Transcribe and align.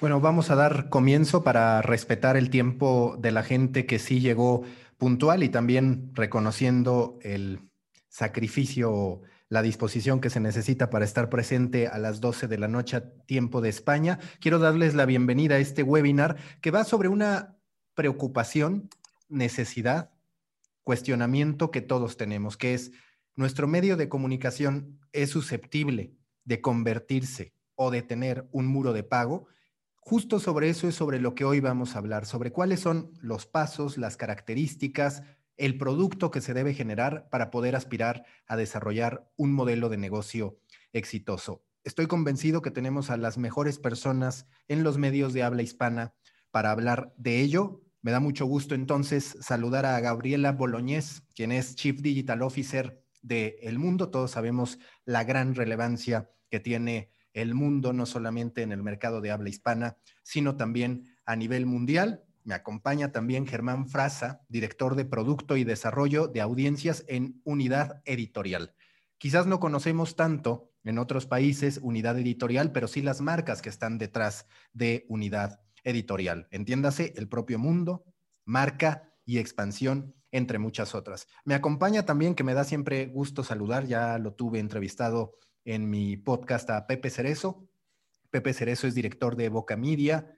Bueno, 0.00 0.20
vamos 0.20 0.48
a 0.50 0.54
dar 0.54 0.90
comienzo 0.90 1.42
para 1.42 1.82
respetar 1.82 2.36
el 2.36 2.50
tiempo 2.50 3.16
de 3.18 3.32
la 3.32 3.42
gente 3.42 3.84
que 3.84 3.98
sí 3.98 4.20
llegó 4.20 4.62
puntual 4.96 5.42
y 5.42 5.48
también 5.48 6.12
reconociendo 6.14 7.18
el 7.22 7.68
sacrificio, 8.08 9.22
la 9.48 9.60
disposición 9.60 10.20
que 10.20 10.30
se 10.30 10.38
necesita 10.38 10.88
para 10.88 11.04
estar 11.04 11.28
presente 11.28 11.88
a 11.88 11.98
las 11.98 12.20
12 12.20 12.46
de 12.46 12.58
la 12.58 12.68
noche 12.68 13.00
tiempo 13.26 13.60
de 13.60 13.70
España. 13.70 14.20
Quiero 14.38 14.60
darles 14.60 14.94
la 14.94 15.04
bienvenida 15.04 15.56
a 15.56 15.58
este 15.58 15.82
webinar 15.82 16.36
que 16.60 16.70
va 16.70 16.84
sobre 16.84 17.08
una 17.08 17.56
preocupación, 17.94 18.88
necesidad, 19.28 20.12
cuestionamiento 20.84 21.72
que 21.72 21.80
todos 21.80 22.16
tenemos, 22.16 22.56
que 22.56 22.72
es 22.74 22.92
nuestro 23.34 23.66
medio 23.66 23.96
de 23.96 24.08
comunicación 24.08 25.00
es 25.10 25.30
susceptible 25.30 26.14
de 26.44 26.60
convertirse 26.60 27.52
o 27.74 27.90
de 27.90 28.02
tener 28.02 28.46
un 28.52 28.68
muro 28.68 28.92
de 28.92 29.02
pago 29.02 29.48
Justo 30.08 30.40
sobre 30.40 30.70
eso 30.70 30.88
es 30.88 30.94
sobre 30.94 31.20
lo 31.20 31.34
que 31.34 31.44
hoy 31.44 31.60
vamos 31.60 31.94
a 31.94 31.98
hablar, 31.98 32.24
sobre 32.24 32.50
cuáles 32.50 32.80
son 32.80 33.12
los 33.20 33.44
pasos, 33.44 33.98
las 33.98 34.16
características, 34.16 35.22
el 35.58 35.76
producto 35.76 36.30
que 36.30 36.40
se 36.40 36.54
debe 36.54 36.72
generar 36.72 37.28
para 37.28 37.50
poder 37.50 37.76
aspirar 37.76 38.24
a 38.46 38.56
desarrollar 38.56 39.30
un 39.36 39.52
modelo 39.52 39.90
de 39.90 39.98
negocio 39.98 40.60
exitoso. 40.94 41.62
Estoy 41.84 42.06
convencido 42.06 42.62
que 42.62 42.70
tenemos 42.70 43.10
a 43.10 43.18
las 43.18 43.36
mejores 43.36 43.78
personas 43.78 44.46
en 44.66 44.82
los 44.82 44.96
medios 44.96 45.34
de 45.34 45.42
habla 45.42 45.60
hispana 45.60 46.14
para 46.50 46.70
hablar 46.70 47.12
de 47.18 47.42
ello. 47.42 47.82
Me 48.00 48.10
da 48.10 48.18
mucho 48.18 48.46
gusto 48.46 48.74
entonces 48.74 49.36
saludar 49.42 49.84
a 49.84 50.00
Gabriela 50.00 50.52
Boloñez, 50.52 51.20
quien 51.34 51.52
es 51.52 51.74
Chief 51.74 52.00
Digital 52.00 52.40
Officer 52.40 53.04
de 53.20 53.58
El 53.60 53.78
Mundo. 53.78 54.08
Todos 54.08 54.30
sabemos 54.30 54.78
la 55.04 55.24
gran 55.24 55.54
relevancia 55.54 56.30
que 56.48 56.60
tiene 56.60 57.12
el 57.38 57.54
mundo, 57.54 57.92
no 57.92 58.06
solamente 58.06 58.62
en 58.62 58.72
el 58.72 58.82
mercado 58.82 59.20
de 59.20 59.30
habla 59.30 59.48
hispana, 59.48 59.96
sino 60.22 60.56
también 60.56 61.16
a 61.24 61.36
nivel 61.36 61.66
mundial. 61.66 62.24
Me 62.44 62.54
acompaña 62.54 63.12
también 63.12 63.46
Germán 63.46 63.88
Frasa, 63.88 64.42
director 64.48 64.94
de 64.94 65.04
Producto 65.04 65.56
y 65.56 65.64
Desarrollo 65.64 66.28
de 66.28 66.40
Audiencias 66.40 67.04
en 67.08 67.40
Unidad 67.44 68.02
Editorial. 68.04 68.74
Quizás 69.18 69.46
no 69.46 69.60
conocemos 69.60 70.16
tanto 70.16 70.70
en 70.84 70.98
otros 70.98 71.26
países 71.26 71.80
Unidad 71.82 72.18
Editorial, 72.18 72.72
pero 72.72 72.88
sí 72.88 73.02
las 73.02 73.20
marcas 73.20 73.60
que 73.60 73.68
están 73.68 73.98
detrás 73.98 74.46
de 74.72 75.04
Unidad 75.08 75.60
Editorial. 75.84 76.48
Entiéndase, 76.50 77.12
el 77.16 77.28
propio 77.28 77.58
mundo, 77.58 78.04
marca 78.44 79.12
y 79.24 79.38
expansión, 79.38 80.14
entre 80.30 80.58
muchas 80.58 80.94
otras. 80.94 81.26
Me 81.44 81.54
acompaña 81.54 82.04
también, 82.04 82.34
que 82.34 82.44
me 82.44 82.54
da 82.54 82.64
siempre 82.64 83.06
gusto 83.06 83.44
saludar, 83.44 83.86
ya 83.86 84.18
lo 84.18 84.34
tuve 84.34 84.58
entrevistado 84.58 85.34
en 85.68 85.90
mi 85.90 86.16
podcast 86.16 86.70
a 86.70 86.86
Pepe 86.86 87.10
Cerezo. 87.10 87.68
Pepe 88.30 88.54
Cerezo 88.54 88.86
es 88.86 88.94
director 88.94 89.36
de 89.36 89.50
Boca 89.50 89.76
Media, 89.76 90.34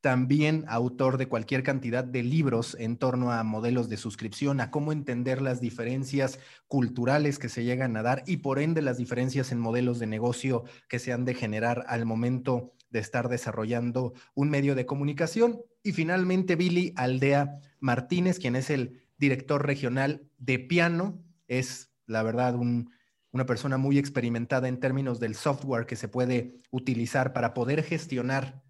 también 0.00 0.64
autor 0.66 1.18
de 1.18 1.28
cualquier 1.28 1.62
cantidad 1.62 2.02
de 2.02 2.22
libros 2.22 2.74
en 2.80 2.96
torno 2.96 3.32
a 3.32 3.42
modelos 3.44 3.90
de 3.90 3.98
suscripción, 3.98 4.62
a 4.62 4.70
cómo 4.70 4.90
entender 4.90 5.42
las 5.42 5.60
diferencias 5.60 6.38
culturales 6.68 7.38
que 7.38 7.50
se 7.50 7.64
llegan 7.64 7.98
a 7.98 8.02
dar 8.02 8.24
y 8.26 8.38
por 8.38 8.58
ende 8.58 8.80
las 8.80 8.96
diferencias 8.96 9.52
en 9.52 9.60
modelos 9.60 9.98
de 9.98 10.06
negocio 10.06 10.64
que 10.88 10.98
se 10.98 11.12
han 11.12 11.26
de 11.26 11.34
generar 11.34 11.84
al 11.86 12.06
momento 12.06 12.72
de 12.88 13.00
estar 13.00 13.28
desarrollando 13.28 14.14
un 14.34 14.48
medio 14.48 14.74
de 14.74 14.86
comunicación. 14.86 15.60
Y 15.82 15.92
finalmente 15.92 16.56
Billy 16.56 16.94
Aldea 16.96 17.60
Martínez, 17.78 18.38
quien 18.38 18.56
es 18.56 18.70
el 18.70 19.02
director 19.18 19.66
regional 19.66 20.30
de 20.38 20.58
piano, 20.58 21.22
es 21.46 21.92
la 22.06 22.22
verdad 22.22 22.54
un 22.54 22.90
una 23.32 23.46
persona 23.46 23.78
muy 23.78 23.98
experimentada 23.98 24.68
en 24.68 24.78
términos 24.78 25.18
del 25.18 25.34
software 25.34 25.86
que 25.86 25.96
se 25.96 26.08
puede 26.08 26.60
utilizar 26.70 27.32
para 27.32 27.54
poder 27.54 27.82
gestionar 27.82 28.62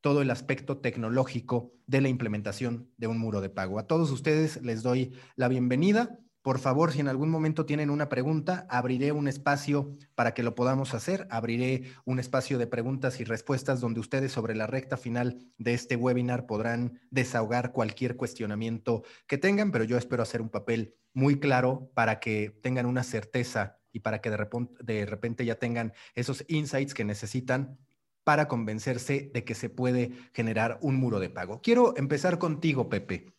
todo 0.00 0.22
el 0.22 0.30
aspecto 0.30 0.78
tecnológico 0.78 1.72
de 1.86 2.00
la 2.00 2.08
implementación 2.08 2.90
de 2.96 3.06
un 3.06 3.18
muro 3.18 3.40
de 3.40 3.50
pago. 3.50 3.78
A 3.78 3.86
todos 3.86 4.10
ustedes 4.10 4.62
les 4.62 4.82
doy 4.82 5.12
la 5.36 5.48
bienvenida. 5.48 6.18
Por 6.42 6.58
favor, 6.58 6.92
si 6.92 7.00
en 7.00 7.08
algún 7.08 7.28
momento 7.28 7.66
tienen 7.66 7.90
una 7.90 8.08
pregunta, 8.08 8.66
abriré 8.70 9.12
un 9.12 9.28
espacio 9.28 9.92
para 10.14 10.32
que 10.32 10.42
lo 10.42 10.54
podamos 10.54 10.94
hacer. 10.94 11.26
Abriré 11.30 11.92
un 12.06 12.18
espacio 12.18 12.56
de 12.56 12.66
preguntas 12.66 13.20
y 13.20 13.24
respuestas 13.24 13.80
donde 13.80 14.00
ustedes 14.00 14.32
sobre 14.32 14.54
la 14.54 14.66
recta 14.66 14.96
final 14.96 15.38
de 15.58 15.74
este 15.74 15.96
webinar 15.96 16.46
podrán 16.46 16.98
desahogar 17.10 17.72
cualquier 17.72 18.16
cuestionamiento 18.16 19.02
que 19.26 19.36
tengan, 19.36 19.70
pero 19.70 19.84
yo 19.84 19.98
espero 19.98 20.22
hacer 20.22 20.40
un 20.40 20.48
papel 20.48 20.94
muy 21.12 21.38
claro 21.40 21.90
para 21.94 22.20
que 22.20 22.58
tengan 22.62 22.86
una 22.86 23.02
certeza 23.02 23.79
y 23.92 24.00
para 24.00 24.20
que 24.20 24.30
de 24.30 25.06
repente, 25.06 25.44
ya 25.44 25.56
tengan 25.56 25.92
esos 26.14 26.44
insights 26.48 26.94
que 26.94 27.04
necesitan 27.04 27.78
para 28.24 28.48
convencerse 28.48 29.30
de 29.32 29.44
que 29.44 29.54
se 29.54 29.70
puede 29.70 30.12
generar 30.32 30.78
un 30.82 30.96
muro 30.96 31.20
de 31.20 31.30
pago. 31.30 31.60
Quiero 31.62 31.96
empezar 31.96 32.38
contigo, 32.38 32.88
Pepe. 32.88 33.32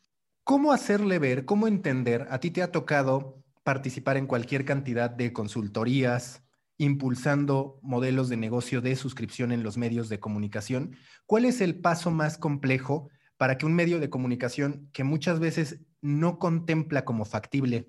¿Cómo 0.44 0.74
hacerle 0.74 1.20
ver, 1.20 1.46
cómo 1.46 1.68
entender? 1.68 2.28
A 2.30 2.40
ti 2.40 2.52
te 2.52 2.64
ha 2.64 2.72
tocado 2.72 3.44
participar 3.64 4.18
en 4.18 4.28
cualquier 4.28 4.66
cantidad 4.66 5.10
de 5.10 5.34
consultorías, 5.34 6.44
impulsando 6.78 7.80
modelos 7.84 8.28
de 8.28 8.38
negocio 8.38 8.82
de 8.82 8.96
suscripción 8.96 9.52
en 9.52 9.62
los 9.62 9.78
medios 9.78 10.10
de 10.10 10.20
comunicación. 10.20 10.98
¿Cuál 11.28 11.46
es 11.46 11.62
el 11.62 11.80
paso 11.80 12.10
más 12.10 12.40
complejo 12.40 13.10
para 13.38 13.58
que 13.58 13.68
un 13.68 13.74
medio 13.74 14.00
de 14.00 14.10
comunicación 14.10 14.90
que 14.92 15.04
muchas 15.04 15.40
veces 15.40 15.80
no 16.02 16.40
contempla 16.40 17.06
como 17.06 17.24
factible 17.24 17.88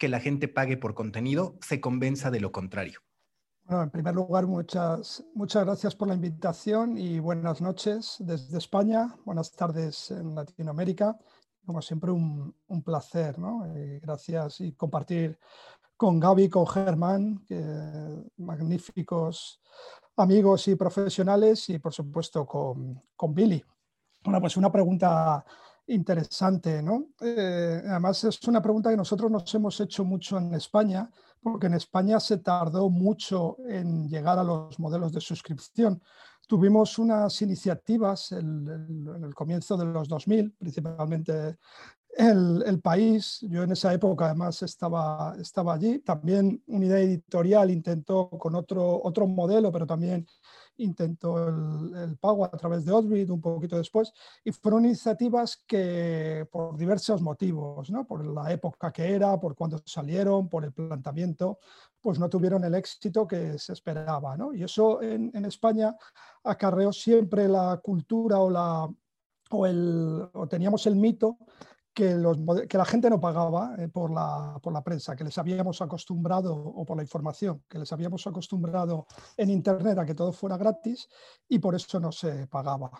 que 0.00 0.08
la 0.08 0.18
gente 0.18 0.48
pague 0.48 0.78
por 0.78 0.94
contenido 0.94 1.58
se 1.60 1.78
convenza 1.78 2.30
de 2.30 2.40
lo 2.40 2.50
contrario. 2.50 3.00
Bueno, 3.64 3.82
en 3.82 3.90
primer 3.90 4.14
lugar, 4.14 4.46
muchas, 4.46 5.22
muchas 5.34 5.64
gracias 5.64 5.94
por 5.94 6.08
la 6.08 6.14
invitación 6.14 6.96
y 6.96 7.20
buenas 7.20 7.60
noches 7.60 8.16
desde 8.18 8.56
España, 8.56 9.14
buenas 9.26 9.52
tardes 9.52 10.10
en 10.10 10.34
Latinoamérica. 10.34 11.18
Como 11.66 11.82
siempre, 11.82 12.10
un, 12.10 12.54
placer, 12.82 13.38
¿no? 13.38 13.62
gracias 14.00 14.62
y 14.62 14.72
compartir 14.72 15.38
con 15.98 16.18
Gaby, 16.18 16.48
con 16.48 16.66
Germán, 16.66 17.44
magníficos 18.38 19.60
amigos 20.16 20.66
y 20.68 20.76
profesionales, 20.76 21.68
y 21.68 21.78
por 21.78 21.92
supuesto 21.92 22.46
con, 22.46 23.02
con 23.14 23.34
Billy. 23.34 23.62
Bueno, 24.24 24.40
pues 24.40 24.56
una 24.56 24.72
pregunta 24.72 25.44
interesante, 25.90 26.82
¿no? 26.82 27.08
Eh, 27.20 27.82
además 27.86 28.22
es 28.24 28.42
una 28.46 28.62
pregunta 28.62 28.90
que 28.90 28.96
nosotros 28.96 29.30
nos 29.30 29.54
hemos 29.54 29.80
hecho 29.80 30.04
mucho 30.04 30.38
en 30.38 30.54
España, 30.54 31.10
porque 31.42 31.66
en 31.66 31.74
España 31.74 32.20
se 32.20 32.38
tardó 32.38 32.88
mucho 32.90 33.56
en 33.66 34.08
llegar 34.08 34.38
a 34.38 34.44
los 34.44 34.78
modelos 34.78 35.12
de 35.12 35.20
suscripción. 35.20 36.02
Tuvimos 36.46 36.98
unas 36.98 37.40
iniciativas 37.42 38.32
en 38.32 38.66
el 39.22 39.34
comienzo 39.34 39.76
de 39.76 39.84
los 39.84 40.08
2000, 40.08 40.52
principalmente 40.58 41.58
el, 42.16 42.62
el, 42.66 42.80
país. 42.80 43.38
Yo 43.42 43.62
en 43.62 43.72
esa 43.72 43.92
época 43.94 44.26
además 44.26 44.62
estaba, 44.62 45.36
estaba 45.40 45.74
allí. 45.74 46.00
También 46.00 46.62
Unidad 46.66 46.98
Editorial 46.98 47.70
intentó 47.70 48.28
con 48.30 48.54
otro, 48.54 49.00
otro 49.02 49.26
modelo, 49.26 49.70
pero 49.70 49.86
también 49.86 50.26
intentó 50.80 51.48
el, 51.48 52.16
pago 52.18 52.44
a 52.44 52.50
través 52.50 52.84
de 52.84 52.92
Odbit 52.92 53.30
un 53.30 53.40
poquito 53.40 53.76
después, 53.76 54.12
y 54.44 54.52
fueron 54.52 54.84
iniciativas 54.84 55.56
que 55.66 56.46
por 56.50 56.76
diversos 56.76 57.22
motivos, 57.22 57.90
¿no? 57.90 58.06
por 58.06 58.26
la 58.26 58.52
época 58.52 58.92
que 58.92 59.14
era, 59.14 59.38
por 59.38 59.54
cuándo 59.54 59.80
salieron, 59.84 60.48
por 60.48 60.64
el 60.64 60.72
planteamiento, 60.72 61.58
pues 62.00 62.18
no 62.18 62.28
tuvieron 62.28 62.64
el 62.64 62.74
éxito 62.74 63.26
que 63.26 63.58
se 63.58 63.72
esperaba. 63.72 64.36
¿no? 64.36 64.52
Y 64.52 64.62
eso 64.62 65.02
en, 65.02 65.30
en 65.34 65.44
España 65.44 65.96
acarreó 66.44 66.92
siempre 66.92 67.48
la 67.48 67.80
cultura 67.82 68.38
o, 68.38 68.50
la, 68.50 68.88
o, 69.50 69.66
el, 69.66 70.28
o 70.32 70.46
teníamos 70.48 70.86
el 70.86 70.96
mito 70.96 71.38
que, 72.00 72.78
la 72.78 72.84
gente 72.84 73.10
no 73.10 73.20
pagaba 73.20 73.74
eh, 73.78 73.88
por, 73.88 74.10
la, 74.10 74.58
por, 74.62 74.72
la, 74.72 74.82
prensa, 74.82 75.14
que 75.14 75.24
les 75.24 75.36
habíamos 75.36 75.80
acostumbrado, 75.82 76.54
o 76.54 76.84
por 76.84 76.96
la 76.96 77.02
información, 77.02 77.62
que 77.68 77.78
les 77.78 77.92
habíamos 77.92 78.26
acostumbrado 78.26 79.06
en 79.36 79.50
Internet 79.50 79.98
a 79.98 80.06
que 80.06 80.14
todo 80.14 80.32
fuera 80.32 80.56
gratis 80.56 81.08
y 81.48 81.58
por 81.58 81.74
eso 81.74 82.00
no 82.00 82.10
se 82.10 82.46
pagaba. 82.46 82.90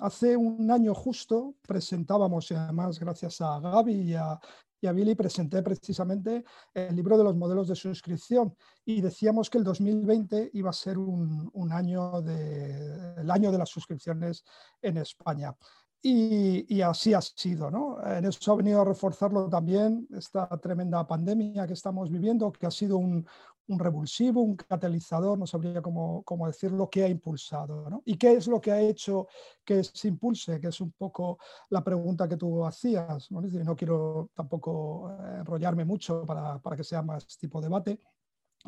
Hace 0.00 0.36
un 0.36 0.70
año 0.70 0.94
justo 0.94 1.54
presentábamos, 1.66 2.50
y 2.50 2.54
además 2.54 2.98
gracias 2.98 3.40
a 3.40 3.58
Gaby 3.60 3.94
y 3.94 4.14
a, 4.14 4.38
y 4.82 4.86
a 4.86 4.92
Billy, 4.92 5.14
presenté 5.14 5.62
precisamente 5.62 6.44
el 6.74 6.94
libro 6.96 7.16
de 7.16 7.24
los 7.24 7.36
modelos 7.36 7.68
de 7.68 7.76
suscripción 7.76 8.54
y 8.84 9.00
decíamos 9.00 9.48
que 9.48 9.58
el 9.58 9.64
2020 9.64 10.50
iba 10.54 10.70
a 10.70 10.74
ser 10.74 10.98
un, 10.98 11.50
un 11.52 11.72
año 11.72 12.22
de, 12.22 13.20
el 13.20 13.30
año 13.30 13.52
de 13.52 13.58
las 13.58 13.68
suscripciones 13.68 14.44
en 14.80 14.98
España. 14.98 15.54
Y, 16.02 16.80
así 16.80 17.12
ha 17.12 17.20
sido. 17.20 17.70
¿no? 17.70 17.98
En 18.04 18.24
eso 18.24 18.52
ha 18.52 18.56
venido 18.56 18.80
a 18.80 18.84
reforzarlo 18.84 19.48
también 19.48 20.06
esta 20.16 20.48
tremenda 20.58 21.06
pandemia 21.06 21.66
que 21.66 21.74
estamos 21.74 22.10
viviendo, 22.10 22.50
que 22.52 22.66
ha 22.66 22.70
sido 22.70 22.96
un, 22.96 23.26
revulsivo, 23.68 24.40
un 24.40 24.56
catalizador, 24.56 25.38
no 25.38 25.46
sabría 25.46 25.80
cómo, 25.80 26.24
cómo 26.24 26.48
decir 26.48 26.72
lo 26.72 26.90
que 26.90 27.04
ha 27.04 27.08
impulsado. 27.08 27.88
¿no? 27.88 28.02
¿Y 28.04 28.16
qué 28.16 28.32
es 28.32 28.48
lo 28.48 28.60
que 28.60 28.72
ha 28.72 28.80
hecho 28.80 29.28
que 29.64 29.84
se 29.84 30.08
impulse? 30.08 30.58
Que 30.60 30.68
es 30.68 30.80
un 30.80 30.90
poco 30.92 31.38
la 31.68 31.84
pregunta 31.84 32.28
que 32.28 32.36
tú 32.36 32.64
hacías. 32.64 33.30
No, 33.30 33.40
no 33.40 33.76
quiero 33.76 34.30
tampoco 34.34 35.10
eh, 35.10 35.36
enrollarme 35.40 35.84
mucho 35.84 36.24
para, 36.26 36.58
para 36.60 36.76
que 36.76 36.84
sea 36.84 37.02
más 37.02 37.26
tipo 37.38 37.60
debate. 37.60 38.00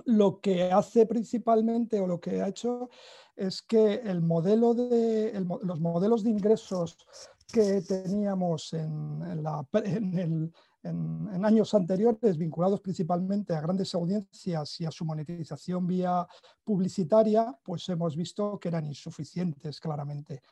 Lo 0.05 0.41
que 0.41 0.71
hace 0.73 1.07
principalmente 1.07 2.01
o 2.01 2.07
lo 2.07 2.21
que 2.21 2.43
ha 2.43 2.49
hecho 2.49 2.89
es 3.37 3.63
que 3.63 3.95
el 3.95 4.21
modelo 4.21 4.75
de, 4.75 5.33
los 5.63 5.81
modelos 5.81 6.23
de 6.23 6.31
ingresos 6.31 6.97
que 7.53 7.83
teníamos 7.83 8.73
en, 8.73 9.23
en, 9.85 10.53
años 10.85 11.75
anteriores, 11.75 12.37
vinculados 12.37 12.81
principalmente 12.81 13.55
a 13.55 13.61
grandes 13.61 13.95
audiencias 13.95 14.81
y 14.81 14.85
a 14.85 14.91
su 14.91 15.05
monetización 15.05 15.87
vía 15.87 16.27
publicitaria, 16.65 17.57
pues 17.63 17.89
hemos 17.89 18.17
visto 18.17 18.59
que 18.59 18.69
eran 18.69 18.87
insuficientes 18.87 19.81
claramente. 19.81 20.43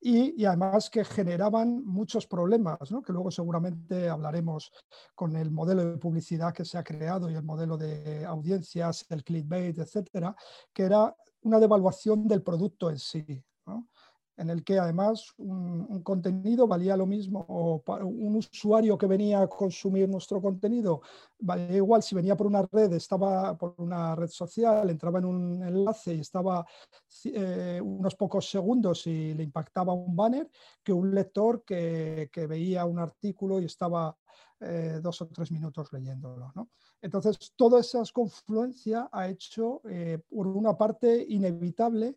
Y, 0.00 0.44
además 0.44 0.90
que 0.90 1.04
generaban 1.04 1.84
muchos 1.84 2.26
problemas, 2.26 2.78
que 3.04 3.12
luego 3.12 3.30
seguramente 3.30 4.08
hablaremos 4.08 4.72
con 5.14 5.36
el 5.36 5.50
modelo 5.50 5.84
de 5.84 5.98
publicidad 5.98 6.52
que 6.52 6.64
se 6.64 6.78
ha 6.78 6.84
creado 6.84 7.30
y 7.30 7.34
el 7.34 7.42
modelo 7.42 7.76
de 7.76 8.24
audiencias, 8.24 9.06
el 9.08 9.24
clickbait, 9.24 9.78
etcétera, 9.78 10.36
que 10.72 10.84
era 10.84 11.14
una 11.42 11.58
devaluación 11.58 12.26
del 12.26 12.42
producto 12.42 12.90
en 12.90 12.98
sí 12.98 13.44
en 14.36 14.50
el 14.50 14.62
que 14.62 14.78
además 14.78 15.32
un, 15.38 16.02
contenido 16.02 16.66
valía 16.66 16.96
lo 16.96 17.06
mismo, 17.06 17.44
o 17.48 17.82
un 18.04 18.36
usuario 18.36 18.98
que 18.98 19.06
venía 19.06 19.40
a 19.40 19.48
consumir 19.48 20.08
nuestro 20.08 20.40
contenido, 20.42 21.00
valía 21.38 21.76
igual 21.76 22.02
si 22.02 22.14
venía 22.14 22.36
por 22.36 22.46
una 22.46 22.62
red, 22.70 22.92
estaba 22.92 23.56
por 23.56 23.74
una 23.78 24.14
red 24.14 24.28
social, 24.28 24.90
entraba 24.90 25.18
en 25.18 25.24
un 25.24 25.62
enlace 25.62 26.14
y 26.14 26.20
estaba 26.20 26.66
eh, 27.24 27.80
unos 27.82 28.14
pocos 28.14 28.48
segundos 28.48 29.06
y 29.06 29.34
le 29.34 29.42
impactaba 29.42 29.92
un 29.92 30.14
banner, 30.14 30.48
que 30.82 30.92
un 30.92 31.14
lector 31.14 31.64
que, 31.64 32.30
veía 32.48 32.84
un 32.84 32.98
artículo 32.98 33.60
y 33.60 33.64
estaba 33.64 34.16
eh, 34.60 35.00
dos 35.02 35.22
o 35.22 35.26
tres 35.28 35.50
minutos 35.50 35.92
leyéndolo. 35.92 36.52
Entonces, 37.00 37.52
toda 37.56 37.80
esa 37.80 38.02
confluencia 38.12 39.08
ha 39.12 39.28
hecho, 39.28 39.80
eh, 39.88 40.18
por 40.28 40.46
una 40.46 40.76
parte, 40.76 41.24
inevitable 41.28 42.16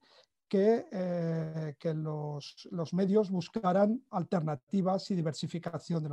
que, 0.50 0.88
eh, 0.92 1.94
los, 1.94 2.94
medios 2.94 3.30
buscaran 3.30 4.04
alternativas 4.10 5.10
y 5.12 5.16
diversificación 5.16 6.04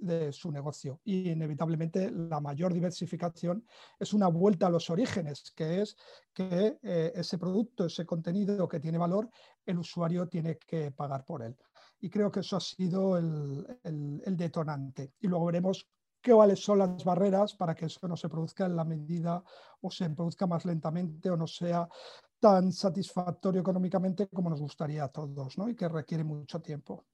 de, 0.00 0.32
su 0.32 0.50
negocio. 0.50 1.00
Y 1.04 1.30
inevitablemente 1.30 2.10
la 2.10 2.40
mayor 2.40 2.72
diversificación 2.72 3.66
es 3.98 4.14
una 4.14 4.28
vuelta 4.28 4.66
a 4.66 4.70
los 4.70 4.88
orígenes, 4.88 5.52
que 5.54 5.82
es 5.82 5.96
que 6.32 6.78
eh, 6.82 7.12
ese 7.14 7.36
producto, 7.36 7.84
ese 7.84 8.06
contenido 8.06 8.66
que 8.66 8.80
tiene 8.80 8.96
valor, 8.96 9.28
el 9.66 9.78
usuario 9.78 10.26
tiene 10.26 10.56
que 10.56 10.90
pagar 10.90 11.24
por 11.24 11.42
él. 11.42 11.54
Y 12.00 12.08
creo 12.08 12.30
que 12.30 12.40
eso 12.40 12.56
ha 12.56 12.60
sido 12.60 13.18
el, 13.18 13.78
el, 13.84 14.22
el 14.24 14.36
detonante. 14.36 15.12
Y 15.20 15.28
luego 15.28 15.46
veremos 15.46 15.86
cuáles 16.24 16.60
son 16.60 16.78
las 16.78 17.04
barreras 17.04 17.54
para 17.54 17.74
que 17.74 17.86
eso 17.86 18.08
no 18.08 18.16
se 18.16 18.28
produzca 18.28 18.64
en 18.64 18.76
la 18.76 18.84
medida 18.84 19.44
o 19.80 19.90
se 19.90 20.08
produzca 20.10 20.46
más 20.46 20.64
lentamente 20.64 21.30
o 21.30 21.36
no 21.36 21.46
sea 21.46 21.88
tan 22.42 22.72
satisfactorio 22.72 23.60
económicamente 23.60 24.26
como 24.26 24.50
nos 24.50 24.60
gustaría 24.60 25.04
a 25.04 25.08
todos, 25.08 25.56
¿no? 25.56 25.68
Y 25.68 25.76
que 25.76 25.88
requiere 25.88 26.24
mucho 26.24 26.60
tiempo. 26.60 27.04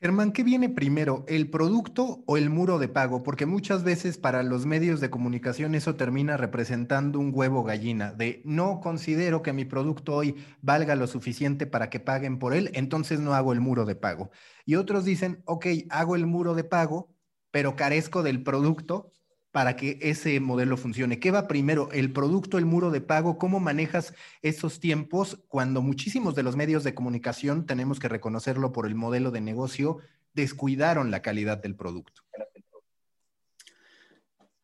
Germán, 0.00 0.30
¿qué 0.30 0.44
viene 0.44 0.68
primero, 0.68 1.24
el 1.26 1.50
producto 1.50 2.22
o 2.26 2.36
el 2.36 2.50
muro 2.50 2.78
de 2.78 2.86
pago? 2.86 3.24
Porque 3.24 3.46
muchas 3.46 3.82
veces 3.82 4.16
para 4.16 4.44
los 4.44 4.64
medios 4.64 5.00
de 5.00 5.10
comunicación 5.10 5.74
eso 5.74 5.96
termina 5.96 6.36
representando 6.36 7.18
un 7.18 7.32
huevo 7.34 7.64
gallina, 7.64 8.12
de 8.12 8.42
no 8.44 8.80
considero 8.80 9.42
que 9.42 9.52
mi 9.52 9.64
producto 9.64 10.14
hoy 10.14 10.36
valga 10.60 10.94
lo 10.94 11.08
suficiente 11.08 11.66
para 11.66 11.90
que 11.90 11.98
paguen 11.98 12.38
por 12.38 12.54
él, 12.54 12.70
entonces 12.74 13.18
no 13.18 13.34
hago 13.34 13.52
el 13.52 13.60
muro 13.60 13.86
de 13.86 13.96
pago. 13.96 14.30
Y 14.64 14.76
otros 14.76 15.04
dicen, 15.04 15.42
ok, 15.46 15.66
hago 15.90 16.14
el 16.14 16.26
muro 16.26 16.54
de 16.54 16.62
pago, 16.62 17.12
pero 17.50 17.74
carezco 17.74 18.22
del 18.22 18.44
producto 18.44 19.10
para 19.54 19.76
que 19.76 20.00
ese 20.02 20.40
modelo 20.40 20.76
funcione? 20.76 21.20
¿Qué 21.20 21.30
va 21.30 21.46
primero, 21.46 21.88
el 21.92 22.12
producto, 22.12 22.58
el 22.58 22.66
muro 22.66 22.90
de 22.90 23.00
pago? 23.00 23.38
¿Cómo 23.38 23.60
manejas 23.60 24.12
esos 24.42 24.80
tiempos 24.80 25.44
cuando 25.46 25.80
muchísimos 25.80 26.34
de 26.34 26.42
los 26.42 26.56
medios 26.56 26.82
de 26.82 26.92
comunicación, 26.92 27.64
tenemos 27.64 28.00
que 28.00 28.08
reconocerlo 28.08 28.72
por 28.72 28.84
el 28.84 28.96
modelo 28.96 29.30
de 29.30 29.40
negocio, 29.40 29.98
descuidaron 30.32 31.12
la 31.12 31.22
calidad 31.22 31.62
del 31.62 31.76
producto? 31.76 32.22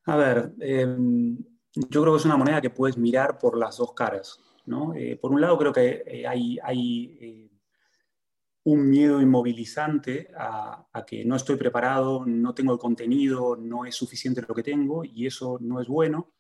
A 0.07 0.17
ver, 0.17 0.55
em, 0.59 1.39
yo 1.73 2.03
creo 2.03 2.13
que 2.15 2.19
es 2.19 2.25
una 2.25 2.37
moneda 2.37 2.61
que 2.61 2.71
puedes 2.71 2.99
mirar 2.99 3.39
por 3.39 3.57
las 3.57 3.77
dos 3.77 3.95
caras. 3.95 4.41
¿no? 4.67 4.93
Eh, 4.97 5.17
por 5.23 5.31
un 5.31 5.41
lado, 5.41 5.57
creo 5.57 5.73
que 5.73 6.03
eh, 6.05 6.27
hay, 6.27 6.59
hay 6.65 7.17
eh, 7.21 7.50
un 8.65 8.89
miedo 8.89 9.21
inmovilizante 9.21 10.29
a, 10.37 10.87
que 11.07 11.25
no 11.25 11.37
estoy 11.37 11.57
preparado, 11.57 12.25
no 12.27 12.55
tengo 12.55 12.73
el 12.73 12.79
contenido, 12.79 13.57
no 13.57 13.87
es 13.87 13.95
suficiente 13.95 14.43
lo 14.47 14.55
que 14.55 14.63
tengo 14.63 15.05
y 15.05 15.27
eso 15.27 15.59
no 15.61 15.81
es 15.81 15.89
bueno. 15.89 16.35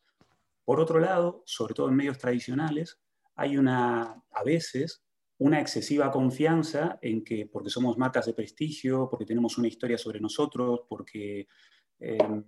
Por 0.64 0.80
otro 0.80 1.00
lado, 1.00 1.42
sobre 1.46 1.74
todo 1.74 1.88
en 1.88 1.96
medios 1.96 2.18
tradicionales, 2.18 3.00
hay 3.34 3.56
una, 3.56 4.22
a 4.30 4.44
veces, 4.44 5.02
una 5.38 5.60
excesiva 5.60 6.10
confianza 6.10 6.98
en 7.00 7.24
que 7.24 7.46
porque 7.46 7.70
somos 7.70 7.96
marcas 7.96 8.26
de 8.26 8.34
prestigio, 8.34 9.08
porque 9.08 9.24
tenemos 9.24 9.56
una 9.56 9.68
historia 9.68 9.96
sobre 9.96 10.20
nosotros, 10.20 10.82
porque 10.88 11.48
em, 11.98 12.44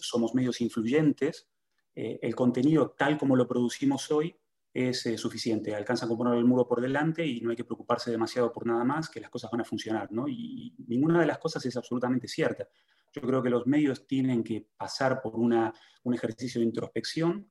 somos 0.00 0.34
medios 0.34 0.62
influyentes, 0.62 1.46
eh, 1.94 2.18
el 2.22 2.34
contenido 2.34 2.94
tal 2.96 3.18
como 3.18 3.36
lo 3.36 3.46
producimos 3.46 4.10
hoy 4.10 4.34
es 4.74 5.06
eh, 5.06 5.16
suficiente. 5.16 5.72
Alcanzan 5.72 6.08
con 6.08 6.18
poner 6.18 6.34
el 6.34 6.44
muro 6.44 6.66
por 6.66 6.80
delante 6.80 7.24
y 7.24 7.40
no 7.40 7.50
hay 7.50 7.56
que 7.56 7.64
preocuparse 7.64 8.10
demasiado 8.10 8.52
por 8.52 8.66
nada 8.66 8.84
más, 8.84 9.08
que 9.08 9.20
las 9.20 9.30
cosas 9.30 9.50
van 9.50 9.60
a 9.60 9.64
funcionar. 9.64 10.10
¿no? 10.10 10.26
Y 10.26 10.74
ninguna 10.88 11.20
de 11.20 11.26
las 11.26 11.38
cosas 11.38 11.64
es 11.64 11.76
absolutamente 11.76 12.26
cierta. 12.26 12.66
Yo 13.12 13.22
creo 13.22 13.40
que 13.40 13.50
los 13.50 13.68
medios 13.68 14.04
tienen 14.08 14.42
que 14.42 14.66
pasar 14.76 15.22
por 15.22 15.36
una, 15.36 15.72
un 16.02 16.14
ejercicio 16.14 16.60
de 16.60 16.66
introspección 16.66 17.48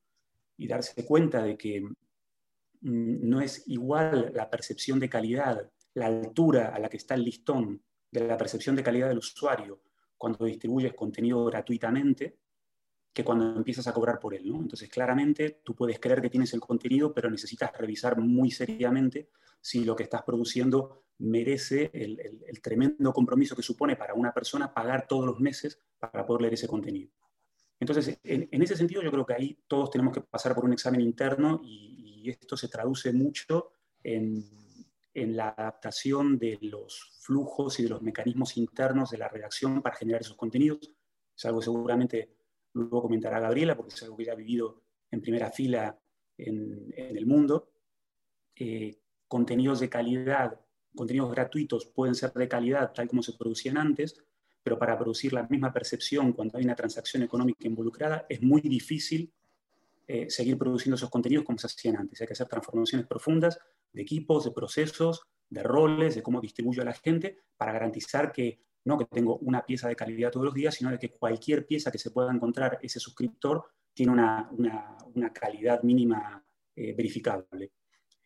y 0.57 0.67
darse 0.67 1.05
cuenta 1.05 1.41
de 1.41 1.57
que 1.57 1.81
mm, 1.81 1.93
no 2.81 3.39
es 3.39 3.63
igual 3.67 4.33
la 4.35 4.49
percepción 4.49 4.99
de 4.99 5.09
calidad, 5.09 5.71
la 5.93 6.07
altura 6.07 6.75
a 6.75 6.79
la 6.79 6.89
que 6.89 6.97
está 6.97 7.15
el 7.15 7.23
listón 7.23 7.81
de 8.11 8.27
la 8.27 8.37
percepción 8.37 8.75
de 8.75 8.83
calidad 8.83 9.07
del 9.07 9.19
usuario 9.19 9.81
cuando 10.17 10.45
distribuyes 10.45 10.93
contenido 10.93 11.45
gratuitamente 11.45 12.42
que 13.13 13.23
cuando 13.23 13.55
empiezas 13.55 13.87
a 13.87 13.93
cobrar 13.93 14.19
por 14.19 14.33
él. 14.33 14.49
¿no? 14.49 14.59
Entonces, 14.59 14.89
claramente, 14.89 15.61
tú 15.63 15.75
puedes 15.75 15.99
creer 15.99 16.21
que 16.21 16.29
tienes 16.29 16.53
el 16.53 16.59
contenido, 16.59 17.13
pero 17.13 17.29
necesitas 17.29 17.71
revisar 17.77 18.17
muy 18.17 18.49
seriamente 18.49 19.29
si 19.61 19.85
lo 19.85 19.95
que 19.95 20.03
estás 20.03 20.23
produciendo 20.23 21.03
merece 21.19 21.91
el, 21.93 22.61
tremendo 22.61 23.13
compromiso 23.13 23.55
que 23.55 23.61
supone 23.61 23.95
para 23.95 24.15
una 24.15 24.33
persona 24.33 24.73
pagar 24.73 25.07
todos 25.07 25.25
los 25.25 25.39
meses 25.39 25.79
para 25.99 26.25
poder 26.25 26.41
leer 26.41 26.55
ese 26.55 26.67
contenido. 26.67 27.11
Entonces, 27.79 28.19
en, 28.23 28.61
ese 28.61 28.75
sentido, 28.75 29.01
yo 29.01 29.11
creo 29.11 29.25
que 29.25 29.33
ahí 29.33 29.59
todos 29.67 29.91
tenemos 29.91 30.13
que 30.13 30.21
pasar 30.21 30.55
por 30.55 30.65
un 30.65 30.73
examen 30.73 31.01
interno 31.01 31.61
y, 31.63 32.01
esto 32.25 32.55
se 32.55 32.69
traduce 32.69 33.11
mucho 33.11 33.73
en, 34.01 34.45
en 35.13 35.35
la 35.35 35.49
adaptación 35.49 36.39
de 36.39 36.57
los 36.61 37.19
flujos 37.19 37.77
y 37.81 37.83
de 37.83 37.89
los 37.89 38.01
mecanismos 38.01 38.55
internos 38.55 39.09
de 39.09 39.17
la 39.17 39.27
redacción 39.27 39.81
para 39.81 39.97
generar 39.97 40.21
esos 40.21 40.37
contenidos. 40.37 40.89
Es 41.35 41.43
algo 41.43 41.61
seguramente 41.61 42.42
luego 42.73 43.03
comentará 43.03 43.39
Gabriela, 43.39 43.75
porque 43.75 43.93
es 43.93 44.03
algo 44.03 44.17
que 44.17 44.25
ya 44.25 44.33
ha 44.33 44.35
vivido 44.35 44.81
en 45.11 45.21
primera 45.21 45.51
fila 45.51 45.97
en, 46.37 46.93
el 46.95 47.25
mundo. 47.25 47.69
Eh, 48.55 48.99
contenidos 49.27 49.79
de 49.79 49.89
calidad, 49.89 50.59
contenidos 50.95 51.31
gratuitos 51.31 51.85
pueden 51.87 52.15
ser 52.15 52.31
de 52.33 52.47
calidad 52.47 52.91
tal 52.93 53.07
como 53.07 53.23
se 53.23 53.33
producían 53.33 53.77
antes, 53.77 54.15
pero 54.61 54.77
para 54.77 54.97
producir 54.97 55.33
la 55.33 55.43
misma 55.43 55.73
percepción 55.73 56.33
cuando 56.33 56.57
hay 56.57 56.63
una 56.63 56.75
transacción 56.75 57.23
económica 57.23 57.67
involucrada 57.67 58.25
es 58.29 58.41
muy 58.41 58.61
difícil 58.61 59.33
eh, 60.07 60.29
seguir 60.29 60.57
produciendo 60.57 60.95
esos 60.95 61.09
contenidos 61.09 61.45
como 61.45 61.57
se 61.57 61.67
hacían 61.67 61.97
antes. 61.97 62.21
Hay 62.21 62.27
que 62.27 62.33
hacer 62.33 62.47
transformaciones 62.47 63.07
profundas 63.07 63.59
de 63.91 64.01
equipos, 64.01 64.45
de 64.45 64.51
procesos, 64.51 65.21
de 65.49 65.63
roles, 65.63 66.15
de 66.15 66.23
cómo 66.23 66.41
distribuyo 66.41 66.81
a 66.81 66.85
la 66.85 66.93
gente 66.93 67.37
para 67.57 67.71
garantizar 67.71 68.31
que 68.31 68.59
no 68.85 68.97
que 68.97 69.05
tengo 69.05 69.37
una 69.37 69.65
pieza 69.65 69.87
de 69.87 69.95
calidad 69.95 70.31
todos 70.31 70.45
los 70.45 70.53
días, 70.53 70.75
sino 70.75 70.91
de 70.91 70.99
que 70.99 71.09
cualquier 71.09 71.65
pieza 71.65 71.91
que 71.91 71.97
se 71.97 72.11
pueda 72.11 72.31
encontrar 72.31 72.79
ese 72.81 72.99
suscriptor 72.99 73.65
tiene 73.93 74.11
una, 74.11 74.49
calidad 75.33 75.83
mínima 75.83 76.43
eh, 76.75 76.93
verificable. 76.93 77.71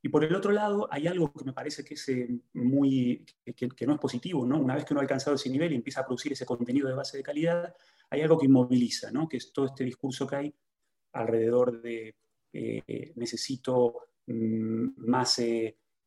Y 0.02 0.10
por 0.10 0.24
el 0.24 0.34
otro 0.36 0.52
lado, 0.52 0.88
hay 0.90 1.08
algo 1.08 1.34
que 1.34 1.44
me 1.44 1.54
parece 1.54 1.84
que, 1.84 1.96
es, 1.96 2.08
eh, 2.10 2.28
muy, 2.54 3.26
que, 3.56 3.86
no 3.86 3.94
es 3.94 4.00
positivo. 4.00 4.46
¿no? 4.46 4.60
Una 4.60 4.76
vez 4.76 4.86
que 4.86 4.94
uno 4.94 5.02
ha 5.02 5.04
alcanzado 5.04 5.36
ese 5.36 5.50
nivel 5.50 5.74
y 5.74 5.76
empieza 5.76 6.02
a 6.02 6.06
producir 6.06 6.32
ese 6.32 6.46
contenido 6.46 6.88
de 6.88 6.96
base 6.96 7.18
de 7.18 7.24
calidad, 7.24 7.76
hay 8.10 8.22
algo 8.22 8.38
que 8.38 8.46
inmoviliza, 8.46 9.12
¿no? 9.12 9.28
que 9.28 9.38
es 9.38 9.52
todo 9.52 9.66
este 9.66 9.84
discurso 9.84 10.26
que 10.26 10.36
hay 10.36 10.56
alrededor 11.14 11.82
de 11.82 12.16
eh, 12.54 13.12
necesito 13.16 13.96
mm, 14.28 15.08
más, 15.10 15.42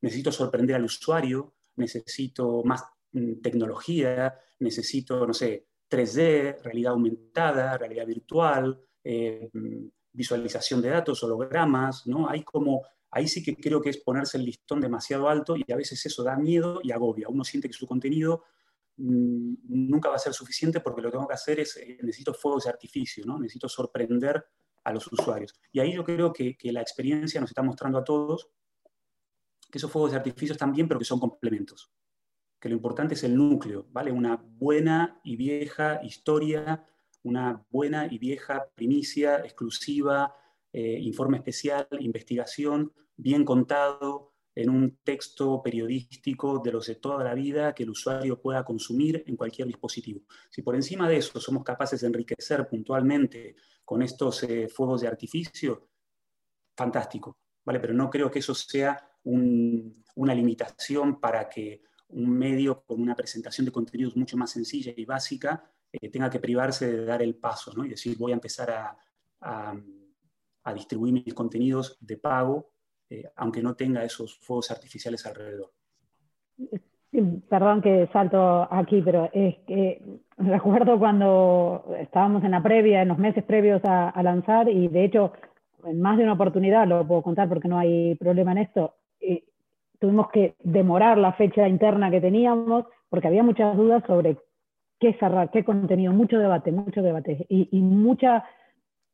necesito 0.00 0.32
sorprender 0.32 0.76
al 0.76 0.84
usuario, 0.84 1.54
necesito 1.76 2.62
más 2.64 2.84
tecnología, 3.42 4.38
necesito, 4.60 5.26
no 5.26 5.34
sé, 5.34 5.66
3D, 5.90 6.62
realidad 6.62 6.92
aumentada, 6.92 7.76
realidad 7.76 8.06
virtual, 8.06 8.80
eh, 9.02 9.50
mm, 9.52 9.86
visualización 10.12 10.80
de 10.82 10.90
datos, 10.90 11.22
hologramas, 11.22 12.06
¿no? 12.06 12.28
Hay 12.28 12.44
como, 12.44 12.82
ahí 13.10 13.26
sí 13.26 13.42
que 13.42 13.56
creo 13.56 13.80
que 13.80 13.90
es 13.90 13.98
ponerse 13.98 14.38
el 14.38 14.44
listón 14.44 14.80
demasiado 14.80 15.28
alto 15.28 15.56
y 15.56 15.70
a 15.72 15.76
veces 15.76 16.04
eso 16.06 16.22
da 16.22 16.36
miedo 16.36 16.80
y 16.82 16.92
agobia. 16.92 17.28
Uno 17.28 17.44
siente 17.44 17.68
que 17.68 17.74
su 17.74 17.86
contenido 17.86 18.44
mm, 18.96 19.54
nunca 19.68 20.08
va 20.08 20.16
a 20.16 20.18
ser 20.18 20.32
suficiente 20.32 20.80
porque 20.80 21.02
lo 21.02 21.08
que 21.08 21.12
tengo 21.12 21.28
que 21.28 21.34
hacer 21.34 21.60
es, 21.60 21.76
eh, 21.76 21.98
necesito 22.02 22.34
fuegos 22.34 22.64
de 22.64 22.70
artificio, 22.70 23.24
¿no? 23.26 23.38
Necesito 23.38 23.68
sorprender 23.68 24.44
a 24.84 24.92
los 24.92 25.12
usuarios. 25.12 25.54
Y 25.72 25.80
ahí 25.80 25.94
yo 25.94 26.04
creo 26.04 26.32
que, 26.32 26.56
que 26.56 26.72
la 26.72 26.80
experiencia 26.80 27.40
nos 27.40 27.50
está 27.50 27.62
mostrando 27.62 27.98
a 27.98 28.04
todos 28.04 28.48
que 29.70 29.78
esos 29.78 29.90
fuegos 29.90 30.10
de 30.12 30.16
artificio 30.18 30.52
están 30.52 30.72
bien, 30.72 30.88
pero 30.88 30.98
que 30.98 31.04
son 31.04 31.20
complementos. 31.20 31.92
Que 32.60 32.68
lo 32.68 32.74
importante 32.74 33.14
es 33.14 33.24
el 33.24 33.34
núcleo, 33.34 33.86
¿vale? 33.90 34.12
Una 34.12 34.36
buena 34.36 35.20
y 35.24 35.36
vieja 35.36 36.00
historia, 36.04 36.86
una 37.22 37.64
buena 37.70 38.06
y 38.10 38.18
vieja 38.18 38.68
primicia 38.74 39.38
exclusiva, 39.38 40.34
eh, 40.72 40.98
informe 41.00 41.38
especial, 41.38 41.88
investigación, 41.98 42.92
bien 43.16 43.44
contado, 43.44 44.30
en 44.54 44.68
un 44.68 44.98
texto 45.02 45.62
periodístico 45.62 46.58
de 46.58 46.72
los 46.72 46.86
de 46.86 46.96
toda 46.96 47.24
la 47.24 47.34
vida 47.34 47.74
que 47.74 47.84
el 47.84 47.90
usuario 47.90 48.40
pueda 48.40 48.64
consumir 48.64 49.22
en 49.26 49.36
cualquier 49.36 49.66
dispositivo. 49.66 50.22
Si 50.50 50.62
por 50.62 50.74
encima 50.74 51.08
de 51.08 51.18
eso 51.18 51.40
somos 51.40 51.64
capaces 51.64 52.00
de 52.00 52.08
enriquecer 52.08 52.68
puntualmente 52.68 53.56
con 53.84 54.02
estos 54.02 54.42
eh, 54.42 54.68
fuegos 54.68 55.00
de 55.00 55.08
artificio, 55.08 55.88
fantástico, 56.76 57.38
¿vale? 57.64 57.80
Pero 57.80 57.94
no 57.94 58.10
creo 58.10 58.30
que 58.30 58.40
eso 58.40 58.54
sea 58.54 59.06
una 59.22 60.34
limitación 60.34 61.20
para 61.20 61.48
que 61.48 61.82
un 62.12 62.30
medio 62.30 62.82
con 62.82 63.00
una 63.00 63.14
presentación 63.14 63.64
de 63.64 63.72
contenidos 63.72 64.16
mucho 64.16 64.36
más 64.36 64.50
sencilla 64.50 64.92
y 64.96 65.04
básica 65.04 65.64
eh, 65.92 66.08
tenga 66.08 66.30
que 66.30 66.38
privarse 66.38 66.90
de 66.90 67.04
dar 67.04 67.22
el 67.22 67.34
paso 67.34 67.72
¿no? 67.74 67.84
y 67.84 67.88
decir 67.88 68.16
voy 68.18 68.32
a 68.32 68.34
empezar 68.34 68.70
a, 68.70 68.96
a, 69.40 70.74
distribuir 70.74 71.12
mis 71.12 71.34
contenidos 71.34 71.98
de 72.00 72.16
pago, 72.16 72.70
eh, 73.08 73.24
aunque 73.36 73.62
no 73.62 73.74
tenga 73.74 74.04
esos 74.04 74.38
fuegos 74.38 74.70
artificiales 74.70 75.26
alrededor. 75.26 75.72
Perdón 77.48 77.82
que 77.82 78.08
salto 78.12 78.72
aquí, 78.72 79.02
pero 79.02 79.28
es 79.32 79.56
que 79.66 80.00
recuerdo 80.36 80.96
cuando 80.98 81.96
estábamos 81.98 82.44
en 82.44 82.52
la 82.52 82.62
previa, 82.62 83.02
en 83.02 83.08
los 83.08 83.18
meses 83.18 83.42
previos 83.42 83.84
a, 83.84 84.10
a 84.10 84.22
lanzar, 84.22 84.68
y 84.68 84.86
de 84.86 85.04
hecho, 85.06 85.32
en 85.84 86.00
más 86.00 86.18
de 86.18 86.22
una 86.22 86.34
oportunidad, 86.34 86.86
lo 86.86 87.04
puedo 87.04 87.22
contar 87.22 87.48
porque 87.48 87.66
no 87.66 87.78
hay 87.78 88.14
problema 88.14 88.52
en 88.52 88.58
esto, 88.58 88.94
tuvimos 90.00 90.30
que 90.30 90.54
demorar 90.60 91.18
la 91.18 91.32
fecha 91.34 91.68
interna 91.68 92.10
que 92.10 92.20
teníamos 92.20 92.86
porque 93.08 93.28
había 93.28 93.42
muchas 93.42 93.76
dudas 93.76 94.02
sobre 94.06 94.38
qué 94.98 95.14
cerrar, 95.14 95.50
qué 95.50 95.64
contenido, 95.64 96.12
mucho 96.12 96.38
debate, 96.38 96.72
mucho 96.72 97.02
debate 97.02 97.46
y, 97.48 97.68
y 97.70 97.82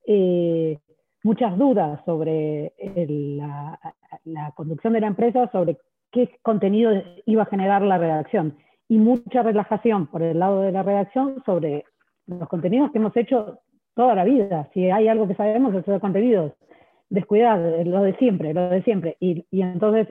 eh, 0.07 0.79
muchas 1.23 1.59
dudas 1.59 2.01
sobre 2.05 2.73
la, 3.09 3.79
la, 4.25 4.53
conducción 4.53 4.93
de 4.93 5.01
la 5.01 5.09
empresa, 5.09 5.51
sobre 5.51 5.79
qué 6.13 6.31
contenido 6.43 6.93
iba 7.25 7.43
a 7.43 7.47
generar 7.47 7.83
la 7.83 7.99
redacción 7.99 8.57
y 8.89 8.99
mucha 8.99 9.43
relajación 9.43 10.07
por 10.07 10.23
el 10.23 10.39
lado 10.39 10.61
de 10.63 10.73
la 10.73 10.83
redacción 10.83 11.43
sobre 11.45 11.85
los 12.27 12.49
contenidos 12.49 12.93
que 12.93 12.99
hemos 12.99 13.17
hecho 13.17 13.61
toda 13.95 14.15
la 14.15 14.25
vida. 14.25 14.69
Si 14.73 14.91
hay 14.91 15.09
algo 15.09 15.27
que 15.27 15.35
sabemos 15.35 15.75
es 15.75 15.85
de 15.85 16.01
contenidos 16.01 16.53
descuidar, 17.09 17.59
lo 17.87 18.03
de 18.03 18.17
siempre, 18.17 18.53
lo 18.53 18.69
de 18.69 18.83
siempre. 18.83 19.17
Y, 19.21 19.45
y 19.51 19.63
entonces 19.63 20.09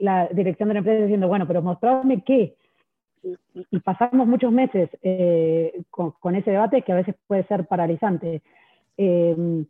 la 0.00 0.28
dirección 0.28 0.68
de 0.68 0.74
la 0.74 0.78
empresa 0.80 1.02
diciendo, 1.02 1.28
bueno, 1.28 1.46
pero 1.46 1.62
mostrarme 1.62 2.22
qué. 2.22 2.54
Y, 3.22 3.80
pasamos 3.80 4.26
muchos 4.26 4.52
meses 4.52 4.88
eh, 5.02 5.82
con, 5.90 6.36
ese 6.36 6.52
debate 6.52 6.82
que 6.82 6.92
a 6.92 6.96
veces 6.96 7.14
puede 7.26 7.44
ser 7.44 7.66
paralizante. 7.66 8.42
Eh, 8.96 9.64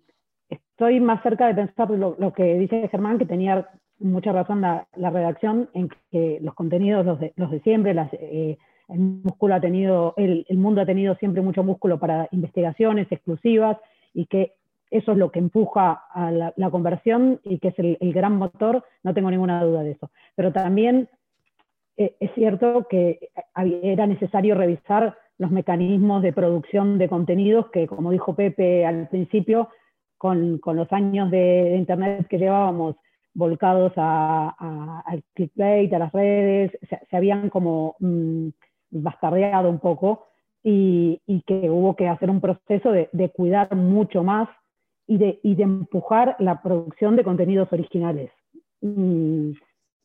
estoy 0.49 1.01
más 1.01 1.23
cerca 1.23 1.47
de 1.47 1.55
pensar 1.55 1.91
lo, 1.91 2.33
que 2.33 2.55
dice 2.59 2.89
Germán, 2.89 3.19
que 3.19 3.27
tenía 3.27 3.69
mucha 3.99 4.33
razón 4.33 4.61
la, 4.61 4.87
redacción 4.97 5.69
en 5.75 5.89
que 6.11 6.39
los 6.43 6.55
contenidos, 6.55 7.05
los 7.05 7.21
de, 7.21 7.33
los 7.37 7.51
de 7.51 7.61
siempre, 7.61 7.95
eh, 8.13 8.57
el 8.89 8.99
músculo 8.99 9.55
ha 9.55 9.61
tenido, 9.61 10.15
el, 10.17 10.47
el 10.49 10.59
mundo 10.59 10.81
ha 10.81 10.87
tenido 10.87 11.15
siempre 11.17 11.43
mucho 11.43 11.63
músculo 11.63 11.99
para 11.99 12.29
investigaciones 12.33 13.11
exclusivas 13.11 13.79
y 14.15 14.27
que 14.27 14.55
eso 14.91 15.13
es 15.13 15.19
lo 15.19 15.31
que 15.31 15.39
empuja 15.39 16.05
a 16.13 16.31
la, 16.31 16.71
conversión 16.71 17.41
y 17.45 17.59
que 17.59 17.69
es 17.69 17.79
el, 17.79 18.13
gran 18.13 18.37
motor, 18.37 18.85
no 19.05 19.15
tengo 19.15 19.31
ninguna 19.31 19.63
duda 19.63 19.83
de 19.83 19.93
eso. 19.93 20.11
Pero 20.35 20.53
también 20.53 21.09
eh, 21.97 22.17
es 22.19 22.33
cierto 22.35 22.87
que 22.89 23.31
era 23.55 24.07
necesario 24.07 24.57
revisar 24.57 25.17
los 25.39 25.51
mecanismos 25.51 26.23
de 26.23 26.33
producción 26.33 26.99
de 26.99 27.09
contenidos 27.09 27.71
que, 27.71 27.87
como 27.87 28.11
dijo 28.11 28.35
Pepe 28.35 28.85
al 28.85 29.09
principio, 29.09 29.69
con, 30.19 30.61
los 30.63 30.93
años 30.93 31.31
de, 31.31 31.77
Internet 31.77 32.27
que 32.29 32.39
llevábamos 32.39 32.97
volcados 33.33 33.93
al 33.97 35.23
clickbait, 35.35 35.93
a 35.95 35.99
las 35.99 36.13
redes, 36.13 36.73
se, 36.89 37.17
habían 37.17 37.49
como 37.49 37.95
mm, 38.01 38.49
bastardeado 38.91 39.71
un 39.71 39.79
poco 39.79 40.27
y, 40.63 41.23
que 41.47 41.71
hubo 41.71 41.97
que 41.97 42.09
hacer 42.09 42.29
un 42.29 42.41
proceso 42.41 42.93
de 42.93 43.31
cuidar 43.31 43.75
mucho 43.75 44.23
más 44.23 44.49
y 45.07 45.19
de, 45.19 45.41
y 45.43 45.55
de 45.55 45.63
empujar 45.63 46.37
la 46.39 46.63
producción 46.63 47.17
de 47.17 47.25
contenidos 47.25 47.73
originales. 47.73 48.31
Mm, 48.81 49.53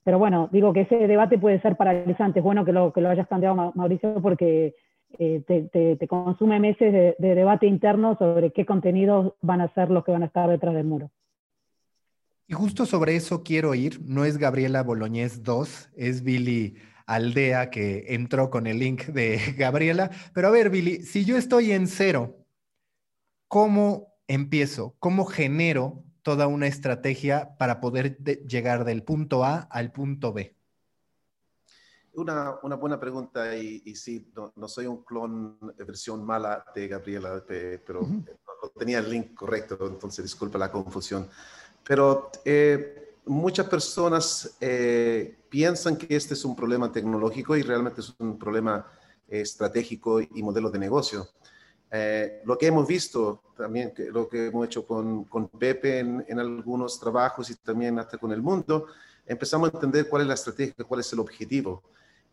pero 0.03 0.19
bueno, 0.19 0.49
digo 0.51 0.73
que 0.73 0.81
ese 0.81 1.07
debate 1.07 1.37
puede 1.37 1.61
ser 1.61 1.75
paralizante. 1.77 2.39
Es 2.39 2.43
bueno 2.43 2.65
que 2.65 2.71
lo, 2.71 2.93
que 2.93 3.01
lo 3.01 3.09
hayas 3.09 3.27
planteado, 3.27 3.71
Mauricio, 3.75 4.21
porque 4.21 4.75
eh, 5.17 5.43
te, 5.47 5.95
te, 5.95 6.07
consume 6.07 6.59
meses 6.59 6.91
de, 6.91 7.15
de, 7.17 7.35
debate 7.35 7.67
interno 7.67 8.17
sobre 8.17 8.51
qué 8.51 8.65
contenidos 8.65 9.33
van 9.41 9.61
a 9.61 9.73
ser 9.73 9.89
los 9.89 10.03
que 10.03 10.11
van 10.11 10.23
a 10.23 10.27
estar 10.27 10.49
detrás 10.49 10.75
del 10.75 10.85
muro. 10.85 11.11
Y 12.47 12.53
justo 12.53 12.85
sobre 12.85 13.15
eso 13.15 13.43
quiero 13.43 13.73
ir. 13.73 13.99
No 14.05 14.25
es 14.25 14.37
Gabriela 14.37 14.83
Boloñez 14.83 15.41
2, 15.41 15.89
es 15.95 16.23
Billy 16.23 16.75
Aldea 17.07 17.69
que 17.69 18.05
entró 18.09 18.49
con 18.49 18.67
el 18.67 18.79
link 18.79 19.05
de 19.05 19.39
Gabriela. 19.57 20.11
Pero 20.33 20.49
a 20.49 20.51
ver, 20.51 20.69
Billy, 20.69 21.01
si 21.01 21.25
yo 21.25 21.37
estoy 21.37 21.71
en 21.71 21.87
cero, 21.87 22.37
¿cómo 23.47 24.14
empiezo? 24.27 24.95
¿Cómo 24.99 25.25
genero 25.25 26.03
toda 26.21 26.47
una 26.47 26.67
estrategia 26.67 27.55
para 27.57 27.79
poder 27.79 28.17
llegar 28.17 28.85
del 28.85 29.03
punto 29.03 29.43
A 29.43 29.59
al 29.59 29.91
punto 29.91 30.33
B? 30.33 30.55
Una, 32.13 32.55
una 32.63 32.75
buena 32.77 32.99
pregunta 32.99 33.55
y, 33.55 33.83
y 33.85 33.95
sí, 33.95 34.31
no, 34.55 34.67
soy 34.67 34.87
un 34.87 35.03
clon 35.03 35.57
de 35.77 35.83
versión 35.83 36.25
mala 36.25 36.65
de 36.73 36.87
Gabriela, 36.87 37.43
pero 37.45 38.01
no, 38.01 38.69
tenía 38.77 38.99
el 38.99 39.09
link 39.09 39.33
correcto, 39.33 39.77
entonces 39.85 40.23
disculpa 40.23 40.57
la 40.57 40.71
confusión. 40.71 41.27
Pero 41.83 42.31
eh, 42.45 43.17
muchas 43.25 43.67
personas 43.67 44.57
eh, 44.61 45.37
piensan 45.49 45.97
que 45.97 46.15
este 46.15 46.33
es 46.33 46.45
un 46.45 46.55
problema 46.55 46.91
tecnológico 46.91 47.55
y 47.55 47.61
realmente 47.61 48.01
es 48.01 48.15
un 48.17 48.39
problema 48.39 48.87
estratégico 49.27 50.21
y 50.21 50.41
modelo 50.41 50.69
de 50.69 50.79
negocio. 50.79 51.27
Eh, 51.91 52.41
lo 52.45 52.57
que 52.57 52.67
hemos 52.67 52.87
visto 52.87 53.41
también, 53.55 53.93
lo 54.11 54.27
que 54.27 54.47
hemos 54.47 54.65
hecho 54.65 54.85
con, 54.85 55.25
Pepe 55.57 55.99
en, 55.99 56.39
algunos 56.39 56.99
trabajos 56.99 57.49
y 57.49 57.55
también 57.55 57.97
hasta 57.99 58.17
con 58.17 58.31
el 58.31 58.41
mundo, 58.41 58.87
empezamos 59.25 59.69
a 59.69 59.73
entender 59.73 60.09
cuál 60.09 60.23
es 60.23 60.27
la 60.27 60.33
estrategia, 60.33 60.83
cuál 60.85 60.99
es 60.99 61.13
el 61.13 61.19
objetivo 61.19 61.83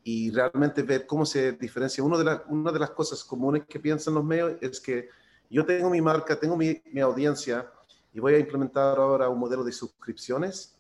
y 0.04 0.30
realmente 0.30 0.82
ver 0.82 1.06
cómo 1.06 1.24
se 1.24 1.52
diferencia. 1.52 2.02
Una 2.02 2.72
de 2.72 2.78
las 2.78 2.90
cosas 2.90 3.22
comunes 3.22 3.64
que 3.68 3.78
piensan 3.78 4.14
los 4.14 4.24
medios 4.24 4.54
es 4.60 4.80
que 4.80 5.08
yo 5.48 5.64
tengo 5.64 5.90
mi 5.90 6.00
marca, 6.00 6.38
tengo 6.38 6.56
mi, 6.56 6.82
mi 6.92 7.00
audiencia 7.00 7.70
y 8.12 8.20
voy 8.20 8.34
a 8.34 8.38
implementar 8.38 8.98
ahora 8.98 9.28
un 9.28 9.38
modelo 9.38 9.62
de 9.62 9.72
suscripciones 9.72 10.76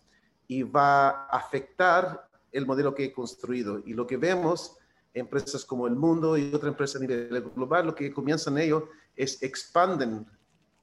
y 0.48 0.62
va 0.62 1.08
a 1.08 1.26
afectar 1.28 2.28
el 2.50 2.66
modelo 2.66 2.94
que 2.94 3.04
he 3.04 3.12
construido. 3.12 3.80
Y 3.84 3.94
lo 3.94 4.06
que 4.06 4.16
vemos 4.16 4.76
empresas 5.14 5.64
como 5.64 5.86
el 5.86 5.94
mundo 5.94 6.36
y 6.36 6.52
otra 6.54 6.68
empresa 6.68 6.98
a 6.98 7.00
nivel 7.00 7.42
global, 7.54 7.86
lo 7.86 7.94
que 7.94 8.12
comienzan 8.12 8.58
ellos 8.58 8.84
es 9.14 9.42
expanden 9.42 10.26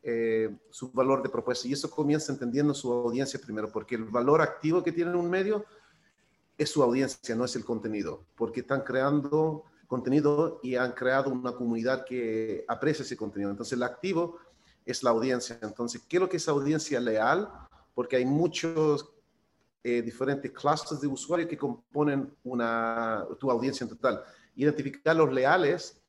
eh, 0.03 0.55
su 0.69 0.91
valor 0.91 1.21
de 1.23 1.29
propuesta 1.29 1.67
y 1.67 1.73
eso 1.73 1.89
comienza 1.89 2.31
entendiendo 2.31 2.73
su 2.73 2.91
audiencia 2.91 3.39
primero, 3.39 3.71
porque 3.71 3.95
el 3.95 4.05
valor 4.05 4.41
activo 4.41 4.83
que 4.83 4.91
tiene 4.91 5.15
un 5.15 5.29
medio 5.29 5.65
es 6.57 6.69
su 6.69 6.83
audiencia, 6.83 7.35
no 7.35 7.45
es 7.45 7.55
el 7.55 7.65
contenido, 7.65 8.25
porque 8.35 8.61
están 8.61 8.81
creando 8.81 9.65
contenido 9.87 10.59
y 10.61 10.75
han 10.75 10.91
creado 10.91 11.31
una 11.31 11.53
comunidad 11.53 12.05
que 12.05 12.63
aprecia 12.67 13.03
ese 13.03 13.17
contenido. 13.17 13.49
Entonces 13.49 13.73
el 13.73 13.83
activo 13.83 14.37
es 14.85 15.03
la 15.03 15.09
audiencia. 15.09 15.57
Entonces, 15.61 16.03
¿qué 16.07 16.17
es 16.17 16.21
lo 16.21 16.29
que 16.29 16.37
es 16.37 16.47
audiencia 16.47 16.99
leal? 16.99 17.49
Porque 17.95 18.17
hay 18.17 18.25
muchos 18.25 19.09
eh, 19.83 20.01
diferentes 20.01 20.51
clases 20.51 20.99
de 20.99 21.07
usuarios 21.07 21.49
que 21.49 21.57
componen 21.57 22.35
una, 22.43 23.25
tu 23.39 23.49
audiencia 23.49 23.83
en 23.83 23.89
total. 23.89 24.23
Identificar 24.55 25.15
los 25.15 25.31
leales 25.31 26.01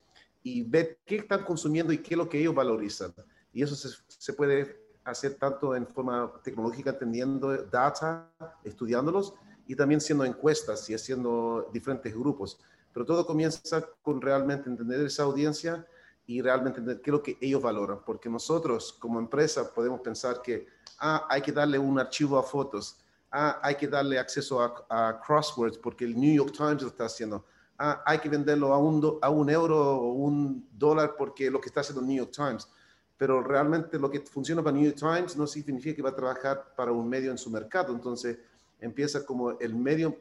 y 0.42 0.62
ver 0.62 0.98
qué 1.04 1.16
están 1.16 1.44
consumiendo 1.44 1.92
y 1.92 1.98
qué 1.98 2.14
es 2.14 2.18
lo 2.18 2.28
que 2.28 2.38
ellos 2.38 2.54
valorizan. 2.54 3.14
Y 3.52 3.62
eso 3.62 3.74
se, 3.74 3.88
se 4.08 4.32
puede 4.32 4.80
hacer 5.04 5.34
tanto 5.34 5.74
en 5.74 5.86
forma 5.86 6.32
tecnológica, 6.42 6.90
entendiendo 6.90 7.56
data, 7.64 8.30
estudiándolos, 8.64 9.34
y 9.66 9.76
también 9.76 10.00
siendo 10.00 10.24
encuestas 10.24 10.88
y 10.90 10.94
haciendo 10.94 11.70
diferentes 11.72 12.12
grupos. 12.12 12.58
Pero 12.92 13.06
todo 13.06 13.24
comienza 13.24 13.86
con 14.02 14.20
realmente 14.20 14.68
entender 14.68 15.00
esa 15.02 15.22
audiencia 15.22 15.86
y 16.26 16.42
realmente 16.42 16.80
entender 16.80 17.02
qué 17.02 17.10
es 17.10 17.12
lo 17.12 17.22
que 17.22 17.38
ellos 17.40 17.62
valoran, 17.62 18.00
porque 18.04 18.28
nosotros 18.28 18.92
como 18.98 19.18
empresa 19.18 19.72
podemos 19.72 20.00
pensar 20.00 20.42
que 20.42 20.66
ah, 20.98 21.26
hay 21.28 21.42
que 21.42 21.52
darle 21.52 21.78
un 21.78 21.98
archivo 21.98 22.38
a 22.38 22.42
fotos, 22.42 22.98
ah, 23.30 23.60
hay 23.62 23.74
que 23.76 23.88
darle 23.88 24.18
acceso 24.18 24.60
a, 24.62 25.20
crosswords 25.20 25.78
porque 25.78 26.04
el 26.04 26.18
New 26.18 26.34
York 26.34 26.54
Times 26.56 26.82
lo 26.82 26.88
está 26.88 27.04
haciendo. 27.06 27.44
Ah, 27.78 28.02
hay 28.04 28.18
que 28.18 28.28
venderlo 28.28 28.72
a 28.74 28.78
un, 28.78 29.50
euro 29.50 29.96
o 29.98 30.12
un 30.12 30.68
dólar 30.72 31.14
porque 31.16 31.50
lo 31.50 31.60
que 31.60 31.68
está 31.68 31.80
haciendo 31.80 32.00
el 32.02 32.08
New 32.08 32.18
York 32.18 32.32
Times. 32.32 32.68
pero 33.16 33.42
realmente 33.42 33.98
lo 33.98 34.10
que 34.10 34.20
funciona 34.20 34.62
para 34.62 34.76
New 34.76 34.84
York 34.84 34.98
Times 34.98 35.36
no 35.36 35.46
significa 35.46 35.94
que 35.96 36.02
va 36.02 36.10
a 36.10 36.16
trabajar 36.16 36.74
para 36.74 36.90
un 36.92 37.08
medio 37.08 37.30
en 37.30 37.38
su 37.38 37.50
mercado. 37.50 37.92
Entonces 37.92 38.38
empieza 38.80 39.24
como 39.24 39.58
el 39.60 39.74
medio 39.74 40.16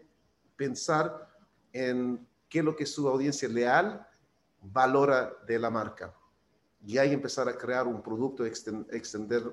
pensar 0.56 1.30
en 1.72 2.28
qué 2.50 2.60
es 2.60 2.66
lo 2.66 2.76
que 2.76 2.86
su 2.86 3.08
audiencia 3.08 3.48
leal 3.48 4.06
valora 4.62 5.32
de 5.48 5.60
la 5.60 5.70
marca. 5.70 6.14
Y 6.86 6.98
ahí 6.98 7.14
empezar 7.14 7.48
a 7.50 7.58
crear 7.58 7.88
un 7.88 8.02
producto, 8.02 8.46
extender 8.46 9.44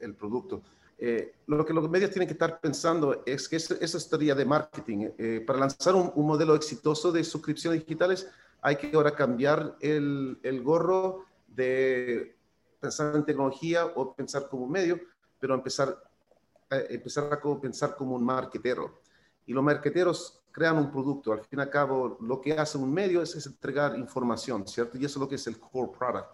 el, 0.00 0.14
producto. 0.14 0.62
Eh, 1.00 1.32
lo 1.46 1.64
que 1.64 1.72
los 1.72 1.88
medios 1.88 2.10
tienen 2.10 2.26
que 2.26 2.32
estar 2.32 2.60
pensando 2.60 3.22
es 3.24 3.48
que 3.48 3.56
esa, 3.56 3.76
esa 3.80 4.16
de 4.18 4.44
marketing. 4.44 5.10
Eh, 5.16 5.44
para 5.46 5.60
lanzar 5.60 5.94
un, 5.94 6.10
un, 6.14 6.26
modelo 6.26 6.56
exitoso 6.56 7.12
de 7.12 7.22
suscripciones 7.22 7.80
digitales, 7.80 8.28
hay 8.60 8.76
que 8.76 8.90
ahora 8.94 9.14
cambiar 9.14 9.76
el, 9.80 10.38
el 10.42 10.62
gorro 10.62 11.24
de 11.46 12.36
pensar 12.80 13.14
en 13.14 13.24
tecnología 13.24 13.86
o 13.86 14.12
pensar 14.12 14.48
como 14.48 14.66
medio, 14.66 15.00
pero 15.38 15.54
empezar, 15.54 16.02
eh, 16.70 16.86
empezar 16.90 17.32
a 17.32 17.60
pensar 17.60 17.94
como 17.94 18.16
un 18.16 18.24
marketero. 18.24 19.00
Y 19.46 19.52
los 19.52 19.62
marketeros 19.62 20.40
crean 20.50 20.78
un 20.78 20.90
producto. 20.90 21.32
Al 21.32 21.40
fin 21.44 21.60
y 21.60 21.62
al 21.62 21.70
cabo, 21.70 22.18
lo 22.20 22.40
que 22.40 22.52
hace 22.52 22.76
un 22.76 22.92
medio 22.92 23.22
es, 23.22 23.46
entregar 23.46 23.96
información, 23.96 24.66
¿cierto? 24.66 24.98
Y 24.98 25.04
eso 25.04 25.18
es 25.18 25.20
lo 25.20 25.28
que 25.28 25.36
es 25.36 25.46
el 25.46 25.58
core 25.58 25.92
product. 25.96 26.28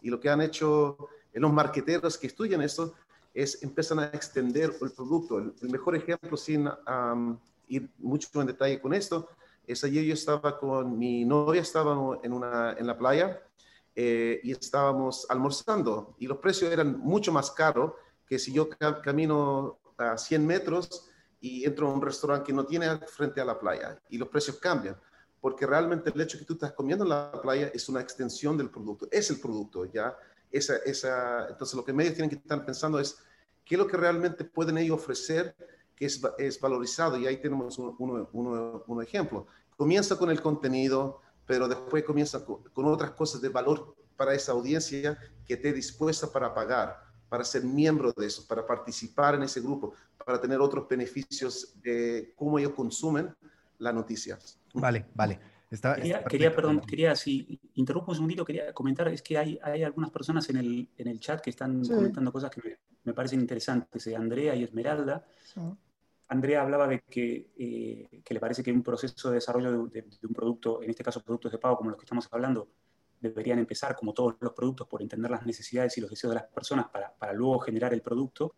Y 0.00 0.08
lo 0.08 0.18
que 0.18 0.30
han 0.30 0.40
hecho 0.40 0.96
en 1.32 1.42
los 1.42 1.52
marketeros 1.52 2.16
que 2.16 2.28
estudian 2.28 2.62
esto 2.62 2.94
es 3.36 3.62
empiezan 3.62 3.98
a 3.98 4.06
extender 4.06 4.74
el 4.80 4.90
producto. 4.92 5.38
El, 5.38 5.68
mejor 5.70 5.94
ejemplo, 5.94 6.38
sin 6.38 6.68
ir 7.68 7.90
mucho 7.98 8.40
en 8.40 8.46
detalle 8.46 8.80
con 8.80 8.94
esto, 8.94 9.28
es 9.66 9.84
ayer 9.84 10.04
yo 10.04 10.14
estaba 10.14 10.58
con 10.58 10.98
mi 10.98 11.24
novia, 11.26 11.60
estábamos 11.60 12.18
en, 12.22 12.32
una, 12.32 12.72
en 12.78 12.86
la 12.86 12.96
playa 12.96 13.42
eh, 13.94 14.40
y 14.42 14.52
estábamos 14.52 15.26
almorzando 15.28 16.14
y 16.18 16.26
los 16.26 16.38
precios 16.38 16.72
eran 16.72 16.98
mucho 16.98 17.30
más 17.30 17.50
caros 17.50 17.92
que 18.26 18.38
si 18.38 18.54
yo 18.54 18.70
camino 19.04 19.80
a 19.98 20.16
100 20.16 20.46
metros 20.46 21.10
y 21.38 21.64
entro 21.66 21.88
a 21.88 21.92
un 21.92 22.00
restaurante 22.00 22.46
que 22.46 22.52
no 22.54 22.64
tiene 22.64 22.98
frente 23.06 23.40
a 23.42 23.44
la 23.44 23.58
playa 23.58 24.00
y 24.08 24.16
los 24.16 24.28
precios 24.28 24.56
cambian, 24.56 24.96
porque 25.42 25.66
realmente 25.66 26.10
el 26.14 26.20
hecho 26.22 26.38
que 26.38 26.44
tú 26.46 26.54
estás 26.54 26.72
comiendo 26.72 27.04
en 27.04 27.10
la 27.10 27.32
playa 27.42 27.70
es 27.74 27.86
una 27.90 28.00
extensión 28.00 28.56
del 28.56 28.70
producto, 28.70 29.06
es 29.10 29.28
el 29.28 29.40
producto, 29.40 29.84
¿ya? 29.84 30.16
Entonces 30.56 31.74
lo 31.74 31.84
que 31.84 31.92
medios 31.92 32.14
tienen 32.14 32.30
que 32.30 32.36
estar 32.36 32.64
pensando 32.64 32.98
es 32.98 33.18
qué 33.64 33.74
es 33.74 33.78
lo 33.78 33.86
que 33.86 33.96
realmente 33.96 34.44
pueden 34.44 34.78
ellos 34.78 34.98
ofrecer 34.98 35.54
que 35.94 36.06
es, 36.06 36.60
valorizado 36.60 37.16
y 37.16 37.26
ahí 37.26 37.38
tenemos 37.38 37.78
un, 37.78 38.28
un 38.86 39.02
ejemplo. 39.02 39.46
Comienza 39.76 40.16
con 40.16 40.30
el 40.30 40.40
contenido, 40.40 41.20
pero 41.46 41.68
después 41.68 42.04
comienza 42.04 42.44
con, 42.44 42.84
otras 42.86 43.12
cosas 43.12 43.40
de 43.40 43.48
valor 43.48 43.94
para 44.16 44.34
esa 44.34 44.52
audiencia 44.52 45.18
que 45.46 45.54
esté 45.54 45.72
dispuesta 45.72 46.30
para 46.30 46.52
pagar, 46.52 47.02
para 47.28 47.44
ser 47.44 47.64
miembro 47.64 48.12
de 48.12 48.26
eso, 48.26 48.46
para 48.46 48.66
participar 48.66 49.36
en 49.36 49.44
ese 49.44 49.60
grupo, 49.60 49.94
para 50.24 50.40
tener 50.40 50.60
otros 50.60 50.88
beneficios 50.88 51.74
de 51.80 52.32
cómo 52.36 52.58
ellos 52.58 52.72
consumen 52.72 53.34
las 53.78 53.94
noticias. 53.94 54.58
Vale, 54.74 55.06
vale. 55.14 55.40
Quería, 56.28 56.54
perdón, 56.54 56.80
quería, 56.80 57.16
si 57.16 57.60
interrumpo 57.74 58.12
un 58.12 58.16
segundito, 58.16 58.44
quería 58.44 58.72
comentar, 58.72 59.08
es 59.08 59.22
que 59.22 59.36
hay, 59.36 59.58
hay 59.62 59.82
algunas 59.82 60.10
personas 60.10 60.48
en 60.48 60.58
el, 60.58 60.88
en 60.96 61.08
el 61.08 61.18
chat 61.18 61.40
que 61.40 61.50
están 61.50 61.84
comentando 61.84 62.32
cosas 62.32 62.50
que 62.50 62.78
me, 63.04 63.12
parecen 63.12 63.40
interesantes, 63.40 64.04
de 64.04 64.14
Andrea 64.14 64.54
y 64.54 64.62
Esmeralda. 64.62 65.24
Andrea 66.28 66.62
hablaba 66.62 66.88
de 66.88 67.02
eh, 67.14 68.22
que, 68.24 68.34
le 68.34 68.40
parece 68.40 68.62
que 68.62 68.72
un 68.72 68.82
proceso 68.82 69.28
de 69.28 69.36
desarrollo 69.36 69.86
de, 69.86 70.04
un 70.22 70.34
producto, 70.34 70.82
en 70.82 70.90
este 70.90 71.04
caso 71.04 71.22
productos 71.22 71.52
de 71.52 71.58
pago 71.58 71.76
como 71.76 71.90
los 71.90 71.98
que 71.98 72.04
estamos 72.04 72.28
hablando, 72.30 72.68
deberían 73.20 73.58
empezar, 73.58 73.96
como 73.96 74.12
todos 74.12 74.36
los 74.40 74.52
productos, 74.52 74.86
por 74.86 75.02
entender 75.02 75.30
las 75.30 75.46
necesidades 75.46 75.96
y 75.98 76.00
los 76.00 76.10
deseos 76.10 76.32
de 76.32 76.40
las 76.40 76.48
personas 76.48 76.86
para, 76.88 77.32
luego 77.32 77.58
generar 77.60 77.92
el 77.92 78.02
producto. 78.02 78.54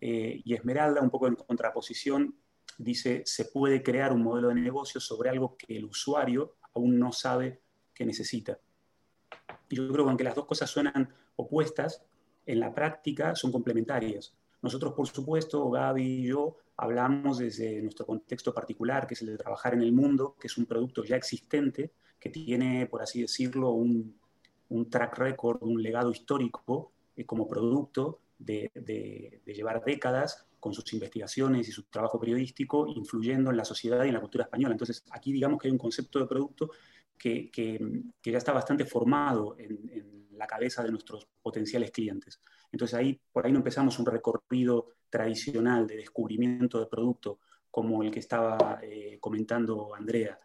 Eh, 0.00 0.42
y 0.44 0.54
Esmeralda, 0.54 1.00
un 1.00 1.10
poco 1.10 1.26
en 1.26 1.36
contraposición, 1.36 2.34
dice, 2.78 3.22
se 3.24 3.46
puede 3.46 3.82
crear 3.82 4.12
un 4.12 4.22
modelo 4.22 4.48
de 4.48 4.54
negocio 4.54 5.00
sobre 5.00 5.30
algo 5.30 5.56
que 5.56 5.76
el 5.76 5.84
usuario 5.84 6.56
aún 6.74 6.98
no 6.98 7.12
sabe 7.12 7.60
que 7.94 8.04
necesita. 8.04 8.58
Y 9.68 9.76
yo 9.76 9.88
creo 9.88 10.04
que 10.04 10.10
aunque 10.10 10.24
las 10.24 10.34
dos 10.34 10.46
cosas 10.46 10.70
suenan 10.70 11.08
opuestas, 11.36 12.04
en 12.44 12.60
la 12.60 12.72
práctica 12.72 13.34
son 13.34 13.50
complementarias. 13.50 14.34
Nosotros, 14.62 14.94
por 14.94 15.06
supuesto, 15.06 15.68
Gaby 15.70 16.02
y 16.02 16.26
yo, 16.28 16.56
hablamos 16.76 17.38
desde 17.38 17.80
nuestro 17.82 18.06
contexto 18.06 18.54
particular, 18.54 19.06
que 19.06 19.14
es 19.14 19.22
el 19.22 19.28
de 19.28 19.36
trabajar 19.36 19.74
en 19.74 19.82
el 19.82 19.92
mundo, 19.92 20.36
que 20.40 20.46
es 20.46 20.56
un 20.56 20.66
producto 20.66 21.04
ya 21.04 21.16
existente, 21.16 21.92
que 22.18 22.30
tiene, 22.30 22.86
por 22.86 23.02
así 23.02 23.22
decirlo, 23.22 23.70
un, 23.70 24.14
track 24.90 25.18
record, 25.18 25.62
un 25.62 25.82
legado 25.82 26.10
histórico 26.10 26.92
eh, 27.16 27.24
como 27.24 27.48
producto 27.48 28.20
de, 28.38 28.70
llevar 29.46 29.84
décadas 29.84 30.46
con 30.66 30.74
sus 30.74 30.92
investigaciones 30.94 31.68
y 31.68 31.70
su 31.70 31.84
trabajo 31.84 32.18
periodístico, 32.18 32.88
influyendo 32.88 33.50
en 33.50 33.56
la 33.56 33.64
sociedad 33.64 34.04
y 34.04 34.08
en 34.08 34.14
la 34.14 34.20
cultura 34.20 34.42
española. 34.42 34.74
Entonces, 34.74 35.04
aquí 35.12 35.32
digamos 35.32 35.60
que 35.60 35.68
hay 35.68 35.72
un 35.72 35.78
concepto 35.78 36.18
de 36.18 36.26
producto 36.26 36.72
que, 37.16 37.52
ya 38.24 38.38
está 38.38 38.52
bastante 38.52 38.84
formado 38.84 39.54
en, 39.58 40.26
la 40.32 40.48
cabeza 40.48 40.82
de 40.82 40.90
nuestros 40.90 41.28
potenciales 41.40 41.92
clientes. 41.92 42.42
Entonces 42.72 42.98
ahí, 42.98 43.18
por 43.32 43.46
ahí 43.46 43.52
no 43.52 43.58
empezamos 43.58 43.98
un 44.00 44.06
recorrido 44.06 44.88
tradicional 45.08 45.86
de 45.86 45.96
descubrimiento 45.96 46.80
de 46.80 46.86
producto 46.86 47.38
como 47.70 48.02
el 48.02 48.10
que 48.10 48.18
estaba 48.18 48.80
eh, 48.82 49.18
comentando 49.20 49.94
Andrea, 49.94 50.38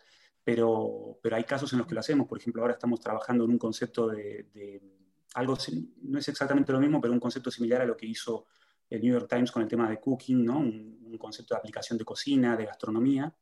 pero, 0.43 1.19
pero 1.21 1.35
hay 1.35 1.45
casos 1.45 1.73
en 1.73 1.79
los 1.79 1.87
que 1.87 1.95
lo 1.95 1.99
hacemos. 1.99 2.27
Por 2.27 2.37
ejemplo, 2.37 2.61
ahora 2.61 2.75
estamos 2.75 3.01
trabajando 3.01 3.43
en 3.43 3.49
un 3.49 3.57
concepto 3.57 4.07
de, 4.07 4.79
algo, 5.33 5.57
no 6.03 6.19
es 6.19 6.27
exactamente 6.29 6.71
lo 6.71 6.79
mismo, 6.79 7.01
pero 7.01 7.11
un 7.11 7.19
concepto 7.19 7.51
similar 7.51 7.81
a 7.81 7.85
lo 7.85 7.97
que 7.97 8.05
hizo 8.05 8.45
el 8.91 9.01
New 9.01 9.13
York 9.13 9.27
Times 9.29 9.51
con 9.51 9.63
el 9.63 9.69
tema 9.69 9.89
de 9.89 9.99
cooking, 9.99 10.45
¿no? 10.45 10.59
un, 10.59 11.17
concepto 11.17 11.53
de 11.53 11.59
aplicación 11.59 11.97
de 11.97 12.05
cocina, 12.05 12.55
de 12.55 12.65
gastronomía. 12.65 13.33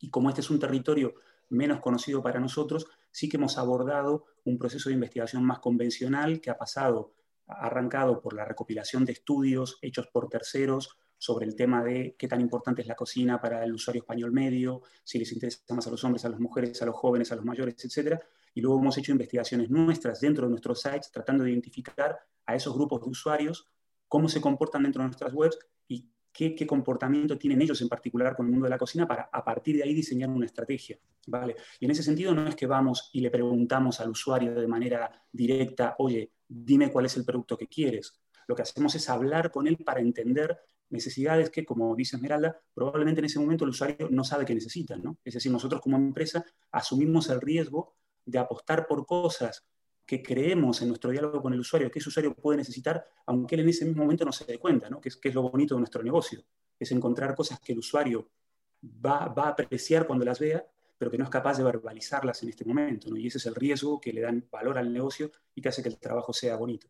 Y 0.00 0.10
como 0.10 0.30
este 0.30 0.40
es 0.40 0.50
un 0.50 0.58
territorio 0.58 1.14
menos 1.50 1.80
conocido 1.80 2.22
para 2.22 2.40
nosotros, 2.40 2.86
sí 3.10 3.28
que 3.28 3.36
hemos 3.36 3.58
abordado 3.58 4.24
un 4.44 4.58
proceso 4.58 4.88
de 4.88 4.94
investigación 4.94 5.44
más 5.44 5.58
convencional 5.58 6.40
que 6.40 6.50
ha 6.50 6.56
pasado 6.56 7.12
arrancado 7.46 8.20
por 8.20 8.34
la 8.34 8.44
recopilación 8.44 9.04
de 9.04 9.12
estudios 9.12 9.78
hechos 9.82 10.06
por 10.08 10.28
terceros 10.28 10.96
sobre 11.18 11.46
el 11.46 11.56
tema 11.56 11.82
de 11.82 12.14
qué 12.18 12.26
tan 12.26 12.40
importante 12.40 12.82
es 12.82 12.88
la 12.88 12.94
cocina 12.94 13.40
para 13.40 13.64
el 13.64 13.72
usuario 13.72 14.02
español 14.02 14.32
medio, 14.32 14.82
si 15.04 15.18
les 15.18 15.32
interesa 15.32 15.74
más 15.74 15.86
a 15.86 15.90
los 15.90 16.02
hombres, 16.04 16.24
a 16.24 16.28
las 16.28 16.40
mujeres, 16.40 16.80
a 16.80 16.86
los 16.86 16.94
jóvenes, 16.94 17.32
a 17.32 17.36
los 17.36 17.44
mayores, 17.44 17.74
etc. 17.84 18.18
Y 18.54 18.60
luego 18.60 18.80
hemos 18.80 18.96
hecho 18.98 19.12
investigaciones 19.12 19.68
nuestras 19.68 20.20
dentro 20.20 20.44
de 20.44 20.50
nuestros 20.50 20.80
sites 20.80 21.10
tratando 21.10 21.44
de 21.44 21.50
identificar 21.50 22.18
a 22.46 22.54
esos 22.54 22.74
grupos 22.74 23.02
de 23.02 23.10
usuarios, 23.10 23.66
cómo 24.08 24.28
se 24.28 24.40
comportan 24.40 24.82
dentro 24.82 25.02
de 25.02 25.08
nuestras 25.08 25.32
webs 25.32 25.58
y 25.86 26.08
qué, 26.32 26.66
comportamiento 26.66 27.36
tienen 27.36 27.62
ellos 27.62 27.80
en 27.82 27.88
particular 27.88 28.34
con 28.36 28.46
el 28.46 28.52
mundo 28.52 28.64
de 28.64 28.70
la 28.70 28.78
cocina 28.78 29.06
para 29.06 29.28
a 29.32 29.44
partir 29.44 29.76
de 29.76 29.82
ahí 29.82 29.94
diseñar 29.94 30.30
una 30.30 30.46
estrategia. 30.46 30.98
¿vale? 31.26 31.56
Y 31.80 31.84
en 31.84 31.90
ese 31.90 32.02
sentido 32.02 32.34
no 32.34 32.46
es 32.46 32.54
que 32.54 32.66
vamos 32.66 33.10
y 33.12 33.20
le 33.20 33.30
preguntamos 33.30 34.00
al 34.00 34.10
usuario 34.10 34.54
de 34.54 34.66
manera 34.66 35.10
directa, 35.32 35.96
oye, 35.98 36.32
dime 36.46 36.90
cuál 36.90 37.06
es 37.06 37.16
el 37.16 37.24
producto 37.24 37.56
que 37.56 37.66
quieres. 37.66 38.18
Lo 38.46 38.54
que 38.54 38.62
hacemos 38.62 38.94
es 38.94 39.08
hablar 39.10 39.50
con 39.50 39.66
él 39.66 39.76
para 39.78 40.00
entender 40.00 40.58
necesidades 40.90 41.50
que, 41.50 41.66
como 41.66 41.94
dice 41.94 42.16
Esmeralda, 42.16 42.58
probablemente 42.72 43.20
en 43.20 43.26
ese 43.26 43.38
momento 43.38 43.64
el 43.64 43.70
usuario 43.70 44.08
no 44.10 44.24
sabe 44.24 44.44
que 44.44 44.54
necesita. 44.54 44.96
¿no? 44.96 45.18
Es 45.24 45.34
decir, 45.34 45.52
nosotros 45.52 45.80
como 45.80 45.96
empresa 45.96 46.44
asumimos 46.70 47.28
el 47.28 47.40
riesgo 47.40 47.96
de 48.24 48.38
apostar 48.38 48.86
por 48.86 49.06
cosas 49.06 49.66
que 50.08 50.22
creemos 50.22 50.80
en 50.80 50.88
nuestro 50.88 51.10
diálogo 51.10 51.42
con 51.42 51.52
el 51.52 51.60
usuario, 51.60 51.90
que 51.90 51.98
ese 51.98 52.08
usuario 52.08 52.34
puede 52.34 52.56
necesitar, 52.56 53.04
aunque 53.26 53.56
él 53.56 53.60
en 53.60 53.68
ese 53.68 53.84
mismo 53.84 54.04
momento 54.04 54.24
no 54.24 54.32
se 54.32 54.46
dé 54.46 54.58
cuenta, 54.58 54.88
que, 55.02 55.10
es, 55.10 55.34
lo 55.34 55.42
bonito 55.42 55.74
de 55.74 55.80
nuestro 55.80 56.02
negocio, 56.02 56.42
es 56.78 56.90
encontrar 56.92 57.34
cosas 57.34 57.60
que 57.60 57.74
el 57.74 57.80
usuario 57.80 58.30
va, 58.82 59.28
va 59.28 59.44
a 59.44 59.48
apreciar 59.50 60.06
cuando 60.06 60.24
las 60.24 60.38
vea 60.38 60.64
pero 60.98 61.10
que 61.10 61.18
no 61.18 61.24
es 61.24 61.30
capaz 61.30 61.56
de 61.56 61.64
verbalizarlas 61.64 62.42
en 62.42 62.48
este 62.48 62.64
momento. 62.64 63.16
Y 63.16 63.28
ese 63.28 63.38
es 63.38 63.46
el 63.46 63.54
riesgo 63.54 64.00
que 64.00 64.12
le 64.12 64.20
dan 64.20 64.44
valor 64.50 64.78
al 64.78 64.92
negocio 64.92 65.30
y 65.54 65.62
que 65.62 65.68
hace 65.68 65.80
que 65.80 65.88
el 65.88 65.98
trabajo 65.98 66.32
sea 66.32 66.56
bonito. 66.56 66.88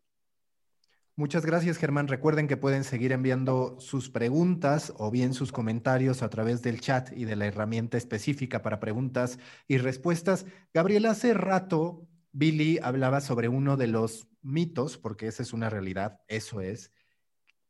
Muchas 1.15 1.45
gracias, 1.45 1.77
Germán. 1.77 2.07
Recuerden 2.07 2.47
que 2.47 2.55
pueden 2.55 2.85
seguir 2.85 3.11
enviando 3.11 3.75
sus 3.79 4.09
preguntas 4.09 4.93
o 4.97 5.11
bien 5.11 5.33
sus 5.33 5.51
comentarios 5.51 6.23
a 6.23 6.29
través 6.29 6.61
del 6.61 6.79
chat 6.79 7.11
y 7.11 7.25
de 7.25 7.35
la 7.35 7.45
herramienta 7.45 7.97
específica 7.97 8.61
para 8.61 8.79
preguntas 8.79 9.37
y 9.67 9.77
respuestas. 9.79 10.45
Gabriel, 10.73 11.05
hace 11.05 11.33
rato 11.33 12.07
Billy 12.31 12.79
hablaba 12.81 13.21
sobre 13.21 13.47
uno 13.47 13.77
de 13.77 13.87
los 13.87 14.27
mitos, 14.41 14.97
porque 14.97 15.27
esa 15.27 15.43
es 15.43 15.53
una 15.53 15.69
realidad, 15.69 16.21
eso 16.27 16.61
es, 16.61 16.91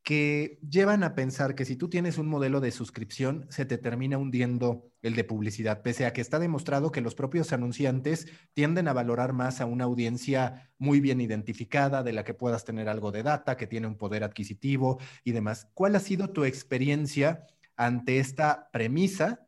que 0.03 0.59
llevan 0.67 1.03
a 1.03 1.13
pensar 1.13 1.55
que 1.55 1.65
si 1.65 1.75
tú 1.75 1.89
tienes 1.89 2.17
un 2.17 2.27
modelo 2.27 2.61
de 2.61 2.71
suscripción, 2.71 3.45
se 3.49 3.65
te 3.65 3.77
termina 3.77 4.17
hundiendo 4.17 4.91
el 5.01 5.15
de 5.15 5.23
publicidad, 5.23 5.81
pese 5.81 6.05
a 6.05 6.13
que 6.13 6.21
está 6.21 6.39
demostrado 6.39 6.91
que 6.91 7.01
los 7.01 7.15
propios 7.15 7.53
anunciantes 7.53 8.27
tienden 8.53 8.87
a 8.87 8.93
valorar 8.93 9.33
más 9.33 9.61
a 9.61 9.65
una 9.65 9.83
audiencia 9.83 10.71
muy 10.77 10.99
bien 10.99 11.21
identificada, 11.21 12.01
de 12.01 12.13
la 12.13 12.23
que 12.23 12.33
puedas 12.33 12.65
tener 12.65 12.89
algo 12.89 13.11
de 13.11 13.23
data, 13.23 13.55
que 13.55 13.67
tiene 13.67 13.87
un 13.87 13.97
poder 13.97 14.23
adquisitivo 14.23 14.99
y 15.23 15.31
demás. 15.31 15.67
¿Cuál 15.73 15.95
ha 15.95 15.99
sido 15.99 16.31
tu 16.31 16.43
experiencia 16.43 17.45
ante 17.75 18.19
esta 18.19 18.69
premisa 18.71 19.45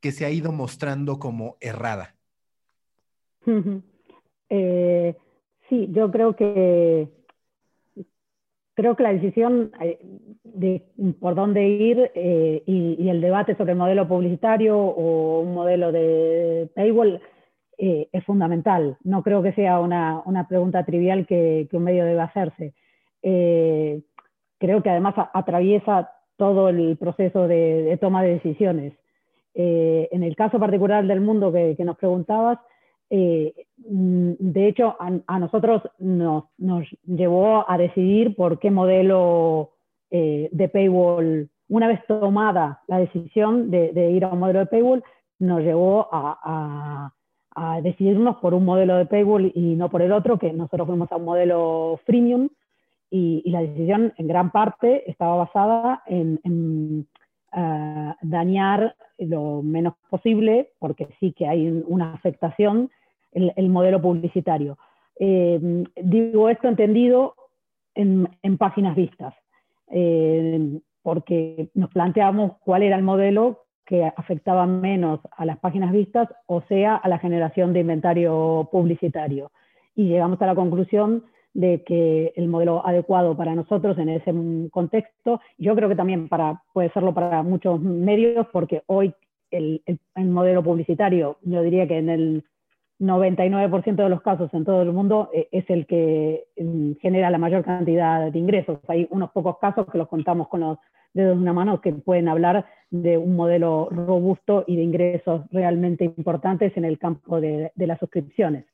que 0.00 0.12
se 0.12 0.24
ha 0.26 0.30
ido 0.30 0.52
mostrando 0.52 1.18
como 1.18 1.56
errada? 1.60 2.16
Eh, 4.56 5.16
sí, 5.68 5.88
yo 5.90 6.12
creo 6.12 6.36
que 6.36 7.08
creo 8.74 8.94
que 8.94 9.02
la 9.02 9.12
decisión 9.12 9.72
eh, 9.80 9.98
de 10.44 10.84
por 11.20 11.34
dónde 11.34 11.66
ir 11.66 12.12
eh, 12.14 12.62
y, 12.64 13.08
el 13.08 13.20
debate 13.20 13.56
sobre 13.56 13.72
el 13.72 13.78
modelo 13.78 14.06
publicitario 14.06 14.78
o 14.78 15.40
un 15.40 15.54
modelo 15.54 15.90
de 15.90 16.70
paywall 16.74 17.20
es 17.76 18.24
fundamental. 18.24 18.96
No 19.02 19.24
creo 19.24 19.42
que 19.42 19.52
sea 19.52 19.80
una, 19.80 20.46
pregunta 20.48 20.84
trivial 20.84 21.26
que, 21.26 21.68
un 21.72 21.82
medio 21.82 22.04
debe 22.04 22.20
hacerse. 22.20 22.72
creo 23.20 24.82
que 24.82 24.90
además 24.90 25.14
atraviesa 25.32 26.12
todo 26.36 26.68
el 26.68 26.96
proceso 26.96 27.48
de, 27.48 27.98
toma 28.00 28.22
de 28.22 28.34
decisiones. 28.34 28.94
en 29.54 30.22
el 30.22 30.36
caso 30.36 30.60
particular 30.60 31.04
del 31.04 31.20
mundo 31.20 31.52
que 31.52 31.84
nos 31.84 31.96
preguntabas, 31.96 32.58
eh, 33.10 33.54
mm, 33.88 34.32
de 34.38 34.68
hecho, 34.68 34.96
a, 34.98 35.38
nosotros 35.38 35.82
nos, 35.98 36.44
llevó 37.04 37.68
a 37.70 37.78
decidir 37.78 38.34
por 38.34 38.58
qué 38.58 38.70
modelo 38.70 39.72
eh, 40.10 40.48
de 40.52 40.68
paywall, 40.68 41.48
una 41.68 41.88
vez 41.88 42.00
tomada 42.06 42.82
la 42.86 42.98
decisión 42.98 43.70
de, 43.70 44.10
ir 44.10 44.24
a 44.24 44.28
un 44.28 44.38
modelo 44.38 44.60
de 44.60 44.66
paywall, 44.66 45.04
nos 45.38 45.60
llevó 45.60 46.08
a, 46.12 47.12
decidirnos 47.82 48.36
por 48.38 48.52
un 48.52 48.64
modelo 48.64 48.96
de 48.96 49.06
paywall 49.06 49.52
y 49.54 49.76
no 49.76 49.88
por 49.88 50.02
el 50.02 50.10
otro, 50.10 50.40
que 50.40 50.52
nosotros 50.52 50.88
fuimos 50.88 51.10
a 51.12 51.16
un 51.16 51.24
modelo 51.24 52.00
freemium. 52.04 52.48
Y, 53.10 53.48
la 53.48 53.60
decisión 53.60 54.12
en 54.16 54.26
gran 54.26 54.50
parte 54.50 55.08
estaba 55.08 55.36
basada 55.36 56.02
en, 56.06 57.06
dañar 58.22 58.96
lo 59.18 59.62
menos 59.62 59.94
posible, 60.10 60.70
porque 60.78 61.08
sí 61.20 61.32
que 61.32 61.46
hay 61.46 61.68
una 61.86 62.12
afectación 62.12 62.90
el, 63.34 63.68
modelo 63.68 64.00
publicitario. 64.00 64.78
Eh, 65.18 65.84
digo 66.02 66.48
esto 66.48 66.68
entendido 66.68 67.34
en, 67.94 68.28
páginas 68.58 68.96
vistas, 68.96 69.34
eh, 69.88 70.80
porque 71.02 71.68
nos 71.74 71.90
planteamos 71.90 72.56
cuál 72.64 72.82
era 72.82 72.96
el 72.96 73.02
modelo 73.02 73.64
que 73.86 74.04
afectaba 74.04 74.66
menos 74.66 75.20
a 75.36 75.44
las 75.44 75.58
páginas 75.58 75.92
vistas, 75.92 76.28
o 76.46 76.62
sea, 76.62 76.96
a 76.96 77.08
la 77.08 77.18
generación 77.18 77.72
de 77.72 77.80
inventario 77.80 78.68
publicitario. 78.72 79.52
Y 79.94 80.08
llegamos 80.08 80.40
a 80.40 80.46
la 80.46 80.54
conclusión 80.54 81.24
de 81.54 81.82
que 81.84 82.32
el 82.36 82.48
modelo 82.48 82.84
adecuado 82.86 83.36
para 83.36 83.54
nosotros 83.54 83.96
en 83.98 84.10
ese 84.10 84.32
contexto, 84.70 85.40
yo 85.56 85.74
creo 85.74 85.88
que 85.88 85.96
también 85.96 86.28
para, 86.28 86.62
puede 86.72 86.90
serlo 86.90 87.14
para 87.14 87.42
muchos 87.42 87.80
medios, 87.80 88.46
porque 88.52 88.82
hoy 88.86 89.14
el, 89.50 89.82
el 89.86 90.24
modelo 90.26 90.62
publicitario, 90.62 91.38
yo 91.42 91.62
diría 91.62 91.86
que 91.86 91.98
en 91.98 92.10
el 92.10 92.44
99% 93.00 93.96
de 93.96 94.08
los 94.08 94.22
casos 94.22 94.52
en 94.54 94.64
todo 94.64 94.82
el 94.82 94.92
mundo 94.92 95.30
eh, 95.32 95.48
es 95.50 95.68
el 95.68 95.86
que 95.86 96.44
mm, 96.56 96.92
genera 97.00 97.30
la 97.30 97.38
mayor 97.38 97.64
cantidad 97.64 98.30
de 98.30 98.38
ingresos. 98.38 98.78
Hay 98.88 99.06
unos 99.10 99.30
pocos 99.30 99.58
casos 99.58 99.86
que 99.90 99.98
los 99.98 100.08
contamos 100.08 100.48
con 100.48 100.60
los 100.60 100.78
dedos 101.12 101.36
de 101.36 101.42
una 101.42 101.52
mano 101.52 101.80
que 101.80 101.92
pueden 101.92 102.28
hablar 102.28 102.66
de 102.90 103.16
un 103.16 103.36
modelo 103.36 103.88
robusto 103.90 104.64
y 104.66 104.76
de 104.76 104.82
ingresos 104.82 105.42
realmente 105.50 106.04
importantes 106.04 106.76
en 106.76 106.84
el 106.84 106.98
campo 106.98 107.40
de, 107.40 107.72
las 107.76 107.98
suscripciones. 107.98 108.64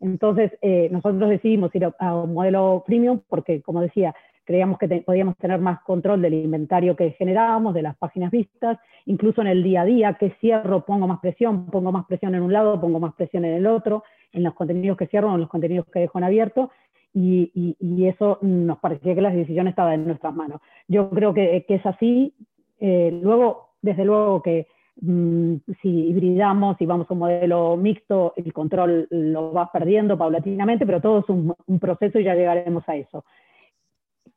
Entonces, 0.00 0.52
eh, 0.60 0.88
nosotros 0.90 1.28
decidimos 1.30 1.74
ir 1.74 1.90
a, 1.98 2.14
un 2.14 2.34
modelo 2.34 2.84
premium 2.86 3.20
porque, 3.28 3.62
como 3.62 3.80
decía, 3.80 4.14
creíamos 4.44 4.78
que 4.78 4.88
podíamos 5.04 5.36
tener 5.38 5.58
más 5.58 5.80
control 5.82 6.22
del 6.22 6.34
inventario 6.34 6.94
que 6.94 7.12
generábamos, 7.12 7.74
de 7.74 7.82
las 7.82 7.96
páginas 7.96 8.30
vistas, 8.30 8.78
incluso 9.06 9.40
en 9.40 9.48
el 9.48 9.62
día 9.62 9.82
a 9.82 9.84
día, 9.84 10.14
que 10.14 10.30
cierro, 10.40 10.84
pongo 10.84 11.08
más 11.08 11.20
presión, 11.20 11.66
pongo 11.66 11.90
más 11.90 12.06
presión 12.06 12.34
en 12.34 12.42
un 12.42 12.52
lado, 12.52 12.80
pongo 12.80 13.00
más 13.00 13.14
presión 13.14 13.44
en 13.44 13.54
el 13.54 13.66
otro, 13.66 14.04
en 14.32 14.42
los 14.44 14.54
contenidos 14.54 14.96
que 14.96 15.06
cierro, 15.06 15.34
en 15.34 15.40
los 15.40 15.48
contenidos 15.48 15.86
que 15.86 16.00
dejo 16.00 16.18
en 16.18 16.24
abierto, 16.24 16.70
y, 17.12 18.06
eso 18.06 18.38
nos 18.42 18.78
parecía 18.78 19.14
que 19.14 19.22
la 19.22 19.30
decisión 19.30 19.68
estaba 19.68 19.94
en 19.94 20.06
nuestras 20.06 20.34
manos. 20.34 20.60
Yo 20.86 21.08
creo 21.10 21.32
que, 21.32 21.64
es 21.66 21.86
así. 21.86 22.34
Eh, 22.78 23.18
luego, 23.22 23.70
desde 23.80 24.04
luego 24.04 24.42
que 24.42 24.66
si 25.00 25.88
hibridamos, 25.88 26.80
y 26.80 26.86
vamos 26.86 27.06
a 27.10 27.12
un 27.12 27.20
modelo 27.20 27.76
mixto, 27.76 28.32
el 28.36 28.52
control 28.52 29.06
lo 29.10 29.52
va 29.52 29.70
perdiendo 29.70 30.16
paulatinamente, 30.16 30.86
pero 30.86 31.00
todo 31.00 31.18
es 31.20 31.28
un 31.28 31.78
proceso 31.78 32.18
y 32.18 32.24
ya 32.24 32.34
llegaremos 32.34 32.88
a 32.88 32.96
eso. 32.96 33.24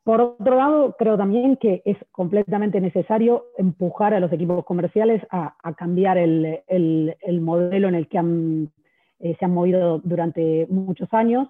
Por 0.02 0.20
otro 0.20 0.56
lado, 0.56 0.96
creo 0.98 1.16
también 1.18 1.56
que 1.56 1.82
es 1.84 1.96
completamente 2.10 2.80
necesario 2.80 3.46
empujar 3.58 4.14
a 4.14 4.20
los 4.20 4.32
equipos 4.32 4.64
comerciales 4.64 5.22
a, 5.30 5.54
cambiar 5.76 6.16
el, 6.16 7.40
modelo 7.42 7.88
en 7.88 7.94
el 7.94 8.08
que 8.08 8.18
eh, 8.18 9.36
se 9.38 9.44
han 9.44 9.52
movido 9.52 9.98
durante 9.98 10.66
muchos 10.70 11.12
años. 11.12 11.48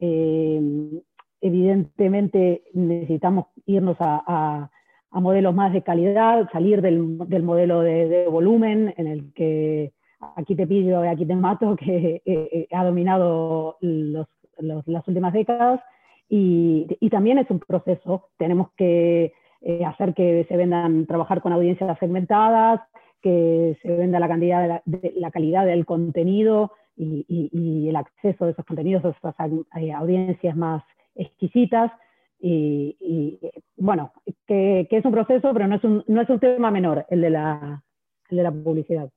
Eh, 0.00 1.00
evidentemente 1.40 2.64
necesitamos 2.74 3.46
irnos 3.64 3.96
a, 4.00 4.70
modelos 5.20 5.54
más 5.54 5.72
de 5.72 5.82
calidad, 5.82 6.48
salir 6.52 6.82
del, 6.82 6.98
modelo 6.98 7.80
de, 7.80 8.26
volumen 8.28 8.94
en 8.96 9.06
el 9.06 9.32
que 9.32 9.92
aquí 10.36 10.54
te 10.56 10.66
pillo 10.66 11.04
y 11.04 11.08
aquí 11.08 11.26
te 11.26 11.36
mato, 11.36 11.76
que 11.76 12.22
eh, 12.24 12.68
ha 12.72 12.84
dominado 12.84 13.76
las 13.80 15.08
últimas 15.08 15.32
décadas 15.32 15.80
y, 16.28 17.08
también 17.10 17.38
es 17.38 17.50
un 17.50 17.60
proceso. 17.60 18.28
Tenemos 18.38 18.70
que 18.76 19.32
eh, 19.60 19.84
hacer 19.84 20.14
que 20.14 20.44
se 20.48 20.56
vendan, 20.56 21.06
trabajar 21.06 21.40
con 21.40 21.52
audiencias 21.52 21.98
segmentadas, 21.98 22.80
que 23.22 23.78
se 23.82 23.96
venda 23.96 24.18
la, 24.18 24.28
cantidad 24.28 24.82
de 24.84 25.12
la, 25.16 25.30
calidad 25.30 25.64
del 25.64 25.86
contenido 25.86 26.72
y, 26.96 27.88
el 27.88 27.96
acceso 27.96 28.44
de 28.44 28.52
esos 28.52 28.64
contenidos 28.64 29.04
a 29.04 29.10
esas 29.10 29.34
eh, 29.80 29.92
audiencias 29.92 30.56
más 30.56 30.82
exquisitas. 31.14 31.92
Y, 32.40 33.38
bueno, 33.76 34.12
que, 34.46 34.86
es 34.90 35.04
un 35.04 35.12
proceso, 35.12 35.52
pero 35.52 35.66
no 35.66 35.76
es 35.76 35.84
un, 35.84 36.04
no 36.06 36.20
es 36.20 36.28
un 36.28 36.40
tema 36.40 36.70
menor 36.70 37.06
el 37.08 37.20
de 37.20 37.30
la, 37.30 37.82
el 38.28 38.36
de 38.36 38.42
la 38.42 38.52
publicidad. 38.52 39.10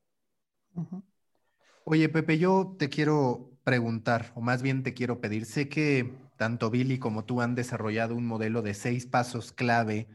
Oye, 1.84 2.10
Pepe, 2.10 2.38
yo 2.38 2.76
te 2.78 2.90
quiero 2.90 3.52
preguntar, 3.64 4.28
o 4.36 4.42
más 4.42 4.62
bien 4.62 4.84
te 4.84 4.94
quiero 4.94 5.20
pedir, 5.20 5.46
sé 5.46 5.68
que 5.68 6.14
tanto 6.38 6.70
Billy 6.70 7.00
como 7.00 7.26
tú 7.26 7.42
han 7.42 7.56
desarrollado 7.56 8.16
un 8.16 8.26
modelo 8.26 8.62
de 8.62 8.74
seis 8.74 9.06
pasos 9.06 9.52
clave 9.52 10.08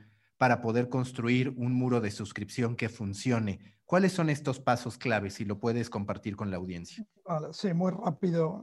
para 0.42 0.60
poder 0.60 0.88
construir 0.88 1.50
un 1.50 1.72
muro 1.72 2.00
de 2.00 2.10
suscripción 2.10 2.74
que 2.74 2.88
funcione. 2.88 3.60
¿Cuáles 3.84 4.10
son 4.10 4.28
estos 4.28 4.58
pasos 4.58 4.98
clave, 4.98 5.30
si 5.30 5.44
lo 5.44 5.60
puedes 5.60 5.88
compartir 5.88 6.34
con 6.34 6.50
la 6.50 6.56
audiencia? 6.56 7.06
sí, 7.52 7.72
muy 7.72 7.92
rápido. 7.92 8.60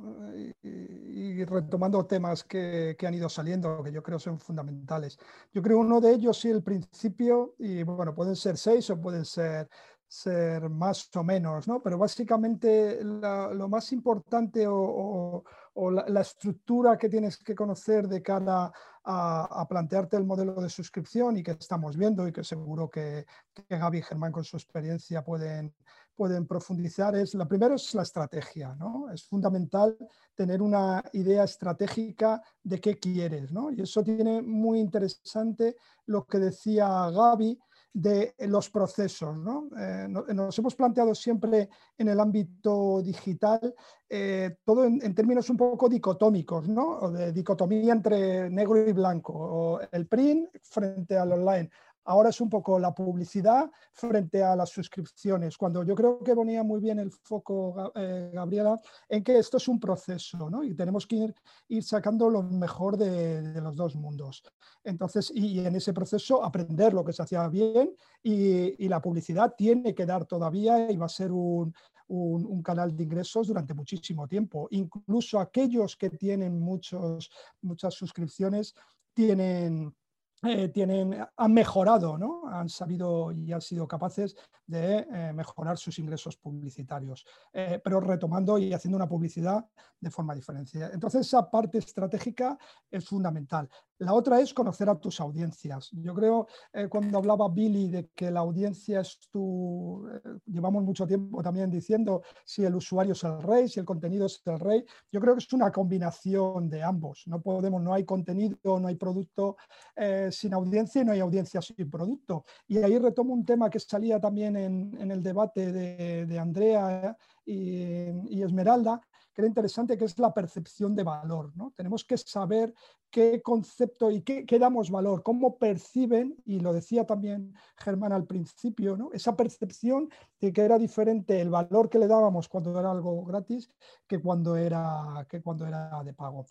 Y, 0.62 1.46
retomando 1.46 2.06
temas 2.06 2.44
que, 2.44 2.98
que, 3.00 3.08
han 3.08 3.14
ido 3.14 3.30
saliendo, 3.30 3.82
que 3.82 3.94
yo 3.94 4.04
creo 4.04 4.20
son 4.20 4.42
fundamentales. 4.42 5.18
Yo 5.54 5.62
creo 5.62 5.80
uno 5.80 6.02
de 6.02 6.16
ellos, 6.16 6.38
sí, 6.38 6.50
el 6.50 6.64
principio, 6.64 7.56
y 7.58 7.82
bueno, 7.84 8.14
pueden 8.14 8.36
ser 8.36 8.58
seis 8.58 8.90
o 8.90 9.00
pueden 9.00 9.24
ser 9.24 9.70
ser 10.10 10.68
más 10.70 11.08
o 11.16 11.24
menos, 11.24 11.68
¿no? 11.68 11.82
Pero 11.84 11.98
básicamente 12.00 13.00
lo 13.04 13.70
más 13.70 13.94
importante 13.94 14.66
o, 14.68 15.44
la, 15.92 16.22
estructura 16.22 16.98
que 16.98 17.08
tienes 17.08 17.38
que 17.38 17.56
conocer 17.56 18.08
de 18.08 18.22
cara 18.22 18.72
a, 19.12 19.66
plantearte 19.68 20.18
el 20.18 20.24
modelo 20.24 20.54
de 20.62 20.70
suscripción 20.70 21.38
y 21.38 21.44
que 21.44 21.52
estamos 21.52 21.98
viendo 21.98 22.28
y 22.28 22.32
que 22.32 22.44
seguro 22.44 22.90
que, 22.90 23.26
Gaby 23.68 23.98
y 23.98 24.02
Germán 24.04 24.32
con 24.32 24.44
su 24.44 24.56
experiencia 24.56 25.24
pueden, 25.24 25.74
pueden 26.16 26.46
profundizar 26.46 27.16
es, 27.16 27.34
la 27.34 27.48
primera 27.48 27.76
es 27.76 27.94
la 27.96 28.04
estrategia, 28.04 28.76
¿no? 28.76 29.10
Es 29.12 29.26
fundamental 29.26 29.98
tener 30.36 30.62
una 30.62 31.04
idea 31.14 31.44
estratégica 31.44 32.42
de 32.62 32.80
qué 32.80 33.00
quieres, 33.00 33.52
¿no? 33.52 33.72
Y 33.72 33.82
eso 33.82 34.04
tiene 34.04 34.42
muy 34.44 34.80
interesante 34.80 35.76
lo 36.06 36.26
que 36.26 36.38
decía 36.38 37.10
Gaby, 37.10 37.60
de 37.94 38.34
los 38.40 38.70
procesos. 38.70 39.38
Eh, 39.78 40.08
nos 40.10 40.58
hemos 40.60 40.76
planteado 40.76 41.16
siempre 41.16 41.70
en 41.98 42.08
el 42.10 42.20
ámbito 42.20 43.02
digital 43.02 43.74
eh, 44.12 44.58
todo 44.66 44.86
en, 44.86 45.14
términos 45.14 45.52
un 45.52 45.58
poco 45.58 45.88
dicotómicos, 45.88 46.68
¿no? 46.68 46.98
o 46.98 47.12
de 47.12 47.32
dicotomía 47.32 47.94
entre 47.94 48.50
negro 48.50 48.90
y 48.90 48.92
blanco, 48.92 49.34
o 49.34 49.82
el 49.92 50.08
print 50.08 50.50
frente 50.64 51.16
al 51.16 51.34
online 51.34 51.70
ahora 52.06 52.30
es 52.30 52.42
un 52.42 52.50
poco 52.50 52.80
la 52.80 52.94
publicidad 52.94 53.70
frente 53.94 54.44
a 54.44 54.56
las 54.56 54.70
suscripciones, 54.70 55.58
cuando 55.58 55.84
yo 55.84 55.96
creo 55.96 56.24
que 56.24 56.36
ponía 56.36 56.64
muy 56.64 56.80
bien 56.80 57.00
el 57.00 57.12
foco 57.12 57.92
eh, 57.96 58.32
Gabriela 58.34 58.80
en 59.08 59.24
que 59.24 59.38
esto 59.38 59.58
es 59.58 59.68
un 59.68 59.80
proceso 59.80 60.50
¿no? 60.50 60.64
y 60.64 60.74
tenemos 60.74 61.06
que 61.06 61.34
ir, 61.68 61.84
sacando 61.84 62.30
lo 62.30 62.44
mejor 62.44 62.98
de, 62.98 63.62
los 63.62 63.76
dos 63.76 63.96
mundos. 63.96 64.44
Entonces, 64.84 65.32
y, 65.34 65.60
en 65.60 65.76
ese 65.76 65.94
proceso 65.94 66.44
aprender 66.44 66.94
lo 66.94 67.04
que 67.04 67.14
se 67.14 67.24
hacía 67.24 67.48
bien 67.48 67.94
y, 68.24 68.88
la 68.90 69.02
publicidad 69.02 69.54
tiene 69.56 69.94
que 69.94 70.08
dar 70.08 70.26
todavía 70.26 70.90
y 70.92 70.98
va 70.98 71.06
a 71.06 71.10
ser 71.10 71.32
un, 71.32 71.72
un, 72.08 72.64
canal 72.64 72.96
de 72.96 73.04
ingresos 73.04 73.48
durante 73.48 73.76
muchísimo 73.76 74.28
tiempo. 74.28 74.68
Incluso 74.72 75.40
aquellos 75.40 75.96
que 75.96 76.10
tienen 76.10 76.60
muchos, 76.60 77.30
muchas 77.62 77.94
suscripciones 77.94 78.74
tienen, 79.14 79.96
eh, 80.44 80.70
tienen, 80.70 81.26
han 81.36 81.54
mejorado, 81.54 82.18
¿no? 82.18 82.48
han 82.48 82.70
sabido 82.70 83.32
y 83.32 83.52
han 83.52 83.62
sido 83.62 83.88
capaces 83.88 84.38
de 84.66 85.00
eh, 85.00 85.34
mejorar 85.34 85.78
sus 85.78 86.00
ingresos 86.00 86.38
publicitarios, 86.38 87.26
eh, 87.52 87.82
pero 87.84 88.00
retomando 88.00 88.58
y 88.58 88.72
haciendo 88.72 88.96
una 88.96 89.10
publicidad 89.10 89.66
de 90.00 90.10
forma 90.10 90.34
diferente. 90.34 90.80
Entonces, 90.94 91.28
esa 91.28 91.50
parte 91.50 91.80
estratégica 91.80 92.58
es 92.90 93.06
fundamental. 93.06 93.68
La 94.00 94.14
otra 94.14 94.40
es 94.40 94.54
conocer 94.54 94.90
a 94.90 94.98
tus 94.98 95.20
audiencias. 95.20 95.90
Yo 95.92 96.14
creo, 96.14 96.48
eh, 96.72 96.88
cuando 96.88 97.18
hablaba 97.18 97.50
Billy 97.50 97.90
de 97.90 98.08
que 98.16 98.32
la 98.32 98.40
audiencia 98.40 99.02
es 99.02 99.20
tu... 99.30 100.08
Eh, 100.08 100.40
llevamos 100.46 100.84
mucho 100.84 101.06
tiempo 101.06 101.44
también 101.44 101.70
diciendo 101.70 102.22
si 102.46 102.64
el 102.64 102.76
usuario 102.76 103.12
es 103.12 103.24
el 103.26 103.42
rey, 103.42 103.68
si 103.68 103.82
el 103.82 103.86
contenido 103.86 104.26
es 104.26 104.42
el 104.46 104.58
rey. 104.58 104.86
Yo 105.12 105.20
creo 105.20 105.36
que 105.36 105.40
es 105.40 105.52
una 105.52 105.70
combinación 105.70 106.70
de 106.70 106.82
ambos. 106.82 107.24
No 107.28 107.42
podemos, 107.42 107.82
no 107.82 107.94
hay 107.94 108.06
contenido, 108.06 108.58
no 108.64 108.88
hay 108.88 108.96
producto 108.96 109.58
eh, 109.98 110.30
sin 110.32 110.54
audiencia 110.54 111.02
y 111.02 111.06
no 111.06 111.12
hay 111.12 111.20
audiencia 111.20 111.62
sin 111.62 111.90
producto. 111.90 112.46
Y 112.70 112.78
ahí 112.78 112.98
retomo 113.00 113.34
un 113.34 113.44
tema 113.44 113.70
que 113.70 113.82
salía 113.82 114.18
también 114.18 114.56
en, 114.56 115.12
el 115.12 115.22
debate 115.22 115.74
de, 115.74 116.40
Andrea 116.40 117.18
y 117.46 118.42
Esmeralda, 118.42 119.02
era 119.40 119.48
interesante, 119.48 119.98
que 119.98 120.06
es 120.06 120.18
la 120.20 120.34
percepción 120.34 120.96
de 120.96 121.04
valor. 121.04 121.52
¿no? 121.56 121.74
Tenemos 121.76 122.04
que 122.04 122.18
saber 122.18 122.74
qué 123.10 123.42
concepto 123.42 124.12
y 124.12 124.22
qué, 124.22 124.60
damos 124.60 124.92
valor, 124.92 125.24
cómo 125.24 125.58
perciben, 125.58 126.36
y 126.46 126.60
lo 126.60 126.74
decía 126.74 127.06
también 127.06 127.54
Germán 127.78 128.12
al 128.12 128.26
principio, 128.26 128.96
¿no? 128.96 129.12
esa 129.14 129.36
percepción 129.36 130.10
de 130.40 130.54
que 130.54 130.62
era 130.62 130.78
diferente 130.78 131.42
el 131.42 131.50
valor 131.50 131.90
que 131.90 132.00
le 132.00 132.08
dábamos 132.08 132.48
cuando 132.48 132.80
era 132.80 132.92
algo 132.92 133.24
gratis 133.26 133.70
que 134.08 134.22
cuando 134.22 134.56
era, 134.56 135.26
que 135.30 135.42
cuando 135.42 135.66
era 135.66 136.04
de 136.04 136.14
pago. 136.14 136.46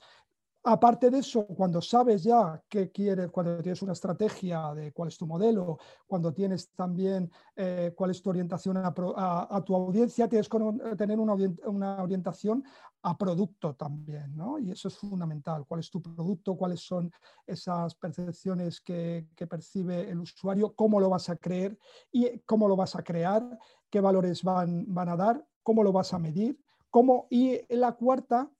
Aparte 0.71 1.09
de 1.09 1.21
eso, 1.21 1.47
cuando 1.47 1.81
sabes 1.81 2.23
ya 2.25 2.63
qué 2.69 2.91
quieres, 2.91 3.31
cuando 3.31 3.63
tienes 3.63 3.81
una 3.81 3.95
estrategia 3.95 4.75
de 4.75 4.93
cuál 4.93 5.09
es 5.09 5.17
tu 5.17 5.27
modelo, 5.27 5.79
cuando 6.07 6.31
tienes 6.35 6.69
también 6.73 7.31
eh, 7.57 7.95
cuál 7.97 8.11
es 8.11 8.21
tu 8.21 8.29
orientación 8.29 8.77
a, 8.77 8.93
tu 9.65 9.75
audiencia, 9.75 10.29
tienes 10.29 10.47
que 10.47 10.59
tener 10.99 11.19
una, 11.19 12.03
orientación 12.03 12.63
a 13.01 13.17
producto 13.17 13.77
también, 13.77 14.37
¿no? 14.37 14.59
Y 14.59 14.71
eso 14.71 14.89
es 14.89 14.99
fundamental. 14.99 15.65
¿Cuál 15.67 15.81
es 15.81 15.91
tu 15.91 16.03
producto? 16.03 16.55
¿Cuáles 16.55 16.81
son 16.81 17.11
esas 17.47 17.95
percepciones 17.95 18.83
que, 18.83 19.27
percibe 19.49 20.11
el 20.11 20.19
usuario? 20.19 20.75
¿Cómo 20.75 21.01
lo 21.01 21.09
vas 21.09 21.31
a 21.31 21.37
creer? 21.37 21.79
¿Y 22.13 22.41
cómo 22.41 22.69
lo 22.69 22.77
vas 22.77 22.95
a 22.95 23.03
crear? 23.03 23.59
¿Qué 23.89 24.03
valores 24.03 24.43
van, 24.43 24.87
a 24.95 25.17
dar? 25.17 25.43
¿Cómo 25.63 25.83
lo 25.83 25.93
vas 25.93 26.13
a 26.13 26.19
medir? 26.19 26.61
¿Cómo? 26.91 27.27
Y 27.31 27.59
la 27.75 27.93
cuarta 27.93 28.51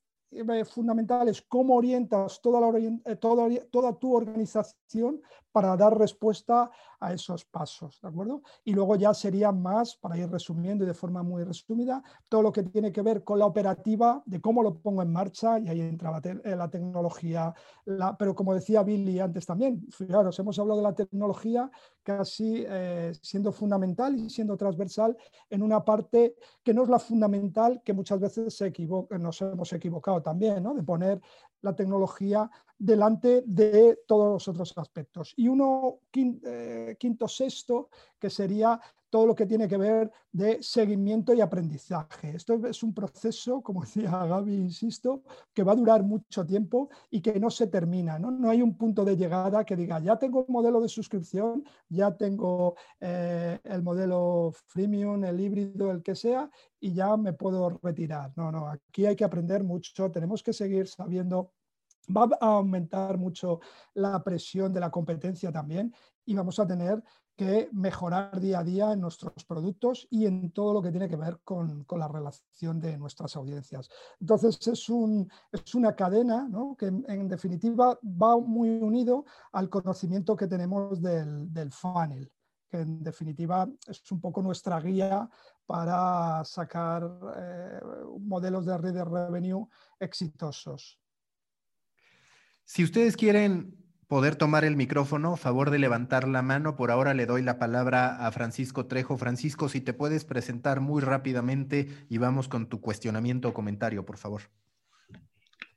fundamental 0.65 1.27
es 1.27 1.41
cómo 1.41 1.75
orientas 1.75 2.41
toda, 2.41 2.59
la, 2.59 2.77
eh, 2.77 3.15
toda, 3.15 3.47
toda, 3.71 3.93
tu 3.93 4.15
organización 4.15 5.21
para 5.51 5.75
dar 5.75 5.97
respuesta 5.97 6.69
a 6.99 7.13
esos 7.13 7.45
pasos, 7.45 7.99
¿de 8.01 8.07
acuerdo? 8.07 8.41
Y 8.63 8.73
luego 8.73 8.95
ya 8.95 9.13
sería 9.13 9.51
más, 9.51 9.95
para 9.95 10.17
ir 10.17 10.29
resumiendo 10.29 10.83
y 10.83 10.87
de 10.87 10.93
forma 10.93 11.23
muy 11.23 11.43
resumida, 11.43 12.03
todo 12.27 12.41
lo 12.41 12.51
que 12.51 12.63
tiene 12.63 12.91
que 12.91 13.01
ver 13.01 13.23
con 13.23 13.39
la 13.39 13.45
operativa, 13.45 14.21
de 14.25 14.41
cómo 14.41 14.61
lo 14.63 14.75
pongo 14.75 15.01
en 15.01 15.11
marcha, 15.11 15.59
y 15.59 15.69
ahí 15.69 15.81
entra 15.81 16.11
la, 16.11 16.19
eh, 16.19 16.69
tecnología, 16.69 17.53
pero 18.17 18.35
como 18.35 18.53
decía 18.53 18.83
Billy 18.83 19.19
antes 19.19 19.45
también, 19.45 19.87
fijaros, 19.91 20.37
hemos 20.39 20.59
hablado 20.59 20.79
de 20.79 20.83
la 20.83 20.95
tecnología 20.95 21.69
casi 22.03 22.65
siendo 23.21 23.51
fundamental 23.51 24.15
y 24.15 24.29
siendo 24.29 24.57
transversal 24.57 25.15
en 25.49 25.61
una 25.61 25.83
parte 25.83 26.35
que 26.63 26.73
no 26.73 26.83
es 26.83 26.89
la 26.89 26.99
fundamental, 26.99 27.81
que 27.83 27.93
muchas 27.93 28.19
veces 28.19 28.63
nos 29.19 29.41
hemos 29.41 29.73
equivocado 29.73 30.21
también, 30.21 30.63
¿no? 30.63 30.73
de 30.73 30.83
poner 30.83 31.21
la 31.61 31.75
tecnología 31.75 32.49
delante 32.79 33.43
de 33.45 33.99
todos 34.07 34.33
los 34.33 34.47
otros 34.47 34.75
aspectos. 34.77 35.33
Y 35.35 35.49
uno 35.49 35.99
eh, 36.13 36.95
quinto, 36.97 37.27
sexto, 37.27 37.89
que 38.17 38.29
sería 38.29 38.79
todo 39.09 39.25
lo 39.25 39.35
que 39.35 39.47
tiene 39.47 39.67
que 39.67 39.75
ver 39.75 40.11
de 40.31 40.61
seguimiento 40.61 41.33
y 41.33 41.41
aprendizaje. 41.41 42.35
Esto 42.35 42.67
es 42.67 42.83
un 42.83 42.93
proceso, 42.93 43.61
como 43.61 43.81
decía 43.83 44.11
Gaby, 44.11 44.53
insisto, 44.53 45.23
que 45.53 45.63
va 45.63 45.73
a 45.73 45.75
durar 45.75 46.03
mucho 46.03 46.45
tiempo 46.45 46.89
y 47.09 47.19
que 47.19 47.39
no 47.39 47.49
se 47.49 47.67
termina. 47.67 48.17
No, 48.17 48.31
no 48.31 48.49
hay 48.49 48.61
un 48.61 48.77
punto 48.77 49.03
de 49.03 49.17
llegada 49.17 49.65
que 49.65 49.75
diga, 49.75 49.99
ya 49.99 50.17
tengo 50.17 50.45
un 50.45 50.53
modelo 50.53 50.79
de 50.79 50.87
suscripción, 50.87 51.65
ya 51.89 52.15
tengo 52.15 52.75
eh, 53.01 53.59
el 53.63 53.81
modelo 53.81 54.51
freemium, 54.67 55.25
el 55.25 55.39
híbrido, 55.41 55.91
el 55.91 56.01
que 56.01 56.15
sea, 56.15 56.49
y 56.79 56.93
ya 56.93 57.17
me 57.17 57.33
puedo 57.33 57.69
retirar. 57.81 58.31
No, 58.37 58.51
no, 58.51 58.67
aquí 58.67 59.05
hay 59.05 59.15
que 59.15 59.25
aprender 59.25 59.63
mucho, 59.63 60.11
tenemos 60.11 60.43
que 60.43 60.53
seguir 60.53 60.87
sabiendo 60.87 61.51
va 62.15 62.29
a 62.39 62.45
aumentar 62.57 63.17
mucho 63.17 63.59
la 63.93 64.23
presión 64.23 64.73
de 64.73 64.79
la 64.79 64.91
competencia 64.91 65.51
también 65.51 65.93
y 66.25 66.35
vamos 66.35 66.59
a 66.59 66.67
tener 66.67 67.03
que 67.39 67.69
mejorar 67.71 68.37
día 68.41 68.59
a 68.59 68.63
día 68.65 68.91
en 68.91 68.99
nuestros 68.99 69.45
productos 69.45 70.05
y 70.11 70.25
en 70.25 70.51
todo 70.51 70.73
lo 70.73 70.81
que 70.81 70.91
tiene 70.91 71.07
que 71.07 71.15
ver 71.15 71.39
con, 71.45 71.85
la 71.89 72.07
relación 72.09 72.81
de 72.81 72.97
nuestras 72.97 73.33
audiencias. 73.37 73.89
Entonces 74.19 74.67
es, 74.67 74.89
un, 74.89 75.31
es 75.49 75.73
una 75.73 75.95
cadena 75.95 76.49
que 76.77 76.87
en, 76.87 77.29
definitiva 77.29 77.97
va 78.03 78.37
muy 78.37 78.69
unido 78.69 79.23
al 79.53 79.69
conocimiento 79.69 80.35
que 80.35 80.47
tenemos 80.47 81.01
del, 81.01 81.71
funnel, 81.71 82.29
que 82.69 82.81
en 82.81 83.01
definitiva 83.01 83.65
es 83.87 84.11
un 84.11 84.19
poco 84.19 84.41
nuestra 84.41 84.81
guía 84.81 85.29
para 85.65 86.43
sacar 86.43 87.09
eh, 87.37 87.79
modelos 88.19 88.65
de 88.65 88.77
red 88.77 88.93
de 88.93 89.05
revenue 89.05 89.65
exitosos. 89.97 90.98
Si 92.71 92.83
ustedes 92.83 93.17
quieren 93.17 93.73
poder 94.07 94.35
tomar 94.35 94.63
el 94.63 94.75
micrófono, 94.75 95.37
favor 95.37 95.71
de 95.71 95.79
levantar 95.79 96.27
la 96.27 96.43
mano. 96.43 96.75
Por 96.75 96.91
ahora 96.91 97.15
le 97.15 97.25
doy 97.25 97.41
la 97.41 97.57
palabra 97.57 98.23
a 98.23 98.31
Francisco 98.31 98.85
Trejo. 98.85 99.17
Francisco, 99.17 99.69
si 99.69 99.81
te 99.81 99.95
puedes 99.95 100.23
presentar 100.23 100.79
muy 100.79 101.01
rápidamente 101.01 101.87
y 102.09 102.19
vamos 102.19 102.47
con 102.47 102.69
tu 102.69 102.79
cuestionamiento 102.79 103.49
o 103.49 103.53
comentario, 103.55 104.05
por 104.05 104.17
favor. 104.17 104.41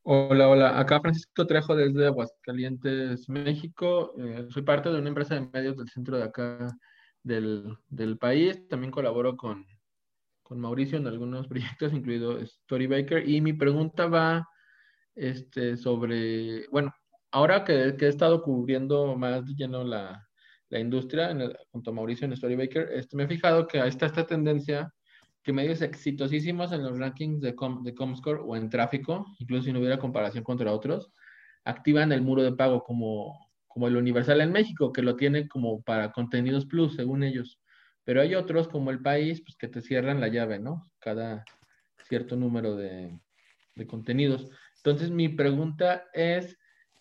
Hola, 0.03 0.51
hola. 0.51 0.79
Acá 0.79 1.01
Francisco 1.01 1.47
Trejo 1.47 1.75
desde 1.75 2.09
Aguascalientes, 2.09 3.27
México. 3.27 4.13
Eh, 4.19 4.49
soy 4.51 4.61
parte 4.61 4.91
de 4.91 4.99
una 4.99 5.09
empresa 5.09 5.35
de 5.35 5.49
medios 5.51 5.79
del 5.79 5.89
centro 5.89 6.19
de 6.19 6.25
acá 6.25 6.77
del, 7.23 8.19
país. 8.21 8.69
También 8.69 8.91
colaboro 8.91 9.35
con, 9.35 9.65
con 10.43 10.61
Mauricio 10.61 10.99
en 10.99 11.07
algunos 11.07 11.49
proyectos, 11.49 11.95
incluido 11.95 12.39
Storybaker. 12.45 13.27
Y 13.27 13.41
mi 13.41 13.55
pregunta 13.55 14.09
va 14.09 14.47
este, 15.15 15.77
sobre, 15.77 16.67
bueno, 16.69 16.95
ahora 17.31 17.65
que, 17.65 17.95
he 17.99 18.09
estado 18.09 18.43
cubriendo 18.43 19.17
más 19.17 19.45
lleno 19.57 19.85
la, 19.85 20.29
la 20.69 20.79
industria 20.79 21.35
junto 21.71 21.91
a 21.91 21.95
Mauricio 21.95 22.27
en 22.27 22.37
Storybaker, 22.37 22.89
este, 22.93 23.17
me 23.17 23.25
he 23.25 23.29
fijado 23.29 23.67
que 23.67 23.79
está 23.87 24.07
esta 24.07 24.27
tendencia 24.27 24.93
que 25.43 25.53
medios 25.53 25.83
exitosísimos 25.83 26.73
en 26.73 26.85
los 26.85 26.99
rankings 26.99 27.41
de, 27.41 27.55
de 27.83 27.95
Comscore 27.95 28.41
o 28.45 28.57
en 28.57 28.71
tráfico, 28.71 29.27
incluso 29.39 29.65
si 29.65 29.73
no 29.73 29.81
hubiera 29.81 29.99
comparación 29.99 30.45
contra 30.45 30.73
otros, 30.73 31.11
activan 31.65 32.13
el 32.13 32.23
muro 32.23 32.43
de 32.43 32.53
pago 32.53 32.85
como, 32.85 33.51
como 33.67 33.89
el 33.89 33.97
Universal 33.97 34.41
en 34.41 34.53
México, 34.53 34.93
que 34.93 35.03
lo 35.03 35.17
tiene 35.17 35.49
como 35.49 35.83
para 35.83 36.13
contenidos 36.13 36.67
plus, 36.67 36.95
según 36.95 37.25
ellos. 37.25 37.59
Pero 38.05 38.21
hay 38.21 38.35
otros, 38.35 38.69
como 38.69 38.91
el 38.91 39.01
país, 39.01 39.43
pues 39.43 39.57
que 39.57 39.69
te 39.69 39.81
cierran 39.81 40.21
la 40.21 40.29
llave, 40.29 40.59
¿no? 40.59 40.85
Cada 40.99 41.45
cierto 42.09 42.37
número 42.37 42.77
de, 42.77 43.19
de 43.75 43.87
contenidos. 43.87 44.49
Entonces, 44.85 45.11
mi 45.11 45.29
pregunta 45.29 46.05
es 46.13 46.59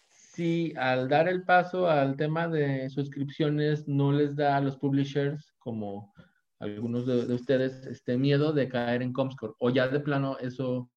si 0.08 0.74
al 0.78 1.10
dar 1.10 1.28
el 1.28 1.44
paso 1.44 1.89
al 1.89 2.15
tema 2.15 2.48
de 2.48 2.89
suscripciones 2.89 3.88
no 3.88 4.12
les 4.12 4.36
da 4.36 4.58
a 4.58 4.62
los 4.62 4.78
publishers, 4.78 5.54
como 5.58 6.13
algunos 6.60 7.08
de, 7.08 7.34
ustedes, 7.34 7.86
este 7.88 8.17
miedo 8.17 8.54
de 8.54 8.70
caer 8.70 9.02
en 9.02 9.13
Comscore, 9.13 9.54
o 9.60 9.72
ya 9.72 9.88
de 9.88 10.00
plano 10.00 10.38
eso 10.38 10.91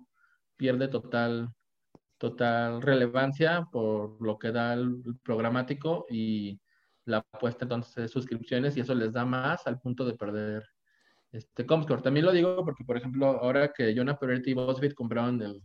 pierde 0.57 0.89
total, 0.89 1.49
total 2.19 2.83
relevancia 2.83 3.67
por 3.73 4.21
lo 4.23 4.39
que 4.39 4.53
da 4.53 4.75
el, 4.75 5.03
programático 5.23 6.05
y 6.11 6.61
la 7.07 7.19
apuesta 7.19 7.65
entonces 7.65 7.95
de 7.95 8.09
suscripciones 8.09 8.77
y 8.77 8.81
eso 8.81 8.95
les 8.95 9.13
da 9.13 9.25
más 9.25 9.67
al 9.67 9.81
punto 9.81 10.05
de 10.05 10.15
perder 10.15 10.65
este 11.33 11.65
Comscore. 11.65 12.03
También 12.03 12.27
lo 12.27 12.33
digo 12.33 12.63
porque, 12.63 12.85
por 12.85 12.99
ejemplo, 12.99 13.27
ahora 13.27 13.73
que 13.73 13.95
Jonah 13.97 14.19
Peretti 14.19 14.51
y 14.51 14.55
BuzzFeed 14.55 14.93
compraron 14.93 15.41
el 15.41 15.63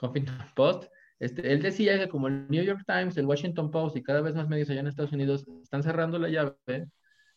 Huffington 0.00 0.38
Post, 0.54 0.84
este, 1.18 1.52
él 1.52 1.62
decía 1.62 1.98
que 1.98 2.08
como 2.08 2.28
el 2.28 2.48
New 2.48 2.62
York 2.62 2.82
Times, 2.86 3.16
el 3.16 3.26
Washington 3.26 3.70
Post 3.70 3.96
y 3.96 4.02
cada 4.02 4.20
vez 4.20 4.34
más 4.34 4.48
medios 4.48 4.68
allá 4.70 4.80
en 4.80 4.86
Estados 4.86 5.12
Unidos 5.12 5.46
están 5.62 5.82
cerrando 5.82 6.18
la 6.18 6.28
llave, 6.28 6.88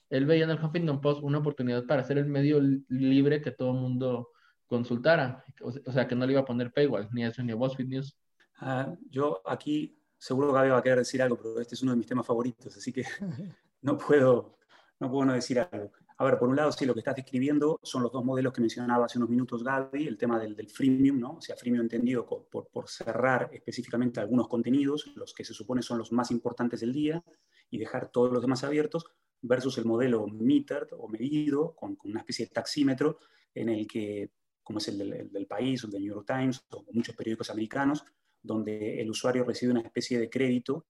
él 0.09 0.25
veía 0.25 0.43
en 0.43 0.49
el 0.49 0.63
Huffington 0.63 1.01
Post 1.01 1.23
una 1.23 1.37
oportunidad 1.37 1.85
para 1.85 2.03
ser 2.03 2.17
el 2.17 2.25
medio 2.25 2.59
libre 2.89 3.41
que 3.41 3.51
todo 3.51 3.71
el 3.71 3.77
mundo 3.77 4.29
consultara. 4.67 5.43
O, 5.61 5.91
sea, 5.91 6.07
que 6.07 6.15
no 6.15 6.25
le 6.25 6.33
iba 6.33 6.41
a 6.41 6.45
poner 6.45 6.71
paywall, 6.71 7.07
ni 7.11 7.23
eso, 7.23 7.43
ni 7.43 7.51
a 7.51 7.55
BuzzFeed 7.55 7.87
News. 7.87 8.17
Ah, 8.57 8.93
yo 9.09 9.41
aquí 9.45 9.97
seguro 10.17 10.49
que 10.49 10.53
Gaby 10.55 10.69
va 10.69 10.77
a 10.79 10.83
querer 10.83 10.99
decir 10.99 11.21
algo, 11.21 11.37
pero 11.37 11.59
este 11.59 11.75
es 11.75 11.81
uno 11.81 11.93
de 11.93 11.97
mis 11.97 12.07
temas 12.07 12.25
favoritos, 12.25 12.75
así 12.75 12.91
que 12.91 13.03
no 13.81 13.97
puedo 13.97 14.59
no, 14.99 15.09
puedo 15.09 15.25
no 15.25 15.33
decir 15.33 15.59
algo. 15.59 15.91
A 16.21 16.25
ver, 16.25 16.37
por 16.37 16.49
un 16.49 16.57
lado, 16.57 16.69
sí, 16.73 16.85
lo 16.85 16.93
que 16.93 16.99
estás 16.99 17.15
describiendo 17.15 17.79
son 17.81 18.03
los 18.03 18.11
dos 18.11 18.25
modelos 18.25 18.51
que 18.51 18.59
mencionaba 18.59 19.05
hace 19.05 19.17
unos 19.17 19.29
minutos 19.29 19.63
Gaby, 19.63 20.05
el 20.05 20.17
tema 20.17 20.37
del, 20.37 20.69
freemium, 20.69 21.17
¿no? 21.17 21.35
O 21.35 21.41
sea, 21.41 21.55
freemium 21.55 21.83
entendido 21.83 22.25
por, 22.25 22.67
por, 22.67 22.89
cerrar 22.89 23.49
específicamente 23.53 24.19
algunos 24.19 24.49
contenidos, 24.49 25.13
los 25.15 25.33
que 25.33 25.45
se 25.45 25.53
supone 25.53 25.81
son 25.81 25.97
los 25.97 26.11
más 26.11 26.29
importantes 26.29 26.81
del 26.81 26.91
día, 26.91 27.23
y 27.69 27.77
dejar 27.77 28.11
todos 28.11 28.33
los 28.33 28.41
demás 28.41 28.65
abiertos, 28.65 29.05
versus 29.41 29.77
el 29.77 29.85
modelo 29.85 30.27
metered 30.27 30.89
o 30.97 31.07
medido, 31.07 31.73
con, 31.73 31.97
una 32.03 32.19
especie 32.19 32.47
de 32.47 32.51
taxímetro, 32.51 33.19
en 33.55 33.69
el 33.69 33.87
que, 33.87 34.31
como 34.61 34.79
es 34.79 34.89
el 34.89 34.97
del, 34.97 35.31
del 35.31 35.47
país 35.47 35.81
o 35.85 35.87
el 35.87 35.93
del 35.93 36.01
New 36.01 36.15
York 36.15 36.27
Times 36.27 36.65
o 36.71 36.83
muchos 36.91 37.15
periódicos 37.15 37.49
americanos, 37.49 38.03
donde 38.43 38.99
el 38.99 39.09
usuario 39.09 39.45
recibe 39.45 39.71
una 39.71 39.81
especie 39.83 40.19
de 40.19 40.29
crédito 40.29 40.85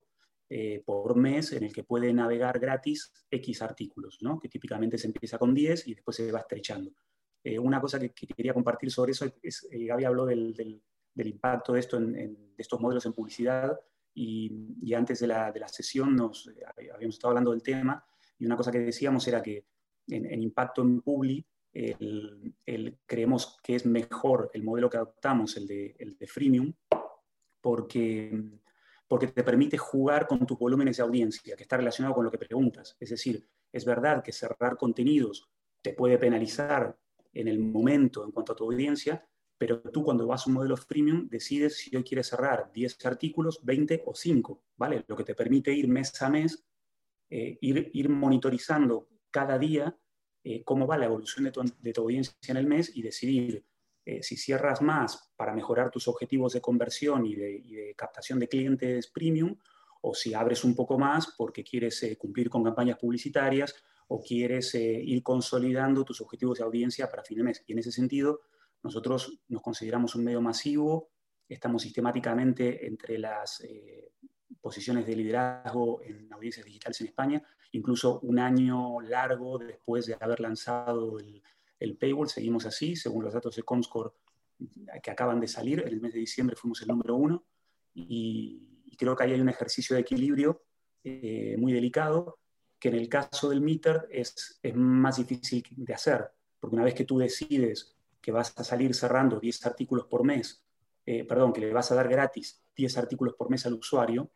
eh, 0.51 0.81
por 0.83 1.15
mes 1.15 1.51
en 1.51 1.63
el 1.63 1.71
que 1.71 1.83
puede 1.83 2.11
navegar 2.11 2.57
gratis 2.57 3.13
X 3.29 3.61
artículos, 3.61 4.17
¿no? 4.21 4.39
que 4.39 4.49
típicamente 4.49 4.97
se 4.97 5.05
empieza 5.05 5.37
con 5.37 5.53
10 5.53 5.87
y 5.87 5.93
después 5.93 6.17
se 6.17 6.31
va 6.31 6.39
estrechando. 6.39 6.91
Eh, 7.43 7.59
una 7.59 7.79
cosa 7.79 7.99
que, 7.99 8.11
quería 8.11 8.53
compartir 8.53 8.89
sobre 8.89 9.11
eso 9.11 9.31
es, 9.43 9.67
eh, 9.71 9.85
Gaby 9.85 10.05
habló 10.05 10.25
del, 10.25 10.55
del, 10.55 10.81
impacto 11.27 11.73
de, 11.73 11.79
esto 11.81 11.97
en, 11.97 12.13
de 12.13 12.55
estos 12.57 12.79
modelos 12.79 13.05
en 13.05 13.13
publicidad 13.13 13.79
y, 14.13 14.75
y 14.81 14.93
antes 14.95 15.19
de 15.19 15.27
la, 15.27 15.51
de 15.51 15.59
la, 15.59 15.67
sesión 15.67 16.15
nos 16.15 16.49
habíamos 16.95 17.15
estado 17.15 17.29
hablando 17.29 17.51
del 17.51 17.61
tema 17.61 18.03
y 18.39 18.45
una 18.45 18.57
cosa 18.57 18.71
que 18.71 18.79
decíamos 18.79 19.27
era 19.27 19.43
que 19.43 19.65
en, 20.07 20.41
impacto 20.41 20.81
en 20.81 21.01
Publi 21.01 21.45
el, 21.73 22.55
el, 22.65 22.97
creemos 23.05 23.59
que 23.61 23.75
es 23.75 23.85
mejor 23.85 24.49
el 24.53 24.63
modelo 24.63 24.89
que 24.89 24.97
adoptamos, 24.97 25.55
el 25.57 25.67
de, 25.67 25.95
el 25.99 26.17
de 26.17 26.25
freemium, 26.25 26.73
porque 27.61 28.31
porque 29.09 29.27
te 29.27 29.43
permite 29.43 29.77
jugar 29.77 30.27
con 30.27 30.45
tus 30.45 30.57
volúmenes 30.57 30.97
de 30.97 31.03
audiencia, 31.03 31.55
que 31.55 31.63
está 31.63 31.77
relacionado 31.77 32.13
con 32.13 32.23
lo 32.23 32.31
que 32.31 32.37
preguntas. 32.37 32.95
Es 32.99 33.09
decir, 33.09 33.43
es 33.73 33.83
verdad 33.83 34.23
que 34.23 34.31
cerrar 34.31 34.77
contenidos 34.77 35.49
te 35.81 35.93
puede 35.93 36.19
penalizar 36.19 36.95
en 37.33 37.47
el 37.47 37.59
momento 37.59 38.23
en 38.23 38.31
cuanto 38.31 38.53
a 38.53 38.55
tu 38.55 38.65
audiencia, 38.65 39.27
pero 39.57 39.81
tú 39.81 40.03
cuando 40.03 40.27
vas 40.27 40.45
a 40.45 40.49
un 40.51 40.57
modelo 40.57 40.77
freemium 40.77 41.27
decides 41.27 41.77
si 41.77 41.95
hoy 41.95 42.03
quieres 42.03 42.27
cerrar 42.27 42.71
10 42.71 43.03
artículos, 43.05 43.59
20 43.63 44.03
o 44.05 44.13
5, 44.13 44.63
¿vale? 44.77 45.03
Lo 45.07 45.15
que 45.15 45.23
te 45.23 45.33
permite 45.33 45.73
ir 45.73 45.87
mes 45.87 46.21
a 46.21 46.29
mes, 46.29 46.63
eh, 47.31 47.57
ir, 47.61 47.89
ir, 47.93 48.09
monitorizando 48.09 49.09
cada 49.31 49.57
día 49.57 49.97
eh, 50.43 50.63
cómo 50.63 50.85
va 50.85 50.97
la 50.97 51.05
evolución 51.05 51.45
de 51.45 51.51
tu, 51.51 51.63
de 51.79 51.93
tu, 51.93 52.01
audiencia 52.01 52.33
en 52.47 52.57
el 52.57 52.67
mes 52.67 52.95
y 52.95 53.01
decidir 53.01 53.65
eh, 54.09 54.23
si 54.23 54.37
cierras 54.37 54.81
más 54.81 55.31
para 55.35 55.53
mejorar 55.53 55.91
tus 55.91 56.07
objetivos 56.07 56.53
de 56.53 56.61
conversión 56.61 57.27
y 57.27 57.35
de, 57.35 57.93
captación 57.95 58.39
de 58.39 58.47
clientes 58.47 59.07
premium, 59.07 59.55
o 60.01 60.15
si 60.15 60.33
abres 60.33 60.63
un 60.63 60.73
poco 60.73 60.97
más 60.97 61.35
porque 61.37 61.63
quieres 61.63 62.01
eh, 62.01 62.17
cumplir 62.17 62.49
con 62.49 62.63
campañas 62.63 62.97
publicitarias 62.97 63.75
o 64.07 64.23
quieres 64.23 64.73
eh, 64.73 64.99
ir 64.99 65.21
consolidando 65.21 66.03
tus 66.03 66.21
objetivos 66.21 66.57
de 66.57 66.63
audiencia 66.63 67.07
para 67.07 67.23
fin 67.23 67.37
de 67.37 67.43
mes. 67.43 67.63
Y 67.67 67.73
en 67.73 67.79
ese 67.79 67.91
sentido, 67.91 68.41
nosotros 68.81 69.41
nos 69.47 69.61
consideramos 69.61 70.15
un 70.15 70.23
medio 70.23 70.41
masivo, 70.41 71.11
estamos 71.47 71.83
sistemáticamente 71.83 72.87
entre 72.87 73.19
las 73.19 73.61
posiciones 74.61 75.05
de 75.05 75.15
liderazgo 75.15 76.01
en 76.01 76.31
audiencias 76.33 76.65
digitales 76.65 76.99
en 77.01 77.07
España, 77.07 77.43
incluso 77.73 78.19
un 78.21 78.39
año 78.39 79.01
largo 79.01 79.59
después 79.59 80.07
de 80.07 80.17
haber 80.19 80.39
lanzado 80.39 81.19
el, 81.19 81.43
el 81.79 81.97
paywall, 81.97 82.29
seguimos 82.29 82.65
así, 82.65 82.95
según 82.95 83.23
los 83.23 83.33
datos 83.33 83.55
de 83.55 83.63
Comscore 83.63 84.11
que 85.01 85.11
acaban 85.11 85.39
de 85.39 85.47
salir, 85.47 85.79
en 85.79 85.87
el 85.87 86.01
mes 86.01 86.13
de 86.13 86.19
diciembre 86.19 86.55
fuimos 86.55 86.81
el 86.81 86.89
número 86.89 87.15
uno 87.15 87.45
y, 87.93 88.65
creo 88.97 89.15
que 89.15 89.23
ahí 89.23 89.31
hay 89.31 89.39
un 89.39 89.47
ejercicio 89.47 89.95
de 89.95 90.01
equilibrio 90.01 90.61
eh, 91.05 91.55
muy 91.57 91.71
delicado 91.71 92.39
que 92.77 92.89
en 92.89 92.95
el 92.95 93.07
caso 93.07 93.49
del 93.49 93.61
meter 93.61 94.09
es, 94.11 94.59
es 94.61 94.75
más 94.75 95.15
difícil 95.15 95.63
de 95.69 95.93
hacer, 95.93 96.29
porque 96.59 96.75
una 96.75 96.83
vez 96.83 96.93
que 96.93 97.05
tú 97.05 97.17
decides 97.17 97.95
que 98.21 98.31
vas 98.31 98.53
a 98.57 98.63
salir 98.65 98.93
cerrando 98.93 99.39
10 99.39 99.65
artículos 99.65 100.05
por 100.07 100.25
mes, 100.25 100.65
eh, 101.05 101.23
perdón, 101.23 101.53
que 101.53 101.61
le 101.61 101.71
vas 101.71 101.91
a 101.91 101.95
dar 101.95 102.09
gratis 102.09 102.61
10 102.75 102.97
artículos 102.97 103.35
por 103.35 103.49
mes 103.49 103.65
al 103.65 103.73
usuario 103.73 104.29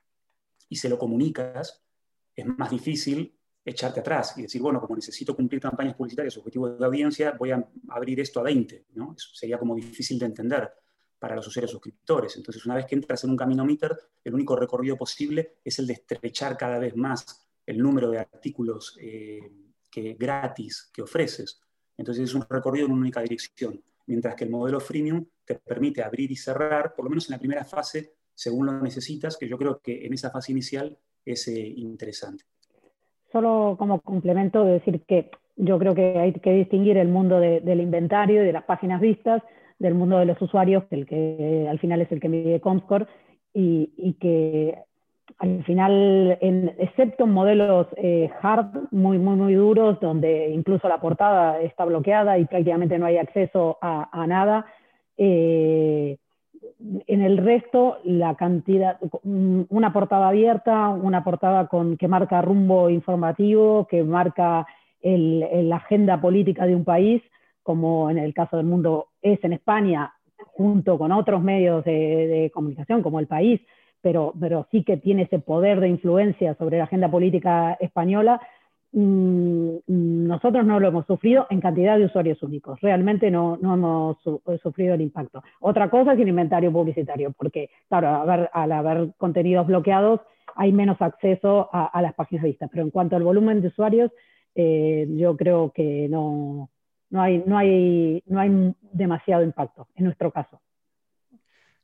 y 0.70 0.78
se 0.78 0.90
lo 0.90 0.98
comunicas, 0.98 1.84
es 2.36 2.46
más 2.46 2.72
difícil 2.72 3.38
echarte 3.65 4.02
atrás 4.02 4.34
y 4.38 4.43
decir, 4.43 4.62
bueno, 4.62 4.82
como 4.82 4.95
necesito 4.95 5.36
cumplir 5.36 5.62
campañas 5.62 5.95
publicitarias, 5.95 6.38
objetivos 6.38 6.78
de 6.78 6.86
audiencia, 6.86 7.36
voy 7.38 7.52
a 7.52 7.65
abrir 7.89 8.19
esto 8.19 8.39
a 8.39 8.43
20, 8.43 8.88
¿no? 8.95 9.15
Sería 9.17 9.58
como 9.58 9.76
difícil 9.76 10.19
de 10.19 10.26
entender 10.26 10.69
para 11.17 11.36
los 11.36 11.47
usuarios 11.47 11.71
suscriptores. 11.71 12.36
Entonces, 12.36 12.65
una 12.65 12.76
vez 12.76 12.86
que 12.86 12.95
entras 12.95 13.23
en 13.23 13.30
un 13.30 13.38
camino 13.38 13.63
meter, 13.63 13.97
el 14.23 14.34
único 14.34 14.56
recorrido 14.56 14.97
posible 14.97 15.60
es 15.63 15.80
el 15.80 15.88
de 15.88 15.93
estrechar 15.93 16.58
cada 16.58 16.78
vez 16.78 16.95
más 16.97 17.47
el 17.65 17.78
número 17.78 18.12
de 18.12 18.19
artículos 18.19 18.97
eh, 18.99 19.49
que, 19.89 20.15
gratis 20.15 20.89
que 20.93 21.02
ofreces. 21.02 21.62
Entonces, 21.95 22.26
es 22.26 22.34
un 22.34 22.45
recorrido 22.49 22.88
en 22.88 22.91
una 22.91 23.02
única 23.02 23.21
dirección. 23.21 23.82
Mientras 24.08 24.36
que 24.36 24.43
el 24.43 24.49
modelo 24.49 24.82
freemium 24.82 25.26
te 25.45 25.56
permite 25.56 26.04
abrir 26.04 26.30
y 26.30 26.36
cerrar, 26.36 26.93
por 26.93 27.06
lo 27.06 27.10
menos 27.10 27.30
en 27.30 27.34
la 27.34 27.39
primera 27.39 27.63
fase, 27.63 28.15
según 28.36 28.65
lo 28.65 28.82
necesitas, 28.82 29.38
que 29.38 29.47
yo 29.47 29.58
creo 29.58 29.80
que 29.80 30.06
en 30.06 30.13
esa 30.13 30.30
fase 30.30 30.52
inicial 30.52 30.97
es 31.23 31.47
eh, 31.47 31.58
interesante 31.78 32.43
solo 33.34 33.76
como 33.78 34.00
complemento 34.00 34.63
de 34.63 34.74
decir 34.74 35.02
que 35.06 35.30
yo 35.58 35.78
creo 35.78 35.93
que 35.93 36.17
hay 36.19 36.32
que 36.34 36.54
distinguir 36.54 36.98
el 36.98 37.10
mundo 37.10 37.39
del 37.39 37.82
inventario 37.82 38.41
y 38.41 38.46
de 38.46 38.54
las 38.54 38.63
páginas 38.63 39.02
vistas 39.02 39.41
del 39.80 39.96
mundo 39.96 40.17
de 40.17 40.26
los 40.26 40.41
usuarios, 40.41 40.84
el 40.91 41.06
que 41.06 41.67
al 41.69 41.80
final 41.80 42.00
es 42.02 42.12
el 42.12 42.22
que 42.22 42.30
mide 42.30 42.62
Comscore, 42.62 43.08
y, 43.54 44.15
que 44.19 44.78
al 45.38 45.63
final, 45.63 46.38
excepto 46.41 47.26
en 47.26 47.32
modelos 47.32 47.88
eh, 47.98 48.30
hard, 48.41 48.91
muy, 48.91 49.17
muy, 49.17 49.36
muy 49.36 49.54
duros, 49.54 50.00
donde 50.00 50.50
incluso 50.50 50.88
la 50.88 51.02
portada 51.02 51.62
está 51.62 51.86
bloqueada 51.86 52.39
y 52.39 52.46
prácticamente 52.46 52.98
no 52.98 53.06
hay 53.06 53.17
acceso 53.17 53.78
a, 53.82 54.26
nada, 54.28 54.65
eh, 55.17 56.17
en 57.08 57.22
el 57.22 57.38
resto, 57.38 57.98
la 58.04 58.36
cantidad, 58.36 58.98
una 59.24 59.93
portada 59.93 60.30
abierta, 60.30 60.89
una 60.89 61.24
portada 61.24 61.67
con, 61.67 61.98
que 61.98 62.08
marca 62.08 62.41
rumbo 62.41 62.89
informativo, 62.89 63.88
que 63.88 64.04
marca 64.04 64.67
la 65.02 65.76
agenda 65.76 66.19
política 66.19 66.65
de 66.65 66.76
un 66.76 66.84
país, 66.84 67.22
como 67.62 68.10
en 68.10 68.17
el 68.17 68.34
caso 68.34 68.58
del 68.58 68.65
mundo 68.65 69.08
es 69.22 69.41
en 69.43 69.54
España, 69.54 70.13
junto 70.38 70.98
con 70.98 71.12
otros 71.12 71.41
medios 71.41 71.84
de, 71.86 72.52
comunicación, 72.54 73.02
como 73.02 73.19
el 73.19 73.28
país, 73.28 73.62
pero, 74.02 74.34
pero 74.39 74.67
sí 74.72 74.84
que 74.84 74.98
tiene 74.98 75.24
ese 75.24 75.39
poder 75.39 75.80
de 75.80 75.88
influencia 75.88 76.56
sobre 76.56 76.78
la 76.78 76.84
agenda 76.84 77.10
política 77.10 77.78
española, 77.80 78.41
Mm, 78.41 78.62
nosotros 78.94 80.66
no 80.66 80.80
lo 80.80 80.88
hemos 80.88 81.08
sufrido 81.08 81.48
en 81.50 81.60
cantidad 81.60 81.98
de 81.98 82.06
usuarios 82.06 82.42
únicos. 82.44 82.80
Realmente 82.80 83.32
no, 83.32 83.58
no 83.58 83.74
hemos 83.74 84.18
eh, 84.48 84.60
sufrido 84.62 84.94
el 84.94 85.02
impacto. 85.02 85.44
Otra 85.62 85.90
cosa 85.90 86.14
es 86.14 86.20
el 86.20 86.28
inventario 86.28 86.72
publicitario, 86.72 87.32
porque, 87.32 87.72
claro, 87.90 88.50
al 88.54 88.72
haber 88.72 89.14
contenidos 89.18 89.66
bloqueados 89.66 90.22
hay 90.56 90.72
menos 90.72 91.02
acceso 91.02 91.70
a, 91.74 92.00
las 92.04 92.14
páginas 92.14 92.44
vistas. 92.44 92.70
Pero 92.72 92.84
en 92.84 92.92
cuanto 92.92 93.16
al 93.16 93.24
volumen 93.24 93.62
de 93.62 93.70
usuarios, 93.70 94.12
eh, 94.54 95.08
yo 95.10 95.36
creo 95.36 95.72
que 95.72 96.08
no, 96.08 96.70
no, 97.10 97.22
hay, 97.22 97.44
no, 97.48 97.58
hay, 97.58 98.22
no 98.28 98.40
hay 98.40 98.76
demasiado 98.92 99.44
impacto 99.44 99.88
en 99.96 100.06
nuestro 100.06 100.32
caso. 100.32 100.62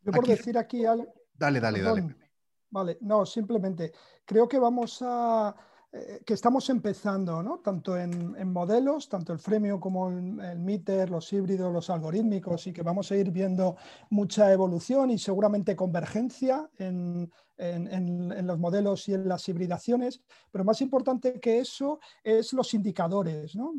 Yo 0.04 0.12
por 0.12 0.28
decir 0.28 0.58
aquí 0.60 0.86
algo. 0.86 1.12
Dale, 1.34 1.60
dale, 1.60 1.82
dale. 1.82 2.16
Vale, 2.72 2.98
no, 3.02 3.26
simplemente 3.26 3.92
creo 4.26 4.48
que 4.48 4.60
vamos 4.60 5.04
a 5.04 5.56
eh, 5.92 6.22
que 6.26 6.34
estamos 6.34 6.70
empezando, 6.70 7.42
¿no? 7.42 7.60
tanto 7.60 7.98
en, 7.98 8.52
modelos, 8.52 9.10
tanto 9.10 9.34
el 9.34 9.40
Fremio 9.40 9.80
como 9.80 10.10
el, 10.10 10.40
el, 10.40 10.60
Meter, 10.60 11.10
los 11.10 11.32
híbridos, 11.34 11.74
los 11.74 11.90
algorítmicos, 11.90 12.68
y 12.68 12.74
que 12.74 12.84
vamos 12.84 13.12
a 13.12 13.16
ir 13.16 13.32
viendo 13.32 13.76
mucha 14.10 14.52
evolución 14.54 15.10
y 15.10 15.18
seguramente 15.18 15.76
convergencia 15.76 16.70
en, 16.78 17.32
en, 17.60 18.48
los 18.48 18.58
modelos 18.58 19.08
y 19.10 19.14
en 19.14 19.28
las 19.28 19.48
hibridaciones, 19.50 20.22
pero 20.52 20.64
más 20.64 20.82
importante 20.82 21.40
que 21.40 21.60
eso 21.60 22.00
es 22.24 22.54
los 22.54 22.74
indicadores. 22.74 23.56
¿no? 23.56 23.74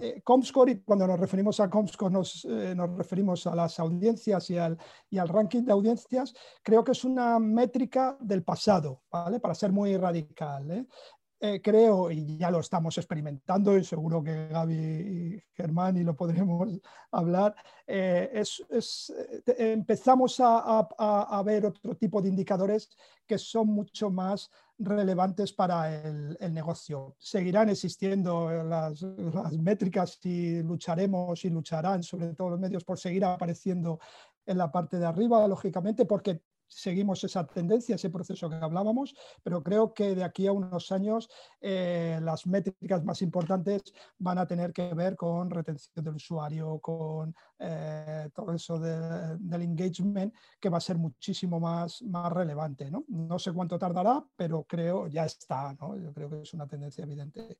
Eh, 0.00 0.22
Comscore, 0.22 0.72
y 0.72 0.80
cuando 0.80 1.06
nos 1.06 1.20
referimos 1.20 1.60
a 1.60 1.68
Comscore 1.68 2.12
nos, 2.12 2.44
eh, 2.44 2.74
nos 2.74 2.96
referimos 2.96 3.46
a 3.46 3.54
las 3.54 3.78
audiencias 3.78 4.48
y 4.50 4.58
al, 4.58 4.78
y 5.10 5.18
al, 5.18 5.28
ranking 5.28 5.62
de 5.62 5.72
audiencias, 5.72 6.34
creo 6.62 6.82
que 6.84 6.92
es 6.92 7.04
una 7.04 7.38
métrica 7.38 8.16
del 8.20 8.42
pasado, 8.42 9.02
¿vale? 9.10 9.40
Para 9.40 9.54
ser 9.54 9.72
muy 9.72 9.96
radical. 9.96 10.70
¿eh? 10.70 10.86
creo, 11.60 12.08
y 12.08 12.36
ya 12.36 12.52
lo 12.52 12.60
estamos 12.60 12.96
experimentando, 12.98 13.76
y 13.76 13.82
seguro 13.82 14.22
que 14.22 14.46
Gaby 14.46 14.74
y 14.74 15.42
Germán 15.54 15.96
y 15.96 16.04
lo 16.04 16.14
podremos 16.14 16.68
hablar, 17.10 17.56
empezamos 19.44 20.38
a, 20.38 20.86
a, 20.96 21.42
ver 21.42 21.66
otro 21.66 21.96
tipo 21.96 22.22
de 22.22 22.28
indicadores 22.28 22.88
que 23.26 23.38
son 23.38 23.66
mucho 23.66 24.08
más 24.08 24.52
relevantes 24.84 25.52
para 25.52 26.02
el, 26.02 26.36
negocio. 26.52 27.14
Seguirán 27.18 27.68
existiendo 27.68 28.50
las, 28.64 29.02
las, 29.02 29.52
métricas 29.58 30.18
y 30.24 30.62
lucharemos 30.62 31.44
y 31.44 31.50
lucharán, 31.50 32.02
sobre 32.02 32.34
todo 32.34 32.50
los 32.50 32.60
medios, 32.60 32.84
por 32.84 32.98
seguir 32.98 33.24
apareciendo 33.24 33.98
en 34.46 34.58
la 34.58 34.70
parte 34.70 34.98
de 34.98 35.06
arriba, 35.06 35.46
lógicamente, 35.46 36.04
porque 36.04 36.42
seguimos 36.72 37.22
esa 37.24 37.46
tendencia, 37.46 37.94
ese 37.94 38.10
proceso 38.10 38.48
que 38.48 38.56
hablábamos, 38.56 39.14
pero 39.42 39.62
creo 39.62 39.92
que 39.92 40.14
de 40.14 40.24
aquí 40.24 40.46
a 40.46 40.52
unos 40.52 40.90
años 40.90 41.28
eh, 41.60 42.18
las 42.22 42.46
métricas 42.46 43.04
más 43.04 43.22
importantes 43.22 43.82
van 44.18 44.38
a 44.38 44.46
tener 44.46 44.72
que 44.72 44.94
ver 44.94 45.16
con 45.16 45.50
retención 45.50 46.04
del 46.04 46.14
usuario, 46.14 46.78
con 46.78 47.34
eh, 47.58 48.28
todo 48.34 48.54
eso 48.54 48.78
del 48.78 49.62
engagement, 49.62 50.34
que 50.58 50.68
va 50.68 50.78
a 50.78 50.80
ser 50.80 50.96
muchísimo 50.96 51.60
más, 51.60 52.02
más 52.02 52.32
relevante. 52.32 52.90
¿no? 52.90 53.04
no 53.08 53.38
sé 53.38 53.52
cuánto 53.52 53.78
tardará, 53.78 54.24
pero 54.36 54.64
creo 54.64 55.06
ya 55.08 55.24
está. 55.24 55.74
¿no? 55.74 55.96
Yo 55.96 56.12
creo 56.12 56.30
que 56.30 56.42
es 56.42 56.54
una 56.54 56.66
tendencia 56.66 57.04
evidente. 57.04 57.58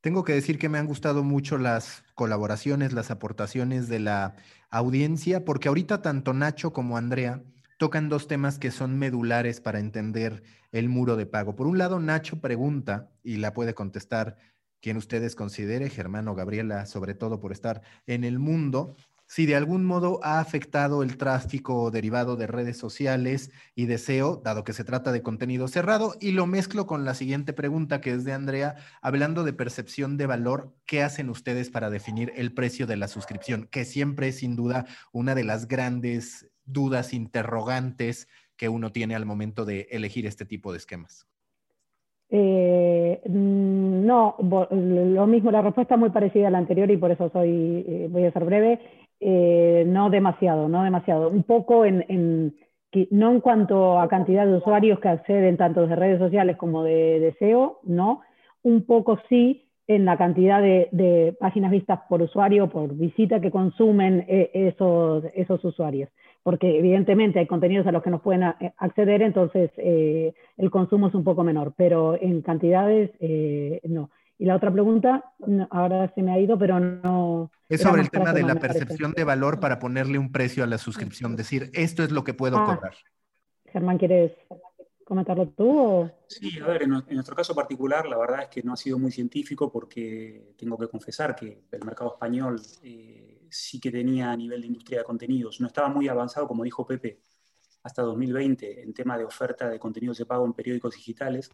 Tengo 0.00 0.24
que 0.24 0.32
decir 0.32 0.58
que 0.58 0.70
me 0.70 0.78
han 0.78 0.86
gustado 0.86 1.22
mucho 1.22 1.58
las 1.58 2.02
colaboraciones, 2.14 2.94
las 2.94 3.10
aportaciones 3.10 3.86
de 3.88 3.98
la 3.98 4.34
audiencia, 4.70 5.44
porque 5.44 5.68
ahorita 5.68 6.00
tanto 6.00 6.32
Nacho 6.32 6.72
como 6.72 6.96
Andrea 6.96 7.42
tocan 7.80 8.10
dos 8.10 8.28
temas 8.28 8.58
que 8.58 8.70
son 8.70 8.98
medulares 8.98 9.62
para 9.62 9.80
entender 9.80 10.42
el 10.70 10.90
muro 10.90 11.16
de 11.16 11.24
pago. 11.24 11.56
Por 11.56 11.66
un 11.66 11.78
lado, 11.78 11.98
Nacho 11.98 12.38
pregunta, 12.38 13.08
y 13.22 13.38
la 13.38 13.54
puede 13.54 13.72
contestar 13.72 14.36
quien 14.82 14.98
ustedes 14.98 15.34
considere, 15.34 15.88
Germán 15.88 16.28
o 16.28 16.34
Gabriela, 16.34 16.84
sobre 16.84 17.14
todo 17.14 17.40
por 17.40 17.52
estar 17.52 17.80
en 18.06 18.24
el 18.24 18.38
mundo, 18.38 18.96
si 19.24 19.46
de 19.46 19.56
algún 19.56 19.86
modo 19.86 20.20
ha 20.22 20.40
afectado 20.40 21.02
el 21.02 21.16
tráfico 21.16 21.90
derivado 21.90 22.36
de 22.36 22.46
redes 22.46 22.76
sociales 22.76 23.50
y 23.74 23.86
deseo, 23.86 24.42
dado 24.44 24.62
que 24.62 24.74
se 24.74 24.84
trata 24.84 25.10
de 25.10 25.22
contenido 25.22 25.66
cerrado, 25.66 26.16
y 26.20 26.32
lo 26.32 26.46
mezclo 26.46 26.86
con 26.86 27.06
la 27.06 27.14
siguiente 27.14 27.54
pregunta 27.54 28.02
que 28.02 28.12
es 28.12 28.24
de 28.24 28.34
Andrea, 28.34 28.74
hablando 29.00 29.42
de 29.42 29.54
percepción 29.54 30.18
de 30.18 30.26
valor, 30.26 30.74
¿qué 30.84 31.02
hacen 31.02 31.30
ustedes 31.30 31.70
para 31.70 31.88
definir 31.88 32.30
el 32.36 32.52
precio 32.52 32.86
de 32.86 32.98
la 32.98 33.08
suscripción? 33.08 33.68
Que 33.70 33.86
siempre 33.86 34.28
es 34.28 34.36
sin 34.36 34.54
duda 34.54 34.84
una 35.12 35.34
de 35.34 35.44
las 35.44 35.66
grandes 35.66 36.50
dudas, 36.72 37.12
interrogantes 37.14 38.28
que 38.56 38.68
uno 38.68 38.92
tiene 38.92 39.14
al 39.14 39.26
momento 39.26 39.64
de 39.64 39.88
elegir 39.90 40.26
este 40.26 40.44
tipo 40.44 40.72
de 40.72 40.78
esquemas. 40.78 41.26
Eh, 42.32 43.20
mm, 43.26 44.06
no, 44.06 44.36
lo 44.70 45.26
mismo, 45.26 45.50
la 45.50 45.62
respuesta 45.62 45.94
es 45.94 46.00
muy 46.00 46.10
parecida 46.10 46.48
a 46.48 46.50
la 46.50 46.58
anterior 46.58 46.90
y 46.90 46.96
por 46.96 47.10
eso 47.10 47.28
soy, 47.30 47.84
eh, 47.88 48.08
voy 48.10 48.24
a 48.24 48.32
ser 48.32 48.44
breve. 48.44 48.78
Eh, 49.18 49.84
no 49.86 50.10
demasiado, 50.10 50.68
no 50.68 50.84
demasiado. 50.84 51.28
Un 51.28 51.42
poco 51.42 51.84
en, 51.84 52.54
no 53.10 53.30
en 53.30 53.40
cuanto 53.40 54.00
a 54.00 54.08
cantidad 54.08 54.46
de 54.46 54.56
usuarios 54.56 55.00
que 55.00 55.08
acceden 55.08 55.56
tanto 55.56 55.86
de 55.86 55.96
redes 55.96 56.18
sociales 56.18 56.56
como 56.56 56.84
de, 56.84 57.20
deseo, 57.20 57.80
no. 57.82 58.22
Un 58.62 58.84
poco 58.84 59.18
sí 59.28 59.66
en 59.86 60.04
la 60.04 60.16
cantidad 60.16 60.62
de, 60.62 61.36
páginas 61.40 61.72
vistas 61.72 62.00
por 62.08 62.22
usuario, 62.22 62.68
por 62.68 62.94
visita 62.94 63.40
que 63.40 63.50
consumen 63.50 64.24
esos, 64.28 65.24
esos 65.34 65.64
usuarios. 65.64 66.08
Porque 66.50 66.78
evidentemente 66.78 67.38
hay 67.38 67.46
contenidos 67.46 67.86
a 67.86 67.92
los 67.92 68.02
que 68.02 68.10
no 68.10 68.20
pueden 68.20 68.42
acceder, 68.76 69.22
entonces 69.22 69.70
eh, 69.76 70.34
el 70.56 70.68
consumo 70.68 71.06
es 71.06 71.14
un 71.14 71.22
poco 71.22 71.44
menor, 71.44 71.74
pero 71.76 72.20
en 72.20 72.42
cantidades 72.42 73.12
no. 73.84 74.10
Y 74.36 74.46
la 74.46 74.56
otra 74.56 74.72
pregunta, 74.72 75.32
ahora 75.70 76.10
se 76.14 76.22
me 76.22 76.32
ha 76.32 76.40
ido, 76.40 76.58
pero 76.58 76.80
no. 76.80 77.52
Es 77.68 77.82
sobre 77.82 78.00
el 78.00 78.10
tema 78.10 78.32
de 78.32 78.42
la 78.42 78.54
percepción 78.54 79.12
de 79.12 79.22
valor 79.22 79.60
para 79.60 79.78
ponerle 79.78 80.18
un 80.18 80.32
precio 80.32 80.64
a 80.64 80.66
la 80.66 80.78
suscripción, 80.78 81.36
decir, 81.36 81.70
esto 81.72 82.02
es 82.02 82.10
lo 82.10 82.24
que 82.24 82.34
puedo 82.34 82.56
ah. 82.56 82.64
cobrar. 82.64 82.94
Germán, 83.66 83.98
¿quieres 83.98 84.32
comentarlo 85.04 85.46
tú? 85.48 86.10
Sí, 86.26 86.58
a 86.58 86.66
ver, 86.68 86.84
en, 86.84 86.88
nuestro 86.88 87.36
caso 87.36 87.54
particular, 87.54 88.08
la 88.08 88.16
verdad 88.16 88.42
es 88.44 88.48
que 88.48 88.62
no 88.62 88.72
ha 88.72 88.76
sido 88.76 88.98
muy 88.98 89.12
científico 89.12 89.70
porque 89.70 90.54
tengo 90.56 90.78
que 90.78 90.88
confesar 90.88 91.36
que 91.36 91.64
el 91.70 91.84
mercado 91.84 92.12
español 92.14 92.58
eh, 92.82 93.29
sí 93.50 93.80
que 93.80 93.90
tenía 93.90 94.30
a 94.30 94.36
nivel 94.36 94.60
de 94.60 94.66
industria 94.68 94.98
de 94.98 95.04
contenidos, 95.04 95.60
no 95.60 95.66
estaba 95.66 95.88
muy 95.88 96.08
avanzado, 96.08 96.46
como 96.48 96.64
dijo 96.64 96.86
Pepe, 96.86 97.20
hasta 97.82 98.02
2020 98.02 98.82
en 98.82 98.92
tema 98.94 99.16
de 99.16 99.24
oferta 99.24 99.68
de 99.68 99.78
contenidos 99.78 100.18
de 100.18 100.26
pago 100.26 100.44
en 100.44 100.52
periódicos 100.52 100.94
digitales 100.94 101.50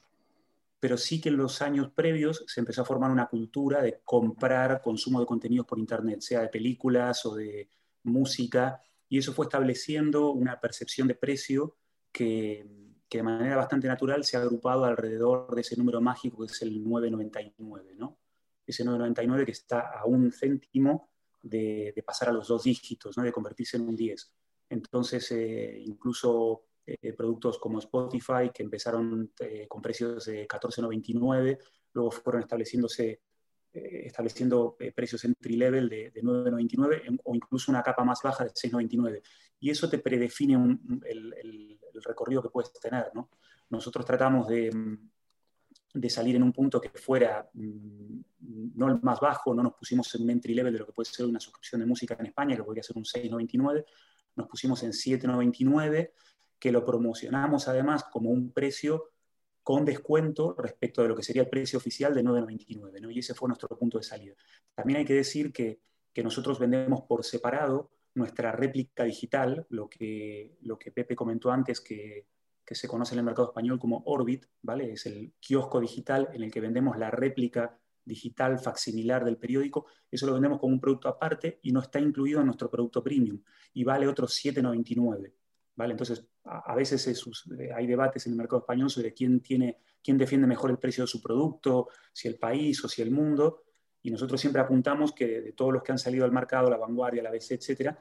pero 0.78 0.96
sí 0.96 1.20
que 1.20 1.30
en 1.30 1.36
los 1.36 1.62
años 1.62 1.90
previos 1.90 2.44
se 2.46 2.60
empezó 2.60 2.82
a 2.82 2.84
formar 2.84 3.10
una 3.10 3.26
cultura 3.26 3.82
de 3.82 4.00
comprar 4.04 4.82
consumo 4.82 5.20
de 5.20 5.26
contenidos 5.26 5.66
por 5.66 5.78
Internet, 5.78 6.20
sea 6.20 6.42
de 6.42 6.48
películas 6.48 7.24
o 7.26 7.34
de 7.34 7.68
música, 8.04 8.80
y 9.08 9.18
eso 9.18 9.32
fue 9.32 9.46
estableciendo 9.46 10.30
una 10.30 10.60
percepción 10.60 11.08
de 11.08 11.14
precio 11.14 11.76
que, 12.12 12.66
de 13.10 13.22
manera 13.22 13.56
bastante 13.56 13.88
natural 13.88 14.24
se 14.24 14.36
ha 14.36 14.42
agrupado 14.42 14.84
alrededor 14.84 15.54
de 15.54 15.62
ese 15.62 15.76
número 15.76 16.02
mágico 16.02 16.38
que 16.38 16.52
es 16.52 16.62
el 16.62 16.84
999, 16.84 17.94
¿no? 17.96 18.18
Ese 18.66 18.84
999 18.84 19.46
que 19.46 19.52
está 19.52 19.98
a 19.98 20.04
un 20.04 20.30
céntimo 20.32 21.08
de, 21.48 22.02
pasar 22.04 22.28
a 22.28 22.32
los 22.32 22.48
dos 22.48 22.64
dígitos, 22.64 23.16
¿no? 23.16 23.22
de 23.22 23.32
convertirse 23.32 23.76
en 23.76 23.88
un 23.88 23.96
10. 23.96 24.32
Entonces, 24.70 25.30
eh, 25.32 25.80
incluso 25.84 26.64
eh, 26.86 27.12
productos 27.12 27.58
como 27.58 27.78
Spotify, 27.78 28.50
que 28.52 28.62
empezaron 28.62 29.32
eh, 29.40 29.66
con 29.68 29.80
precios 29.80 30.26
de 30.26 30.46
14,99, 30.46 31.58
luego 31.92 32.10
fueron 32.10 32.42
estableciéndose, 32.42 33.20
estableciendo 33.72 34.76
precios 34.94 35.22
entry 35.26 35.54
level 35.56 35.88
de, 35.88 36.10
de 36.10 36.22
9,99 36.22 37.20
o 37.24 37.34
incluso 37.34 37.70
una 37.70 37.82
capa 37.82 38.04
más 38.04 38.22
baja 38.22 38.44
de 38.44 38.50
6,99. 38.50 39.22
Y 39.60 39.70
eso 39.70 39.88
te 39.88 39.98
predefine 39.98 40.54
el, 41.04 41.34
el, 41.34 41.78
recorrido 42.02 42.42
que 42.42 42.48
puedes 42.48 42.72
tener. 42.72 43.10
¿no? 43.14 43.30
Nosotros 43.68 44.04
tratamos 44.04 44.48
de, 44.48 44.70
de 45.96 46.10
salir 46.10 46.36
en 46.36 46.42
un 46.42 46.52
punto 46.52 46.80
que 46.80 46.90
fuera 46.90 47.48
mm, 47.54 48.20
no 48.74 48.88
el 48.88 49.00
más 49.02 49.18
bajo, 49.18 49.54
no 49.54 49.62
nos 49.62 49.74
pusimos 49.74 50.14
en 50.14 50.22
un 50.22 50.30
entry 50.30 50.54
level 50.54 50.72
de 50.72 50.78
lo 50.80 50.86
que 50.86 50.92
puede 50.92 51.10
ser 51.10 51.26
una 51.26 51.40
suscripción 51.40 51.80
de 51.80 51.86
música 51.86 52.16
en 52.18 52.26
España, 52.26 52.54
que 52.54 52.62
podría 52.62 52.82
ser 52.82 52.96
un 52.96 53.04
6,99, 53.04 53.84
nos 54.36 54.46
pusimos 54.46 54.82
en 54.82 54.92
7,99 54.92 56.10
que 56.58 56.72
lo 56.72 56.84
promocionamos 56.84 57.68
además 57.68 58.04
como 58.04 58.30
un 58.30 58.52
precio 58.52 59.10
con 59.62 59.84
descuento 59.84 60.54
respecto 60.58 61.02
de 61.02 61.08
lo 61.08 61.16
que 61.16 61.22
sería 61.22 61.42
el 61.42 61.48
precio 61.48 61.78
oficial 61.78 62.14
de 62.14 62.22
9,99, 62.22 63.00
¿no? 63.00 63.10
y 63.10 63.18
ese 63.18 63.34
fue 63.34 63.48
nuestro 63.48 63.68
punto 63.76 63.98
de 63.98 64.04
salida. 64.04 64.34
También 64.74 64.98
hay 64.98 65.04
que 65.04 65.14
decir 65.14 65.52
que, 65.52 65.80
que 66.12 66.22
nosotros 66.22 66.58
vendemos 66.58 67.02
por 67.02 67.24
separado 67.24 67.90
nuestra 68.14 68.52
réplica 68.52 69.04
digital, 69.04 69.66
lo 69.70 69.88
que, 69.88 70.56
lo 70.60 70.78
que 70.78 70.92
Pepe 70.92 71.16
comentó 71.16 71.50
antes, 71.50 71.80
que, 71.80 72.26
que 72.66 72.74
se 72.74 72.88
conoce 72.88 73.14
en 73.14 73.20
el 73.20 73.24
mercado 73.24 73.48
español 73.48 73.78
como 73.78 74.02
Orbit, 74.06 74.46
¿vale? 74.62 74.92
es 74.92 75.06
el 75.06 75.32
kiosco 75.38 75.80
digital 75.80 76.28
en 76.32 76.42
el 76.42 76.50
que 76.50 76.60
vendemos 76.60 76.98
la 76.98 77.10
réplica 77.10 77.78
digital 78.04 78.58
facsimilar 78.58 79.24
del 79.24 79.36
periódico, 79.36 79.86
eso 80.10 80.26
lo 80.26 80.34
vendemos 80.34 80.58
como 80.58 80.74
un 80.74 80.80
producto 80.80 81.08
aparte 81.08 81.60
y 81.62 81.72
no 81.72 81.80
está 81.80 82.00
incluido 82.00 82.40
en 82.40 82.46
nuestro 82.46 82.70
producto 82.70 83.02
premium 83.02 83.40
y 83.72 83.84
vale 83.84 84.06
otros 84.08 84.36
7,99. 84.44 85.32
¿vale? 85.76 85.92
Entonces, 85.92 86.26
a, 86.44 86.74
veces 86.74 87.06
eh, 87.06 87.70
hay 87.74 87.86
debates 87.86 88.26
en 88.26 88.32
el 88.32 88.38
mercado 88.38 88.60
español 88.60 88.90
sobre 88.90 89.12
quién, 89.12 89.40
tiene, 89.40 89.78
quién 90.02 90.18
defiende 90.18 90.46
mejor 90.46 90.70
el 90.70 90.78
precio 90.78 91.04
de 91.04 91.08
su 91.08 91.22
producto, 91.22 91.88
si 92.12 92.28
el 92.28 92.36
país 92.36 92.84
o 92.84 92.88
si 92.88 93.02
el 93.02 93.10
mundo, 93.10 93.64
y 94.02 94.10
nosotros 94.10 94.40
siempre 94.40 94.62
apuntamos 94.62 95.12
que 95.12 95.40
de, 95.40 95.52
todos 95.52 95.72
los 95.72 95.82
que 95.82 95.92
han 95.92 95.98
salido 95.98 96.24
al 96.24 96.32
mercado, 96.32 96.70
la 96.70 96.76
vanguardia, 96.76 97.22
la 97.22 97.30
BC, 97.30 97.54
etcétera, 97.54 97.98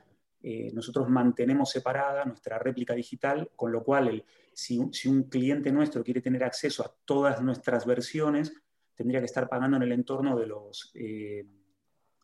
eh, 0.47 0.69
nosotros 0.75 1.09
mantenemos 1.09 1.71
separada 1.71 2.23
nuestra 2.23 2.59
réplica 2.59 2.93
digital, 2.93 3.49
con 3.55 3.71
lo 3.71 3.83
cual 3.83 4.23
si, 4.53 4.77
un 4.77 5.23
cliente 5.23 5.71
nuestro 5.71 6.03
quiere 6.03 6.21
tener 6.21 6.43
acceso 6.43 6.85
a 6.85 6.95
todas 7.03 7.41
nuestras 7.41 7.83
versiones, 7.87 8.53
tendría 8.93 9.21
que 9.21 9.25
estar 9.25 9.49
pagando 9.49 9.77
en 9.77 9.81
el 9.81 9.91
entorno 9.91 10.37
de 10.37 10.45
los, 10.45 10.91
eh, 10.93 11.47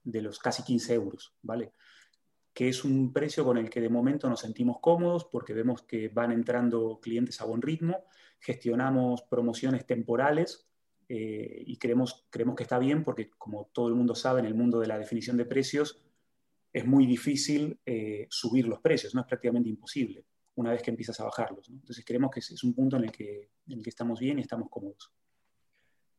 de 0.03 0.21
los 0.21 0.37
casi 0.37 0.61
15 0.61 0.93
euros, 0.93 1.33
¿vale? 1.41 1.73
que 2.53 2.69
es 2.69 2.85
un 2.85 3.11
precio 3.11 3.43
con 3.43 3.57
el 3.57 3.71
que 3.71 3.81
de 3.81 3.89
momento 3.89 4.29
nos 4.29 4.41
sentimos 4.41 4.77
cómodos 4.81 5.25
porque 5.25 5.55
vemos 5.55 5.81
que 5.81 6.09
van 6.09 6.31
entrando 6.31 6.99
clientes 7.01 7.41
a 7.41 7.45
buen 7.45 7.63
ritmo, 7.63 8.05
gestionamos 8.39 9.23
promociones 9.23 9.87
temporales 9.87 10.69
eh, 11.09 11.63
y 11.65 11.75
creemos, 11.77 12.27
creemos 12.29 12.55
que 12.55 12.63
está 12.63 12.77
bien 12.77 13.03
porque, 13.03 13.31
como 13.31 13.71
todo 13.73 13.87
el 13.87 13.95
mundo 13.95 14.13
sabe, 14.13 14.41
en 14.41 14.45
el 14.45 14.53
mundo 14.53 14.79
de 14.79 14.85
la 14.85 14.99
definición 14.99 15.37
de 15.37 15.45
precios 15.45 16.03
es 16.73 16.85
muy 16.85 17.05
difícil 17.05 17.79
eh, 17.85 18.27
subir 18.29 18.67
los 18.67 18.79
precios, 18.79 19.13
no 19.13 19.21
es 19.21 19.27
prácticamente 19.27 19.69
imposible 19.69 20.25
una 20.55 20.71
vez 20.71 20.81
que 20.81 20.91
empiezas 20.91 21.19
a 21.19 21.23
bajarlos. 21.23 21.69
Entonces 21.69 22.03
creemos 22.05 22.31
que 22.31 22.39
es, 22.39 22.63
un 22.63 22.73
punto 22.73 22.97
en 22.97 23.05
el, 23.05 23.11
que, 23.11 23.49
en 23.67 23.77
el 23.77 23.83
que 23.83 23.89
estamos 23.89 24.19
bien 24.19 24.37
y 24.37 24.41
estamos 24.41 24.69
cómodos. 24.69 25.11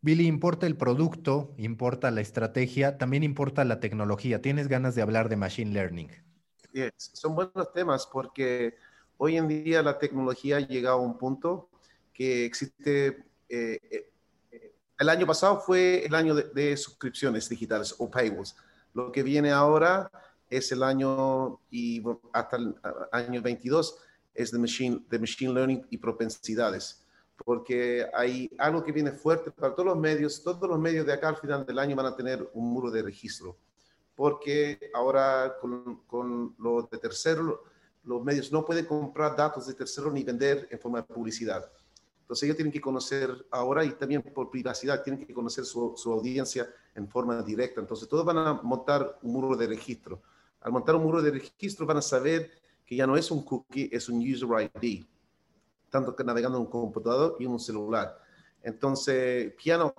Billy, 0.00 0.26
importa 0.26 0.66
el 0.66 0.76
producto, 0.76 1.54
importa 1.58 2.10
la 2.10 2.22
estrategia, 2.22 2.98
también 2.98 3.22
importa 3.22 3.64
la 3.64 3.78
tecnología. 3.78 4.42
¿Tienes 4.42 4.66
ganas 4.66 4.94
de 4.94 5.02
hablar 5.02 5.28
de 5.28 5.36
Machine 5.36 5.72
Learning? 5.72 6.10
son 6.96 7.34
buenos 7.34 7.70
temas 7.74 8.08
porque 8.10 8.74
hoy 9.18 9.36
en 9.36 9.46
día 9.46 9.82
la 9.82 9.98
tecnología 9.98 10.56
ha 10.56 10.60
llegado 10.60 10.96
a 10.96 11.02
un 11.02 11.18
punto 11.18 11.68
que 12.12 12.46
existe. 12.46 13.24
Eh, 13.48 13.78
eh, 13.90 14.10
el 14.98 15.08
año 15.08 15.26
pasado 15.26 15.60
fue 15.60 16.04
el 16.04 16.14
año 16.14 16.34
de, 16.34 16.76
suscripciones 16.76 17.48
digitales 17.48 17.94
o 17.98 18.10
paywalls. 18.10 18.56
Lo 18.94 19.12
que 19.12 19.22
viene 19.22 19.50
ahora 19.50 20.10
es 20.56 20.72
el 20.72 20.82
año 20.82 21.60
y 21.70 22.02
hasta 22.32 22.56
el 22.56 22.74
año 23.10 23.42
22 23.42 23.98
es 24.34 24.50
de 24.50 24.58
machine, 24.58 25.04
de 25.08 25.18
machine 25.18 25.52
learning 25.52 25.86
y 25.90 25.98
propensidades 25.98 27.02
porque 27.44 28.06
hay 28.14 28.50
algo 28.58 28.84
que 28.84 28.92
viene 28.92 29.12
fuerte 29.12 29.50
para 29.50 29.74
todos 29.74 29.86
los 29.86 29.98
medios. 29.98 30.42
Todos 30.42 30.68
los 30.68 30.78
medios 30.78 31.06
de 31.06 31.12
acá 31.12 31.28
al 31.28 31.36
final 31.36 31.66
del 31.66 31.78
año 31.78 31.96
van 31.96 32.06
a 32.06 32.16
tener 32.16 32.48
un 32.54 32.72
muro 32.72 32.90
de 32.90 33.02
registro, 33.02 33.56
porque 34.14 34.90
ahora 34.94 35.56
con, 35.60 36.02
con 36.06 36.54
los 36.58 36.88
de 36.90 36.98
tercero, 36.98 37.64
los 38.04 38.22
medios 38.22 38.52
no 38.52 38.64
pueden 38.64 38.86
comprar 38.86 39.36
datos 39.36 39.66
de 39.66 39.74
tercero 39.74 40.10
ni 40.10 40.22
vender 40.22 40.68
en 40.70 40.78
forma 40.78 41.00
de 41.00 41.14
publicidad. 41.14 41.70
Entonces 42.20 42.44
ellos 42.44 42.56
tienen 42.56 42.72
que 42.72 42.80
conocer 42.80 43.46
ahora 43.50 43.84
y 43.84 43.90
también 43.92 44.22
por 44.22 44.50
privacidad 44.50 45.02
tienen 45.02 45.24
que 45.24 45.34
conocer 45.34 45.64
su, 45.64 45.94
su 45.96 46.12
audiencia 46.12 46.68
en 46.94 47.08
forma 47.08 47.42
directa. 47.42 47.80
Entonces 47.80 48.08
todos 48.08 48.24
van 48.24 48.38
a 48.38 48.54
montar 48.54 49.18
un 49.22 49.32
muro 49.32 49.56
de 49.56 49.66
registro. 49.66 50.22
Al 50.62 50.72
montar 50.72 50.94
un 50.94 51.02
muro 51.02 51.20
de 51.20 51.30
registro 51.30 51.86
van 51.86 51.98
a 51.98 52.02
saber 52.02 52.50
que 52.84 52.96
ya 52.96 53.06
no 53.06 53.16
es 53.16 53.30
un 53.30 53.44
cookie, 53.44 53.88
es 53.92 54.08
un 54.08 54.18
user 54.18 54.70
ID 54.74 55.04
tanto 55.92 56.16
que 56.16 56.24
navegando 56.24 56.56
en 56.56 56.64
un 56.64 56.70
computador 56.70 57.36
y 57.38 57.44
en 57.44 57.50
un 57.50 57.60
celular. 57.60 58.18
Entonces, 58.62 59.52
Piano 59.62 59.94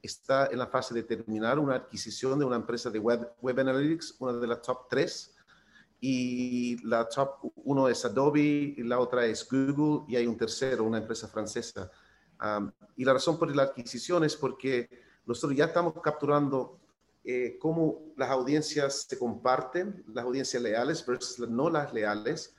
está 0.00 0.46
en 0.46 0.58
la 0.58 0.66
fase 0.66 0.94
de 0.94 1.02
terminar 1.02 1.58
una 1.58 1.76
adquisición 1.76 2.38
de 2.38 2.46
una 2.46 2.56
empresa 2.56 2.88
de 2.88 2.98
Web, 2.98 3.58
Analytics, 3.60 4.16
una 4.20 4.32
de 4.32 4.46
las 4.46 4.62
top 4.62 4.88
tres, 4.88 5.36
y 6.00 6.84
la 6.84 7.06
top 7.06 7.52
uno 7.56 7.88
es 7.88 8.04
Adobe, 8.04 8.74
la 8.78 8.98
otra 8.98 9.26
es 9.26 9.46
Google 9.48 10.04
y 10.08 10.16
hay 10.16 10.26
un 10.26 10.36
tercero, 10.36 10.82
una 10.82 10.98
empresa 10.98 11.28
francesa. 11.28 11.90
y 12.96 13.04
la 13.04 13.12
razón 13.12 13.38
por 13.38 13.54
la 13.54 13.64
adquisición 13.64 14.24
es 14.24 14.34
porque 14.34 14.88
nosotros 15.26 15.56
ya 15.56 15.66
estamos 15.66 15.92
capturando 16.02 16.80
eh, 17.24 17.56
cómo 17.60 18.12
las 18.16 18.30
audiencias 18.30 19.06
se 19.08 19.18
comparten, 19.18 20.04
las 20.08 20.24
audiencias 20.24 20.62
leales 20.62 21.06
versus 21.06 21.48
no 21.48 21.70
las 21.70 21.92
leales, 21.92 22.56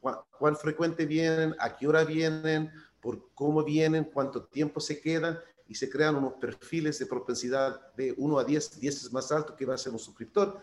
cuán, 0.00 0.56
frecuente 0.56 1.04
vienen, 1.04 1.54
a 1.58 1.76
qué 1.76 1.86
hora 1.86 2.04
vienen, 2.04 2.70
por 3.00 3.32
cómo 3.34 3.62
vienen, 3.62 4.04
cuánto 4.04 4.44
tiempo 4.44 4.80
se 4.80 5.00
quedan 5.00 5.38
y 5.68 5.74
se 5.74 5.88
crean 5.88 6.16
unos 6.16 6.34
perfiles 6.34 6.98
de 6.98 7.06
propensidad 7.06 7.94
de 7.94 8.14
1 8.16 8.38
a 8.38 8.44
10, 8.44 8.80
10 8.80 9.04
es 9.04 9.12
más 9.12 9.30
alto 9.30 9.54
que 9.54 9.66
va 9.66 9.74
a 9.74 9.78
ser 9.78 9.92
un 9.92 9.98
suscriptor. 9.98 10.60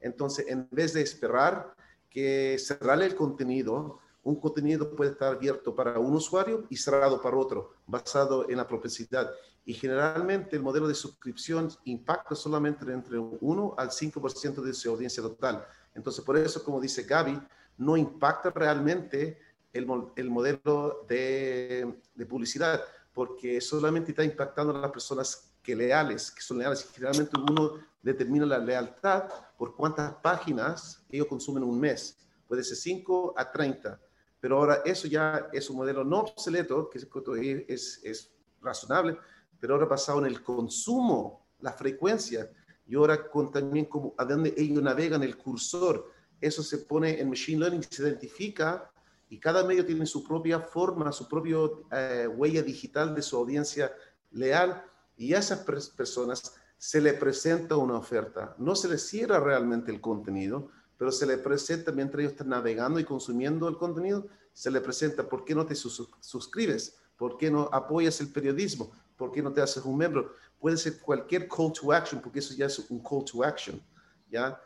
Entonces, 0.00 0.46
en 0.48 0.68
vez 0.70 0.92
de 0.92 1.02
esperar 1.02 1.74
que 2.08 2.56
cerrarle 2.58 3.06
el 3.06 3.14
contenido, 3.14 3.98
un 4.26 4.40
contenido 4.40 4.90
puede 4.96 5.12
estar 5.12 5.32
abierto 5.34 5.72
para 5.72 6.00
un 6.00 6.12
usuario 6.12 6.66
y 6.68 6.76
cerrado 6.76 7.22
para 7.22 7.36
otro, 7.36 7.74
basado 7.86 8.50
en 8.50 8.56
la 8.56 8.66
propensidad. 8.66 9.30
Y 9.64 9.72
generalmente 9.72 10.56
el 10.56 10.62
modelo 10.62 10.88
de 10.88 10.96
suscripción 10.96 11.70
impacta 11.84 12.34
solamente 12.34 12.84
entre 12.92 13.18
1 13.18 13.74
al 13.78 13.90
5% 13.90 14.62
de 14.62 14.74
su 14.74 14.90
audiencia 14.90 15.22
total. 15.22 15.64
Entonces, 15.94 16.24
por 16.24 16.36
eso, 16.36 16.64
como 16.64 16.80
dice 16.80 17.04
Gaby, 17.04 17.40
no 17.78 17.96
impacta 17.96 18.50
realmente 18.50 19.38
el, 19.72 19.86
el 20.16 20.28
modelo 20.28 21.04
de, 21.08 21.94
de, 22.16 22.26
publicidad, 22.26 22.82
porque 23.14 23.60
solamente 23.60 24.10
está 24.10 24.24
impactando 24.24 24.74
a 24.76 24.80
las 24.80 24.90
personas 24.90 25.52
que 25.62 25.76
leales, 25.76 26.32
que 26.32 26.42
son 26.42 26.58
leales. 26.58 26.84
Y 26.84 26.94
generalmente 26.94 27.38
uno 27.38 27.74
determina 28.02 28.44
la 28.44 28.58
lealtad 28.58 29.28
por 29.56 29.76
cuántas 29.76 30.14
páginas 30.16 31.04
ellos 31.08 31.28
consumen 31.28 31.62
un 31.62 31.78
mes. 31.78 32.18
Puede 32.48 32.64
ser 32.64 32.76
5 32.76 33.34
a 33.36 33.52
30. 33.52 34.00
Pero 34.40 34.58
ahora 34.58 34.82
eso 34.84 35.08
ya 35.08 35.48
es 35.52 35.68
un 35.70 35.76
modelo 35.76 36.04
no 36.04 36.20
obsoleto, 36.20 36.90
que 36.90 36.98
es, 36.98 38.00
es, 38.02 38.32
razonable, 38.60 39.16
pero 39.60 39.74
ahora 39.74 39.86
basado 39.86 40.18
en 40.20 40.26
el 40.26 40.42
consumo, 40.42 41.46
la 41.60 41.72
frecuencia, 41.72 42.50
y 42.86 42.96
ahora 42.96 43.28
con 43.30 43.52
también 43.52 43.86
como 43.86 44.14
a 44.18 44.24
dónde 44.24 44.54
ellos 44.56 44.82
navegan 44.82 45.22
el 45.22 45.36
cursor. 45.36 46.10
Eso 46.40 46.62
se 46.62 46.78
pone 46.78 47.20
en 47.20 47.28
Machine 47.28 47.60
Learning, 47.60 47.82
se 47.82 48.02
identifica 48.02 48.90
y 49.28 49.38
cada 49.38 49.64
medio 49.64 49.84
tiene 49.84 50.06
su 50.06 50.22
propia 50.22 50.60
forma, 50.60 51.12
su 51.12 51.28
propia 51.28 51.56
eh, 51.92 52.28
huella 52.28 52.62
digital 52.62 53.14
de 53.14 53.22
su 53.22 53.36
audiencia 53.36 53.92
leal 54.30 54.84
y 55.16 55.34
a 55.34 55.38
esas 55.38 55.60
personas 55.96 56.54
se 56.78 57.00
le 57.00 57.14
presenta 57.14 57.76
una 57.76 57.96
oferta. 57.96 58.54
No 58.58 58.76
se 58.76 58.88
les 58.88 59.06
cierra 59.06 59.40
realmente 59.40 59.90
el 59.90 60.00
contenido, 60.00 60.70
pero 60.98 61.12
se 61.12 61.26
le 61.26 61.38
presenta 61.38 61.92
mientras 61.92 62.20
ellos 62.20 62.32
están 62.32 62.48
navegando 62.48 62.98
y 62.98 63.04
consumiendo 63.04 63.68
el 63.68 63.76
contenido, 63.76 64.26
se 64.52 64.70
le 64.70 64.80
presenta 64.80 65.28
por 65.28 65.44
qué 65.44 65.54
no 65.54 65.66
te 65.66 65.74
suscribes, 65.74 66.96
por 67.16 67.36
qué 67.36 67.50
no 67.50 67.68
apoyas 67.72 68.20
el 68.20 68.32
periodismo, 68.32 68.90
por 69.16 69.30
qué 69.32 69.42
no 69.42 69.52
te 69.52 69.60
haces 69.60 69.84
un 69.84 69.98
miembro. 69.98 70.32
Puede 70.58 70.76
ser 70.76 70.98
cualquier 71.00 71.48
call 71.48 71.72
to 71.72 71.92
action, 71.92 72.20
porque 72.20 72.38
eso 72.38 72.54
ya 72.54 72.66
es 72.66 72.78
un 72.90 73.00
call 73.00 73.24
to 73.24 73.44
action. 73.44 73.82
¿ya? 74.30 74.60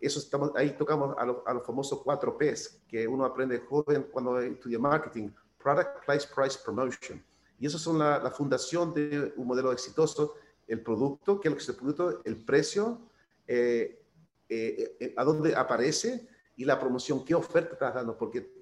eso 0.00 0.18
estamos, 0.18 0.50
ahí 0.56 0.76
tocamos 0.76 1.14
a, 1.18 1.24
los 1.24 1.64
famosos 1.64 2.02
cuatro 2.02 2.36
Ps 2.36 2.80
que 2.88 3.06
uno 3.06 3.24
aprende 3.24 3.60
joven 3.60 4.08
cuando 4.10 4.40
estudia 4.40 4.78
marketing, 4.78 5.30
Product, 5.62 6.04
Price, 6.04 6.28
Price, 6.34 6.58
Promotion. 6.64 7.22
Y 7.58 7.66
eso 7.66 7.78
son 7.78 7.98
la, 7.98 8.30
fundación 8.30 8.92
de 8.92 9.32
un 9.36 9.46
modelo 9.46 9.72
exitoso, 9.72 10.34
el 10.66 10.82
producto, 10.82 11.40
que 11.40 11.48
es 11.48 11.50
lo 11.52 11.56
que 11.56 11.62
es 11.62 11.68
el 11.68 11.76
producto, 11.76 12.20
el 12.24 12.44
precio, 12.44 13.00
eh, 13.46 14.02
eh, 14.48 14.96
eh, 15.00 15.14
a 15.16 15.24
dónde 15.24 15.54
aparece 15.54 16.28
y 16.56 16.64
la 16.64 16.78
promoción, 16.78 17.24
qué 17.24 17.34
oferta 17.34 17.72
estás 17.72 17.94
dando, 17.94 18.16
porque 18.16 18.54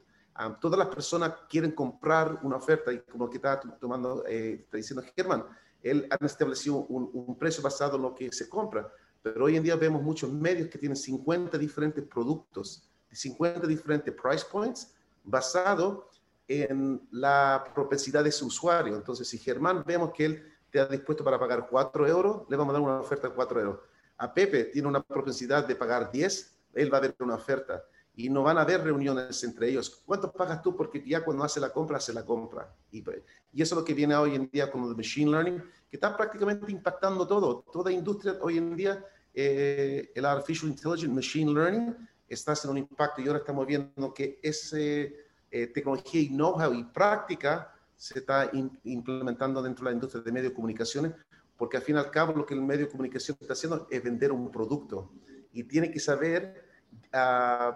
todas 0.61 0.77
las 0.79 0.89
personas 0.89 1.33
quieren 1.49 1.71
comprar 1.71 2.41
una 2.43 2.57
oferta 2.57 2.93
y 2.93 2.99
como 3.01 3.31
que 3.31 3.37
está 3.37 3.61
tomando, 3.61 4.25
está 4.27 4.77
diciendo 4.77 5.05
Germán, 5.15 5.45
él 5.81 6.09
ha 6.11 6.27
establecido 6.27 6.79
un, 6.89 7.39
precio 7.39 7.63
basado 7.63 7.97
en 7.97 8.03
lo 8.03 8.15
que 8.15 8.33
se 8.33 8.49
compra, 8.49 8.91
pero 9.23 9.45
hoy 9.45 9.57
en 9.57 9.63
día 9.63 9.77
vemos 9.77 10.03
muchos 10.03 10.33
medios 10.33 10.69
que 10.69 10.79
tienen 10.79 10.97
50 10.97 11.57
diferentes 11.57 12.03
productos, 12.05 12.89
50 13.13 13.67
diferentes 13.69 14.13
price 14.21 14.45
points 14.51 14.93
basado 15.23 16.11
en 16.49 17.07
la 17.11 17.65
propensidad 17.75 18.25
de 18.25 18.33
su 18.33 18.47
usuario. 18.47 18.97
Entonces, 18.97 19.29
si 19.29 19.39
Germán 19.39 19.85
vemos 19.87 20.11
que 20.13 20.25
él 20.25 20.53
ha 20.79 20.87
dispuesto 20.87 21.23
para 21.23 21.39
pagar 21.39 21.69
4 21.69 22.07
euros, 22.07 22.43
le 22.49 22.57
vamos 22.57 22.75
a 22.75 22.79
dar 22.79 22.83
una 22.83 23.01
oferta 23.01 23.29
de 23.29 23.35
4 23.35 23.61
euros. 23.61 23.81
A 24.19 24.33
Pepe 24.33 24.65
tiene 24.65 24.89
una 24.89 25.03
propensidad 25.03 25.67
de 25.67 25.77
pagar 25.77 26.11
10, 26.11 26.59
él 26.75 26.93
va 26.93 26.99
a 26.99 27.01
ver 27.01 27.17
una 27.21 27.35
oferta. 27.35 27.83
Y 28.17 28.31
no 28.31 28.45
van 28.45 28.59
a 28.59 28.61
haber 28.61 28.83
reuniones 28.85 29.43
entre 29.43 29.69
ellos. 29.69 30.03
¿Cuánto 30.07 30.31
pagas 30.33 30.63
tú? 30.63 30.77
Porque 30.77 31.03
ya 31.05 31.25
cuando 31.25 31.43
hace 31.43 31.59
la 31.59 31.71
compra, 31.71 31.97
hace 31.97 32.13
la 32.13 32.25
compra. 32.25 32.73
Y, 32.93 33.01
eso 33.01 33.25
es 33.53 33.73
lo 33.73 33.85
que 33.85 33.93
viene 33.93 34.15
hoy 34.15 34.37
en 34.37 34.49
día 34.51 34.71
con 34.71 34.85
el 34.85 34.95
machine 34.95 35.33
learning, 35.33 35.59
que 35.91 35.97
está 35.97 36.17
prácticamente 36.17 36.71
impactando 36.71 37.27
todo. 37.27 37.65
Toda 37.73 37.91
industria 37.91 38.39
hoy 38.41 38.59
en 38.59 38.77
día, 38.77 39.05
eh, 39.33 40.13
el 40.15 40.25
artificial 40.25 40.71
intelligence, 40.71 41.13
machine 41.13 41.53
learning, 41.53 41.97
está 42.29 42.53
haciendo 42.53 42.73
un 42.73 42.79
impacto. 42.79 43.21
Y 43.21 43.27
ahora 43.27 43.41
estamos 43.41 43.67
viendo 43.67 44.15
que 44.15 44.39
ese 44.41 45.25
eh, 45.51 45.67
tecnología 45.69 46.21
y 46.21 46.29
know-how 46.29 46.73
y 46.73 46.85
práctica 46.85 47.73
se 47.97 48.19
está 48.19 48.51
implementando 48.83 49.63
dentro 49.63 49.85
de 49.85 49.91
la 49.91 49.95
industria 49.95 50.23
de 50.23 50.33
medios 50.33 50.51
de 50.51 50.55
comunicaciones, 50.55 51.13
porque 51.57 51.77
al 51.77 51.83
fin 51.83 51.97
y 51.97 51.99
al 51.99 52.11
cabo 52.11 52.33
lo 52.33 52.47
que 52.47 52.55
el 52.55 52.63
medio 52.63 52.87
de 52.87 52.91
comunicación 52.91 53.37
está 53.41 53.53
haciendo 53.53 53.87
es 53.91 54.03
vender 54.03 54.33
un 54.33 54.51
producto 54.51 55.13
y 55.53 55.65
tiene 55.65 55.91
que 55.91 56.01
saber, 56.01 56.65
uh, 57.13 57.73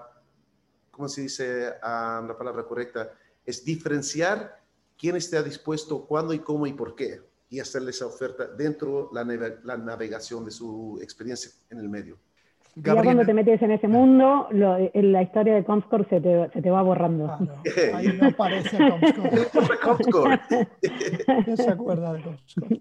¿cómo 0.91 1.09
se 1.09 1.23
dice 1.23 1.69
uh, 1.83 2.27
la 2.27 2.35
palabra 2.37 2.65
correcta? 2.65 3.13
Es 3.47 3.65
diferenciar 3.65 4.61
quién 4.99 5.17
está 5.17 5.43
dispuesto, 5.43 6.05
cuándo 6.07 6.35
y 6.35 6.41
cómo 6.41 6.67
y 6.67 6.73
por 6.73 6.95
qué, 6.95 7.23
y 7.49 7.61
hacerle 7.61 7.91
esa 7.91 8.07
oferta 8.07 8.47
dentro 8.49 9.11
de 9.13 9.59
la 9.63 9.77
navegación 9.77 10.45
de 10.45 10.51
su 10.51 10.99
experiencia 11.01 11.53
en 11.71 11.79
el 11.79 11.89
medio. 11.89 12.19
Ya 12.77 13.03
cuando 13.03 13.25
te 13.25 13.35
metes 13.35 13.61
en 13.63 13.73
ese 13.73 13.89
mundo, 13.89 14.49
la 14.53 15.23
historia 15.23 15.55
de 15.55 15.65
Comscore 15.65 16.09
se 16.09 16.21
te, 16.21 16.51
se 16.53 16.63
te 16.63 16.71
va 16.71 16.83
borrando. 16.83 17.37
ahí 17.95 18.09
no 18.21 18.29
aparece 18.29 18.79
Comscore. 19.83 20.41
¿Quién 21.45 21.57
se 21.57 21.71
acuerda 21.71 22.13
de 22.13 22.23
Comscore? 22.23 22.81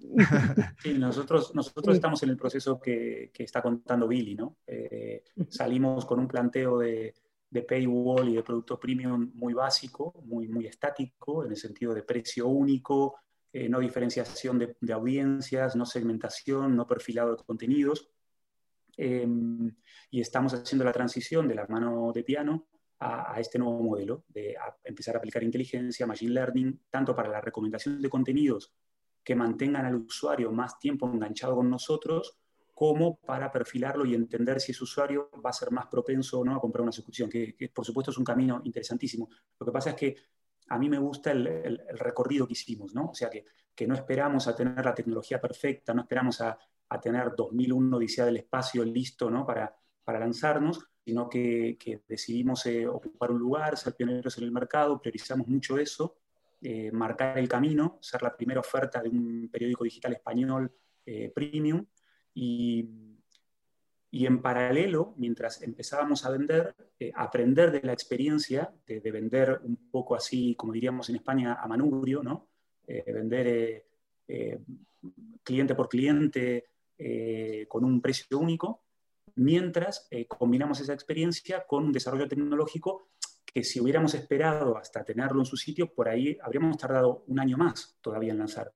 Sí, 0.80 0.94
nosotros, 0.94 1.54
nosotros 1.56 1.96
estamos 1.96 2.22
en 2.24 2.30
el 2.30 2.38
proceso 2.38 2.80
que, 2.80 3.32
que 3.34 3.44
está 3.44 3.62
contando 3.62 4.08
Billy, 4.08 4.36
¿no? 4.36 4.58
Eh, 4.68 5.24
salimos 5.50 6.06
con 6.06 6.20
un 6.20 6.28
planteo 6.28 6.78
de, 6.78 7.14
de 7.50 7.62
paywall 7.64 8.30
y 8.30 8.36
de 8.36 8.44
producto 8.44 8.80
premium 8.80 9.32
muy 9.34 9.54
básico, 9.54 10.14
muy, 10.26 10.48
muy 10.48 10.68
estático, 10.68 11.44
en 11.44 11.52
el 11.52 11.58
sentido 11.58 11.94
de 11.94 12.04
precio 12.04 12.48
único, 12.48 13.16
eh, 13.52 13.68
no 13.68 13.80
diferenciación 13.80 14.60
de, 14.60 14.76
de 14.80 14.94
audiencias, 14.94 15.76
no 15.76 15.86
segmentación, 15.86 16.76
no 16.76 16.86
perfilado 16.86 17.36
de 17.36 17.44
contenidos 17.44 18.10
Em, 18.98 19.72
y 20.10 20.22
estamos 20.22 20.56
haciendo 20.56 20.84
la 20.84 20.92
transición 20.92 21.48
de 21.48 21.54
la 21.54 21.68
mano 21.68 22.12
de 22.12 22.24
piano 22.24 22.68
a, 23.00 23.40
este 23.40 23.60
nuevo 23.60 23.80
modelo, 23.84 24.26
de 24.28 24.56
empezar 24.84 25.16
a 25.16 25.20
aplicar 25.20 25.44
inteligencia, 25.44 26.08
machine 26.08 26.34
learning, 26.34 26.82
tanto 26.90 27.16
para 27.16 27.30
la 27.30 27.40
recomendación 27.40 28.02
de 28.02 28.10
contenidos 28.10 28.74
que 29.24 29.36
mantengan 29.36 29.86
al 29.86 29.96
usuario 29.96 30.52
más 30.52 30.80
tiempo 30.80 31.08
enganchado 31.08 31.56
con 31.56 31.70
nosotros, 31.70 32.40
como 32.74 33.20
para 33.20 33.52
perfilarlo 33.52 34.06
y 34.06 34.16
entender 34.16 34.60
si 34.60 34.72
ese 34.72 34.84
usuario 34.84 35.30
va 35.46 35.52
a 35.52 35.54
ser 35.54 35.72
más 35.72 35.88
propenso 35.88 36.40
o 36.40 36.46
no 36.46 36.56
a 36.56 36.60
comprar 36.60 36.82
una 36.82 36.92
suscripción, 36.92 37.30
que, 37.30 37.56
por 37.74 37.86
supuesto 37.86 38.12
es 38.12 38.18
un 38.18 38.24
camino 38.24 38.62
interesantísimo. 38.64 39.30
Lo 39.60 39.66
que 39.66 39.72
pasa 39.72 39.92
es 39.92 39.96
que 39.96 40.16
a 40.70 40.80
mí 40.80 40.90
me 40.90 40.98
gusta 40.98 41.32
el, 41.32 41.46
el, 41.46 41.82
el 41.88 42.00
recorrido 42.00 42.48
que 42.48 42.54
hicimos, 42.54 42.96
¿no? 42.96 43.10
O 43.10 43.14
sea, 43.14 43.30
que, 43.30 43.46
que, 43.76 43.88
no 43.88 43.96
esperamos 43.96 44.48
a 44.48 44.56
tener 44.56 44.84
la 44.84 44.94
tecnología 44.94 45.40
perfecta, 45.40 45.94
no 45.94 46.02
esperamos 46.02 46.42
a, 46.42 46.58
a 46.90 47.00
tener 47.00 47.34
2001 47.36 47.98
Odisea 47.98 48.26
del 48.26 48.38
Espacio 48.38 48.84
listo 48.84 49.30
¿no? 49.30 49.46
para, 49.46 49.76
para 50.04 50.20
lanzarnos, 50.20 50.90
sino 51.08 51.30
que, 51.30 51.78
decidimos 52.06 52.66
eh, 52.66 52.86
ocupar 52.86 53.32
un 53.32 53.40
lugar, 53.40 53.78
ser 53.78 53.96
pioneros 53.96 54.38
en 54.38 54.44
el 54.44 54.52
mercado, 54.52 55.02
priorizamos 55.02 55.48
mucho 55.48 55.78
eso, 55.78 56.18
eh, 56.62 56.92
marcar 56.92 57.38
el 57.38 57.48
camino, 57.48 57.98
ser 58.02 58.22
la 58.24 58.36
primera 58.36 58.60
oferta 58.60 59.02
de 59.02 59.08
un 59.08 59.50
periódico 59.50 59.86
digital 59.86 60.12
español 60.12 60.70
eh, 61.06 61.32
premium 61.34 61.86
y, 62.34 62.90
y, 64.12 64.26
en 64.26 64.42
paralelo, 64.42 65.14
mientras 65.16 65.62
empezábamos 65.62 66.26
a 66.26 66.30
vender, 66.30 66.76
aprender 67.16 67.72
de 67.72 67.84
la 67.84 67.94
experiencia 67.94 68.74
de, 68.86 69.00
de, 69.00 69.12
vender 69.12 69.62
un 69.64 69.90
poco 69.90 70.14
así, 70.14 70.56
como 70.56 70.74
diríamos 70.74 71.10
en 71.10 71.16
España, 71.16 71.54
a 71.54 71.68
manubrio, 71.68 72.22
¿no? 72.22 72.50
vender 72.86 73.86
cliente 75.44 75.76
por 75.76 75.88
cliente, 75.88 76.66
eh, 76.98 77.66
con 77.68 77.84
un 77.84 78.02
precio 78.02 78.40
único, 78.40 78.84
mientras 79.36 80.08
eh, 80.12 80.28
combinamos 80.28 80.80
esa 80.80 80.94
experiencia 80.94 81.66
con 81.68 81.86
un 81.86 81.92
desarrollo 81.92 82.28
tecnológico 82.28 83.10
que 83.46 83.64
si 83.64 83.80
hubiéramos 83.80 84.14
esperado 84.14 84.78
hasta 84.78 85.04
tenerlo 85.04 85.40
en 85.40 85.46
su 85.46 85.58
sitio, 85.58 85.94
por 85.94 86.10
ahí 86.10 86.38
habríamos 86.42 86.78
tardado 86.78 87.24
un 87.28 87.40
año 87.40 87.58
más 87.58 87.98
todavía 88.02 88.32
en 88.32 88.40
lanzar. 88.40 88.74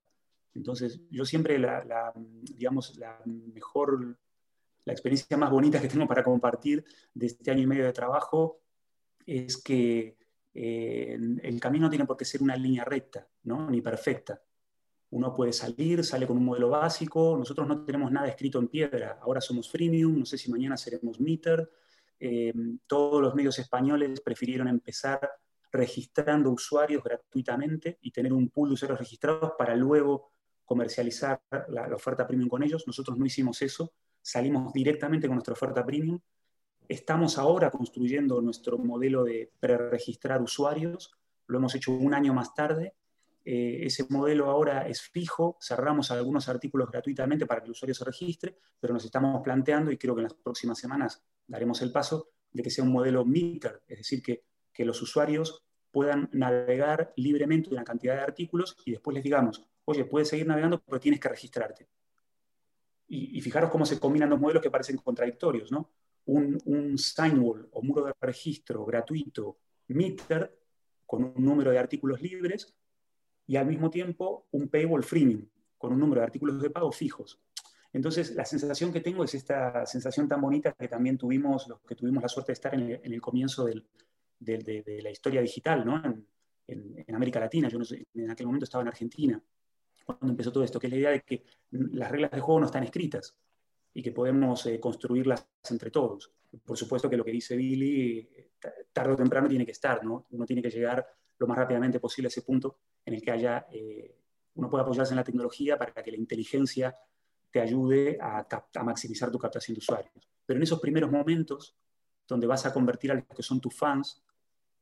Entonces, 0.54 1.00
yo 1.10 1.24
siempre 1.24 1.58
la, 1.58 2.12
digamos, 2.14 2.96
la 2.98 3.20
mejor 3.24 4.18
la 4.84 4.92
experiencia 4.92 5.36
más 5.36 5.50
bonita 5.50 5.80
que 5.80 5.88
tengo 5.88 6.06
para 6.06 6.24
compartir 6.24 6.84
de 7.14 7.26
este 7.26 7.50
año 7.50 7.62
y 7.62 7.66
medio 7.66 7.84
de 7.84 7.92
trabajo 7.92 8.60
es 9.24 9.62
que 9.62 10.16
eh, 10.54 11.16
el 11.42 11.60
camino 11.60 11.86
no 11.86 11.90
tiene 11.90 12.04
por 12.04 12.16
qué 12.16 12.24
ser 12.24 12.42
una 12.42 12.56
línea 12.56 12.84
recta, 12.84 13.26
¿no? 13.44 13.70
ni 13.70 13.80
perfecta. 13.80 14.42
Uno 15.12 15.34
puede 15.34 15.52
salir, 15.52 16.04
sale 16.04 16.26
con 16.26 16.36
un 16.36 16.44
modelo 16.44 16.68
básico, 16.68 17.36
nosotros 17.38 17.66
no 17.66 17.84
tenemos 17.84 18.10
nada 18.10 18.28
escrito 18.28 18.58
en 18.58 18.68
piedra, 18.68 19.18
ahora 19.22 19.40
somos 19.40 19.70
freemium, 19.70 20.18
no 20.18 20.26
sé 20.26 20.36
si 20.36 20.50
mañana 20.50 20.76
seremos 20.76 21.20
meter. 21.20 21.70
Eh, 22.18 22.52
todos 22.86 23.22
los 23.22 23.34
medios 23.34 23.58
españoles 23.58 24.20
prefirieron 24.20 24.68
empezar 24.68 25.20
registrando 25.70 26.50
usuarios 26.50 27.02
gratuitamente 27.02 27.98
y 28.02 28.10
tener 28.10 28.32
un 28.32 28.50
pool 28.50 28.68
de 28.68 28.74
usuarios 28.74 28.98
registrados 28.98 29.52
para 29.56 29.74
luego 29.74 30.32
comercializar 30.64 31.40
la, 31.68 31.88
la 31.88 31.96
oferta 31.96 32.26
premium 32.26 32.48
con 32.48 32.62
ellos. 32.62 32.84
Nosotros 32.86 33.18
no 33.18 33.26
hicimos 33.26 33.62
eso, 33.62 33.94
salimos 34.20 34.72
directamente 34.72 35.26
con 35.26 35.36
nuestra 35.36 35.54
oferta 35.54 35.84
premium 35.84 36.20
Estamos 36.88 37.38
ahora 37.38 37.70
construyendo 37.70 38.42
nuestro 38.42 38.76
modelo 38.76 39.24
de 39.24 39.50
preregistrar 39.60 40.42
usuarios, 40.42 41.10
lo 41.46 41.58
hemos 41.58 41.74
hecho 41.74 41.92
un 41.92 42.12
año 42.12 42.34
más 42.34 42.54
tarde. 42.54 42.94
Eh, 43.44 43.80
ese 43.82 44.06
modelo 44.08 44.50
ahora 44.50 44.88
es 44.88 45.02
fijo, 45.02 45.58
cerramos 45.60 46.10
algunos 46.10 46.48
artículos 46.48 46.90
gratuitamente 46.90 47.46
para 47.46 47.60
que 47.60 47.66
el 47.66 47.72
usuario 47.72 47.94
se 47.94 48.04
registre, 48.04 48.56
pero 48.80 48.94
nos 48.94 49.04
estamos 49.04 49.42
planteando, 49.42 49.90
y 49.90 49.98
creo 49.98 50.14
que 50.14 50.20
en 50.20 50.24
las 50.24 50.34
próximas 50.34 50.78
semanas 50.78 51.22
daremos 51.46 51.82
el 51.82 51.90
paso, 51.90 52.30
de 52.52 52.62
que 52.62 52.70
sea 52.70 52.84
un 52.84 52.92
modelo 52.92 53.24
meter, 53.24 53.82
es 53.88 53.98
decir, 53.98 54.22
que, 54.22 54.44
que 54.72 54.84
los 54.84 55.00
usuarios 55.00 55.64
puedan 55.90 56.28
navegar 56.32 57.12
libremente 57.16 57.70
una 57.70 57.84
cantidad 57.84 58.14
de 58.14 58.20
artículos 58.20 58.76
y 58.84 58.92
después 58.92 59.14
les 59.14 59.24
digamos, 59.24 59.64
oye, 59.84 60.04
puedes 60.04 60.28
seguir 60.28 60.46
navegando, 60.46 60.80
pero 60.80 61.00
tienes 61.00 61.20
que 61.20 61.28
registrarte. 61.28 61.88
Y, 63.08 63.38
y, 63.38 63.40
fijaros 63.40 63.70
cómo 63.70 63.84
se 63.84 63.98
combinan 63.98 64.30
dos 64.30 64.40
modelos 64.40 64.62
que 64.62 64.70
parecen 64.70 64.96
contradictorios, 64.96 65.70
¿no? 65.70 65.90
un, 66.26 66.58
un 66.66 66.98
signwall 66.98 67.68
o 67.72 67.82
muro 67.82 68.04
de 68.04 68.12
registro 68.20 68.84
gratuito, 68.84 69.58
meter, 69.88 70.58
con 71.06 71.24
un 71.24 71.44
número 71.44 71.70
de 71.70 71.78
artículos 71.78 72.22
libres, 72.22 72.74
y 73.46 73.56
al 73.56 73.66
mismo 73.66 73.90
tiempo 73.90 74.46
un 74.52 74.68
paywall 74.68 75.02
freemium, 75.02 75.46
con 75.78 75.92
un 75.92 76.00
número 76.00 76.20
de 76.20 76.26
artículos 76.26 76.60
de 76.60 76.70
pago 76.70 76.92
fijos. 76.92 77.40
Entonces, 77.92 78.34
la 78.34 78.44
sensación 78.44 78.92
que 78.92 79.00
tengo 79.00 79.24
es 79.24 79.34
esta 79.34 79.84
sensación 79.84 80.26
tan 80.26 80.40
bonita 80.40 80.72
que 80.72 80.88
también 80.88 81.18
tuvimos, 81.18 81.68
los 81.68 81.80
que 81.80 81.94
tuvimos 81.94 82.22
la 82.22 82.28
suerte 82.28 82.52
de 82.52 82.54
estar 82.54 82.74
en 82.74 83.00
el, 83.02 83.20
comienzo 83.20 83.66
del, 83.66 83.86
de, 84.38 85.00
la 85.02 85.10
historia 85.10 85.42
digital, 85.42 85.84
¿no? 85.84 86.02
En, 86.04 86.26
en, 87.06 87.14
América 87.14 87.38
Latina. 87.38 87.68
Yo 87.68 87.78
en 88.14 88.30
aquel 88.30 88.46
momento 88.46 88.64
estaba 88.64 88.82
en 88.82 88.88
Argentina, 88.88 89.42
cuando 90.04 90.28
empezó 90.28 90.50
todo 90.50 90.64
esto, 90.64 90.80
que 90.80 90.86
es 90.86 90.92
la 90.92 90.98
idea 90.98 91.10
de 91.10 91.20
que 91.20 91.44
las 91.70 92.10
reglas 92.10 92.30
de 92.30 92.40
juego 92.40 92.60
no 92.60 92.66
están 92.66 92.84
escritas 92.84 93.36
y 93.92 94.02
que 94.02 94.12
podemos 94.12 94.64
eh, 94.66 94.80
construirlas 94.80 95.46
entre 95.68 95.90
todos. 95.90 96.32
Por 96.64 96.78
supuesto 96.78 97.10
que 97.10 97.16
lo 97.16 97.24
que 97.24 97.30
dice 97.30 97.56
Billy, 97.56 98.28
tarde 98.92 99.12
o 99.12 99.16
temprano 99.16 99.48
tiene 99.48 99.66
que 99.66 99.72
estar, 99.72 100.02
¿no? 100.02 100.26
Uno 100.30 100.46
tiene 100.46 100.62
que 100.62 100.70
llegar 100.70 101.06
lo 101.38 101.46
más 101.46 101.58
rápidamente 101.58 102.00
posible 102.00 102.28
a 102.28 102.30
ese 102.30 102.42
punto 102.42 102.78
en 103.04 103.14
el 103.14 103.22
que 103.22 103.30
haya, 103.30 103.66
eh, 103.70 104.16
uno 104.54 104.70
pueda 104.70 104.82
apoyarse 104.82 105.12
en 105.12 105.16
la 105.16 105.24
tecnología 105.24 105.78
para 105.78 106.02
que 106.02 106.10
la 106.10 106.16
inteligencia 106.16 106.96
te 107.50 107.60
ayude 107.60 108.18
a, 108.20 108.46
maximizar 108.84 109.30
tu 109.30 109.38
captación 109.38 109.74
de 109.74 109.80
usuarios. 109.80 110.30
Pero 110.46 110.58
en 110.58 110.62
esos 110.62 110.80
primeros 110.80 111.10
momentos, 111.10 111.76
donde 112.26 112.46
vas 112.46 112.64
a 112.66 112.72
convertir 112.72 113.12
a 113.12 113.14
los 113.14 113.24
que 113.24 113.42
son 113.42 113.60
tus 113.60 113.76
fans, 113.76 114.22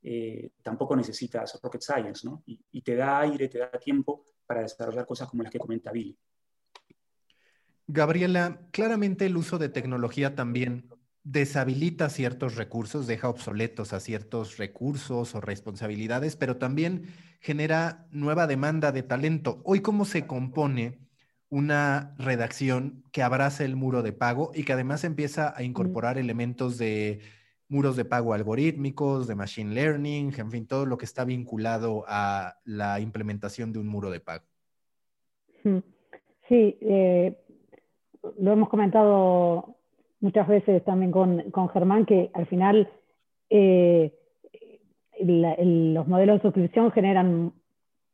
eh, 0.03 0.51
tampoco 0.61 0.95
necesitas 0.95 1.59
rocket 1.61 1.81
science, 1.81 2.25
¿no? 2.25 2.43
Y, 2.45 2.59
y 2.71 2.81
te 2.81 2.95
da 2.95 3.19
aire, 3.19 3.47
te 3.47 3.59
da 3.59 3.71
tiempo 3.71 4.25
para 4.45 4.61
desarrollar 4.61 5.05
cosas 5.05 5.29
como 5.29 5.43
las 5.43 5.51
que 5.51 5.59
comenta 5.59 5.91
Billy. 5.91 6.17
Gabriela, 7.87 8.67
claramente 8.71 9.25
el 9.25 9.35
uso 9.35 9.57
de 9.57 9.69
tecnología 9.69 10.33
también 10.35 10.89
deshabilita 11.23 12.09
ciertos 12.09 12.55
recursos, 12.55 13.07
deja 13.07 13.29
obsoletos 13.29 13.93
a 13.93 13.99
ciertos 13.99 14.57
recursos 14.57 15.35
o 15.35 15.41
responsabilidades, 15.41 16.35
pero 16.35 16.57
también 16.57 17.07
genera 17.39 18.07
nueva 18.11 18.47
demanda 18.47 18.91
de 18.91 19.03
talento. 19.03 19.61
Hoy, 19.63 19.81
¿cómo 19.81 20.05
se 20.05 20.25
compone 20.25 20.99
una 21.49 22.15
redacción 22.17 23.03
que 23.11 23.23
abraza 23.23 23.65
el 23.65 23.75
muro 23.75 24.03
de 24.03 24.13
pago 24.13 24.51
y 24.53 24.63
que 24.63 24.73
además 24.73 25.03
empieza 25.03 25.53
a 25.55 25.63
incorporar 25.63 26.17
elementos 26.17 26.77
de 26.77 27.19
muros 27.67 27.95
de 27.95 28.05
pago 28.05 28.33
algorítmicos, 28.33 29.27
de 29.27 29.35
machine 29.35 29.73
learning, 29.73 30.33
en 30.37 30.51
fin, 30.51 30.65
todo 30.65 30.85
lo 30.85 30.97
que 30.97 31.05
está 31.05 31.23
vinculado 31.25 32.05
a 32.07 32.57
la 32.63 32.99
implementación 32.99 33.73
de 33.73 33.79
un 33.79 33.87
muro 33.87 34.09
de 34.09 34.19
pago? 34.19 34.45
Sí, 35.63 36.77
eh, 36.81 37.37
lo 38.39 38.53
hemos 38.53 38.69
comentado 38.69 39.77
muchas 40.21 40.47
veces 40.47 40.83
también 40.85 41.11
con, 41.11 41.51
con 41.51 41.69
Germán, 41.69 42.05
que 42.05 42.31
al 42.33 42.45
final 42.45 42.89
eh, 43.49 44.13
los 45.19 46.07
modelos 46.07 46.37
de 46.37 46.41
suscripción 46.41 46.91
generan 46.91 47.53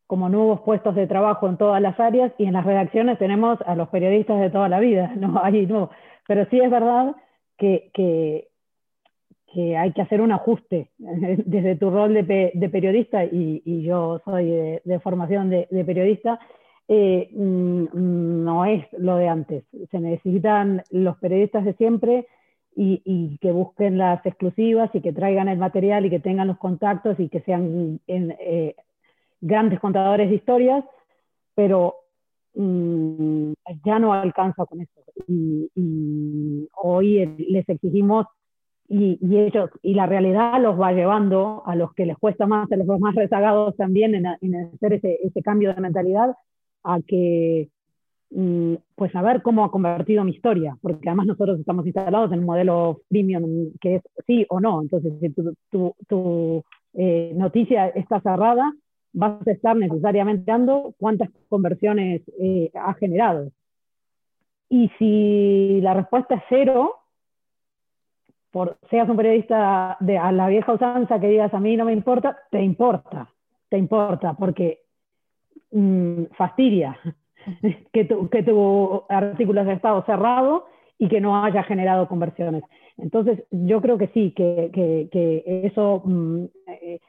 como 0.07 0.29
nuevos 0.29 0.61
puestos 0.61 0.95
de 0.95 1.05
trabajo 1.05 1.47
en 1.47 1.57
todas 1.57 1.81
las 1.81 1.99
áreas 1.99 2.31
y 2.37 2.45
en 2.45 2.53
las 2.53 2.65
redacciones 2.65 3.19
tenemos 3.19 3.59
a 3.65 3.75
los 3.75 3.89
periodistas 3.89 4.39
de 4.39 4.49
toda 4.49 4.69
la 4.69 4.79
vida, 4.79 5.13
no 5.17 5.39
hay 5.43 5.67
no. 5.67 5.91
Pero 6.27 6.45
sí 6.49 6.59
es 6.59 6.71
verdad 6.71 7.15
que, 7.57 7.91
que, 7.93 8.47
hay 9.77 9.91
que 9.91 10.01
hacer 10.01 10.21
un 10.21 10.31
ajuste 10.31 10.91
desde 10.97 11.75
tu 11.75 11.89
rol 11.89 12.13
de, 12.13 12.51
de 12.53 12.69
periodista 12.69 13.25
y, 13.25 13.61
y, 13.65 13.81
yo 13.81 14.21
soy 14.23 14.45
de, 14.45 14.81
de 14.85 14.99
formación 14.99 15.49
de, 15.49 15.67
periodista 15.85 16.39
eh, 16.87 17.29
mm, 17.33 18.43
no 18.43 18.65
es 18.65 18.85
lo 18.97 19.17
de 19.17 19.27
antes. 19.27 19.65
Se 19.91 19.99
necesitan 19.99 20.83
los 20.89 21.17
periodistas 21.17 21.65
de 21.65 21.73
siempre 21.73 22.27
y, 22.75 23.37
que 23.39 23.51
busquen 23.51 23.97
las 23.97 24.23
exclusivas 24.25 24.93
y 24.93 25.01
que 25.01 25.11
traigan 25.11 25.47
el 25.47 25.57
material 25.57 26.05
y 26.05 26.09
que 26.11 26.19
tengan 26.19 26.47
los 26.47 26.59
contactos 26.59 27.19
y 27.19 27.27
que 27.27 27.41
sean 27.41 27.99
eh, 28.07 28.75
grandes 29.41 29.79
contadores 29.79 30.29
de 30.29 30.35
historias, 30.35 30.85
pero 31.55 31.95
mm, 32.53 33.53
ya 33.83 33.99
no 33.99 34.13
alcanza 34.13 34.65
con 34.65 34.81
eso. 34.81 35.01
Y, 35.27 36.69
hoy 36.83 37.25
les 37.49 37.67
exigimos 37.67 38.27
y, 38.87 39.17
ellos, 39.37 39.71
y 39.81 39.95
la 39.95 40.05
realidad 40.05 40.61
los 40.61 40.79
va 40.79 40.93
llevando 40.93 41.63
a 41.65 41.75
los 41.75 41.93
que 41.93 42.05
les 42.05 42.17
cuesta 42.17 42.45
más, 42.45 42.71
a 42.71 42.75
los 42.77 42.87
más 42.99 43.15
rezagados 43.15 43.75
también 43.75 44.15
en, 44.15 44.25
hacer 44.27 44.93
ese, 44.93 45.17
ese, 45.23 45.41
cambio 45.41 45.73
de 45.73 45.81
mentalidad, 45.81 46.35
a 46.87 47.01
que, 47.01 47.69
mm, 48.31 48.75
pues 48.95 49.15
a 49.15 49.21
ver 49.21 49.41
cómo 49.41 49.65
ha 49.65 49.71
convertido 49.71 50.23
mi 50.23 50.31
historia, 50.31 50.77
porque 50.81 51.09
además 51.09 51.27
nosotros 51.27 51.59
estamos 51.59 51.85
instalados 51.85 52.31
en 52.31 52.39
un 52.39 52.45
modelo 52.45 53.01
premium 53.09 53.71
que 53.81 53.95
es 53.95 54.01
sí 54.25 54.45
o 54.49 54.59
no, 54.59 54.81
entonces 54.81 55.13
si 55.19 55.29
tu, 55.29 55.93
tu, 56.07 56.63
eh, 56.93 57.33
noticia 57.35 57.89
está 57.89 58.21
cerrada, 58.21 58.73
vas 59.13 59.45
a 59.47 59.51
estar 59.51 59.75
necesariamente 59.75 60.43
dando 60.49 60.93
cuántas 60.97 61.29
conversiones 61.49 62.21
eh, 62.39 62.71
ha 62.73 62.93
generado. 62.95 63.51
Y 64.69 64.89
si 64.97 65.81
la 65.81 65.93
respuesta 65.93 66.35
es 66.35 66.43
cero, 66.49 66.95
por, 68.51 68.77
seas 68.89 69.09
un 69.09 69.17
periodista 69.17 69.97
de 69.99 70.17
a 70.17 70.31
la 70.31 70.47
vieja 70.47 70.73
usanza 70.73 71.19
que 71.19 71.27
digas 71.27 71.53
a 71.53 71.59
mí 71.59 71.77
no 71.77 71.85
me 71.85 71.93
importa, 71.93 72.37
te 72.49 72.61
importa, 72.61 73.29
te 73.69 73.77
importa, 73.77 74.33
porque 74.33 74.86
Mm, 75.71 76.27
fastidia 76.37 76.97
que 77.91 78.05
tu, 78.05 78.29
que 78.29 78.41
tu 78.41 79.03
artículo 79.09 79.61
haya 79.61 79.73
estado 79.73 80.03
cerrado 80.05 80.65
y 80.97 81.09
que 81.09 81.19
no 81.19 81.43
haya 81.43 81.63
generado 81.63 82.07
conversiones. 82.07 82.63
Entonces, 82.97 83.43
yo 83.51 83.81
creo 83.81 83.97
que 83.97 84.07
sí, 84.07 84.31
que, 84.31 84.71
que, 85.11 85.43
eso, 85.65 86.01
mm, 86.05 86.45
eh, 86.67 86.99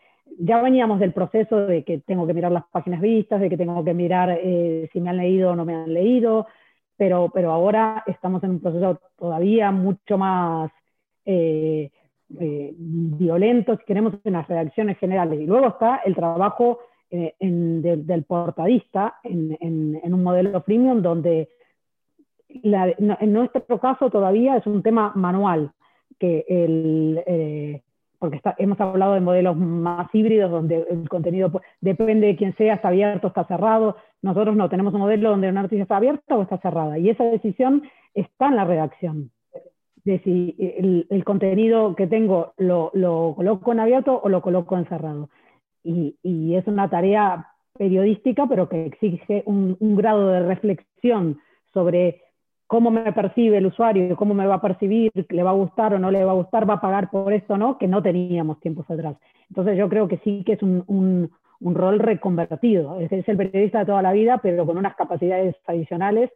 ya 0.41 0.61
veníamos 0.61 0.99
del 0.99 1.13
proceso 1.13 1.67
de 1.67 1.85
que 1.85 1.99
tengo 2.01 2.27
que 2.27 2.35
mirar 2.35 2.53
las 2.53 2.65
páginas 2.67 3.01
vistas, 3.01 3.41
de 3.41 3.49
que 3.49 3.57
tengo 3.57 3.83
que 3.85 3.95
mirar 3.95 4.39
eh, 4.43 4.89
si 4.93 5.01
me 5.01 5.11
han 5.11 5.17
leído 5.19 5.53
o 5.53 5.57
no 5.57 5.65
me 5.65 5.75
han 5.75 5.95
leído, 5.95 6.47
pero, 6.97 7.31
pero 7.33 7.53
ahora 7.53 8.03
estamos 8.07 8.43
en 8.45 8.51
un 8.51 8.61
proceso 8.61 9.01
todavía 9.17 9.71
mucho 9.71 10.19
más 10.19 10.71
eh, 11.25 11.91
violento, 12.29 13.77
si 13.77 13.85
queremos, 13.85 14.15
en 14.25 14.33
las 14.35 14.49
redacciones 14.49 14.99
generales. 14.99 15.41
Y 15.41 15.47
luego 15.47 15.69
está 15.69 16.03
el 16.05 16.15
trabajo 16.15 16.81
eh, 17.11 17.35
del 17.41 18.25
portadista 18.25 19.17
en, 19.23 19.99
un 20.03 20.23
modelo 20.23 20.63
premium 20.63 21.01
donde 21.01 21.49
en 22.49 23.33
nuestro 23.33 23.79
caso 23.79 24.11
todavía 24.11 24.57
es 24.57 24.67
un 24.67 24.83
tema 24.83 25.13
manual, 25.15 25.73
que 26.19 26.45
el, 26.49 27.23
eh, 27.27 27.83
porque 28.19 28.41
hemos 28.59 28.81
hablado 28.81 29.15
de 29.15 29.21
modelos 29.21 29.57
más 29.57 30.13
híbridos 30.13 30.51
donde 30.51 30.85
el 30.91 31.09
contenido 31.09 31.51
depende 31.81 32.27
de 32.27 32.37
quién 32.37 32.55
sea, 32.57 32.75
está 32.75 32.89
abierto, 32.89 33.29
está 33.29 33.45
cerrado. 33.45 33.97
Nosotros 34.23 34.57
no, 34.57 34.69
tenemos 34.69 34.93
un 34.95 35.01
modelo 35.01 35.31
donde 35.31 35.49
una 35.49 35.63
noticia 35.63 35.85
está 35.85 35.97
abierta 35.97 36.37
o 36.37 36.43
está 36.43 36.59
cerrada. 36.59 36.99
Y 36.99 37.11
esa 37.11 37.25
decisión 37.25 37.83
está 38.15 38.49
en 38.49 38.57
la 38.57 38.65
redacción. 38.65 39.31
De 40.05 40.19
si 40.21 40.57
el, 40.59 41.07
el 41.11 41.25
contenido 41.25 41.95
que 41.95 42.07
tengo 42.07 42.55
lo, 42.57 42.91
lo, 42.95 43.35
coloco 43.37 43.73
en 43.73 43.81
abierto 43.81 44.21
o 44.23 44.29
lo 44.29 44.43
coloco 44.43 44.77
en 44.77 44.87
cerrado 44.87 45.29
y, 46.23 46.55
es 46.55 46.67
una 46.67 46.89
tarea 46.89 47.47
periodística, 47.77 48.47
pero 48.47 48.69
que 48.69 48.87
exige 48.87 49.43
un, 49.47 49.77
grado 49.97 50.29
de 50.29 50.41
reflexión 50.41 51.39
sobre 51.73 52.23
cómo 52.67 52.91
me 52.91 53.13
percibe 53.13 53.59
el 53.59 53.67
usuario, 53.67 54.17
cómo 54.17 54.35
me 54.35 54.47
va 54.47 54.57
a 54.57 54.61
percibir, 54.61 55.11
le 55.15 55.43
va 55.43 55.51
a 55.51 55.55
gustar 55.55 55.95
o 55.95 55.99
no 55.99 56.11
le 56.11 56.25
va 56.25 56.33
a 56.33 56.35
gustar, 56.35 56.69
va 56.69 56.75
a 56.75 56.81
pagar 56.81 57.11
por 57.11 57.33
esto 57.33 57.55
o 57.55 57.57
no, 57.57 57.79
que 57.79 57.89
no 57.89 58.03
teníamos 58.03 58.61
tiempos 58.61 58.91
atrás. 58.91 59.17
Entonces 59.49 59.79
yo 59.79 59.89
creo 59.89 60.09
que 60.09 60.19
sí 60.19 60.43
que 60.45 60.55
es 60.55 60.63
un, 60.63 60.85
un, 60.87 61.75
rol 61.75 61.99
reconvertido. 61.99 63.01
Es, 63.01 63.11
es, 63.11 63.29
el 63.29 63.37
periodista 63.37 63.81
de 63.81 63.87
toda 63.87 64.03
la 64.03 64.13
vida, 64.13 64.39
pero 64.43 64.67
con 64.67 64.77
unas 64.77 64.97
capacidades 64.97 65.57
adicionales 65.67 66.31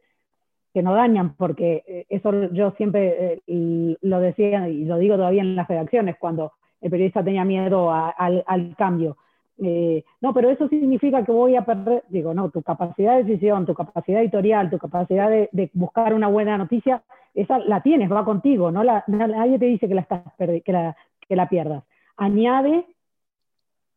que 0.72 0.82
no 0.82 0.94
dañan, 0.94 1.34
porque 1.36 1.84
eh, 1.86 2.06
eso 2.08 2.50
yo 2.52 2.70
siempre 2.72 3.42
eh, 3.46 3.96
lo 4.00 4.20
decía 4.20 4.68
y 4.68 4.84
lo 4.84 4.96
digo 4.96 5.16
todavía 5.16 5.42
en 5.42 5.54
las 5.54 5.68
redacciones, 5.68 6.16
cuando 6.18 6.52
el 6.80 6.90
periodista 6.90 7.22
tenía 7.22 7.44
miedo 7.44 7.92
al 7.92 8.74
cambio 8.76 9.16
eh, 9.58 10.04
no, 10.20 10.32
pero 10.32 10.50
eso 10.50 10.68
significa 10.68 11.24
que 11.24 11.32
voy 11.32 11.56
a 11.56 11.64
perder, 11.64 12.04
digo, 12.08 12.34
no, 12.34 12.50
tu 12.50 12.62
capacidad 12.62 13.16
de 13.16 13.24
decisión, 13.24 13.66
tu 13.66 13.74
capacidad 13.74 14.20
editorial, 14.20 14.70
tu 14.70 14.78
capacidad 14.78 15.28
de, 15.28 15.70
buscar 15.74 16.14
una 16.14 16.28
buena 16.28 16.58
noticia, 16.58 17.02
esa 17.34 17.58
la 17.58 17.82
tienes, 17.82 18.10
va 18.10 18.24
contigo, 18.24 18.70
¿no? 18.70 18.82
La, 18.82 19.04
nadie 19.06 19.58
te 19.58 19.66
dice 19.66 19.88
que 19.88 19.94
la, 19.94 20.02
estás 20.02 20.22
que 20.36 20.62
la, 20.72 20.96
que 21.28 21.36
la 21.36 21.48
pierdas. 21.48 21.84
Añade 22.16 22.86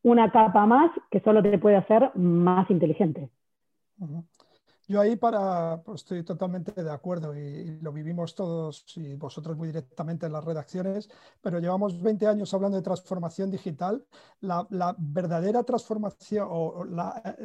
una 0.03 0.31
capa 0.31 0.65
más 0.65 0.91
que 1.09 1.19
solo 1.21 1.41
te 1.41 1.57
puede 1.57 1.77
hacer 1.77 2.11
más 2.15 2.69
inteligente. 2.69 3.29
Uh. 3.99 4.21
Yo 4.87 5.01
ahí 5.01 5.15
para, 5.15 5.81
pues 5.83 6.01
estoy 6.01 6.23
totalmente 6.23 6.71
de 6.71 6.91
acuerdo 6.91 7.35
y, 7.35 7.79
lo 7.81 7.91
vivimos 7.91 8.35
todos 8.35 8.85
y 8.97 9.15
vosotros 9.15 9.57
muy 9.57 9.67
directamente 9.67 10.27
en 10.27 10.33
las 10.33 10.45
redacciones, 10.45 11.09
pero 11.41 11.59
llevamos 11.59 11.99
20 12.01 12.27
años 12.27 12.53
hablando 12.53 12.77
de 12.77 12.83
transformación 12.83 13.49
digital. 13.49 14.05
La, 14.41 14.67
la 14.69 14.95
verdadera 14.97 15.63
transformación 15.63 16.47
o 16.49 16.83
la, 16.83 17.35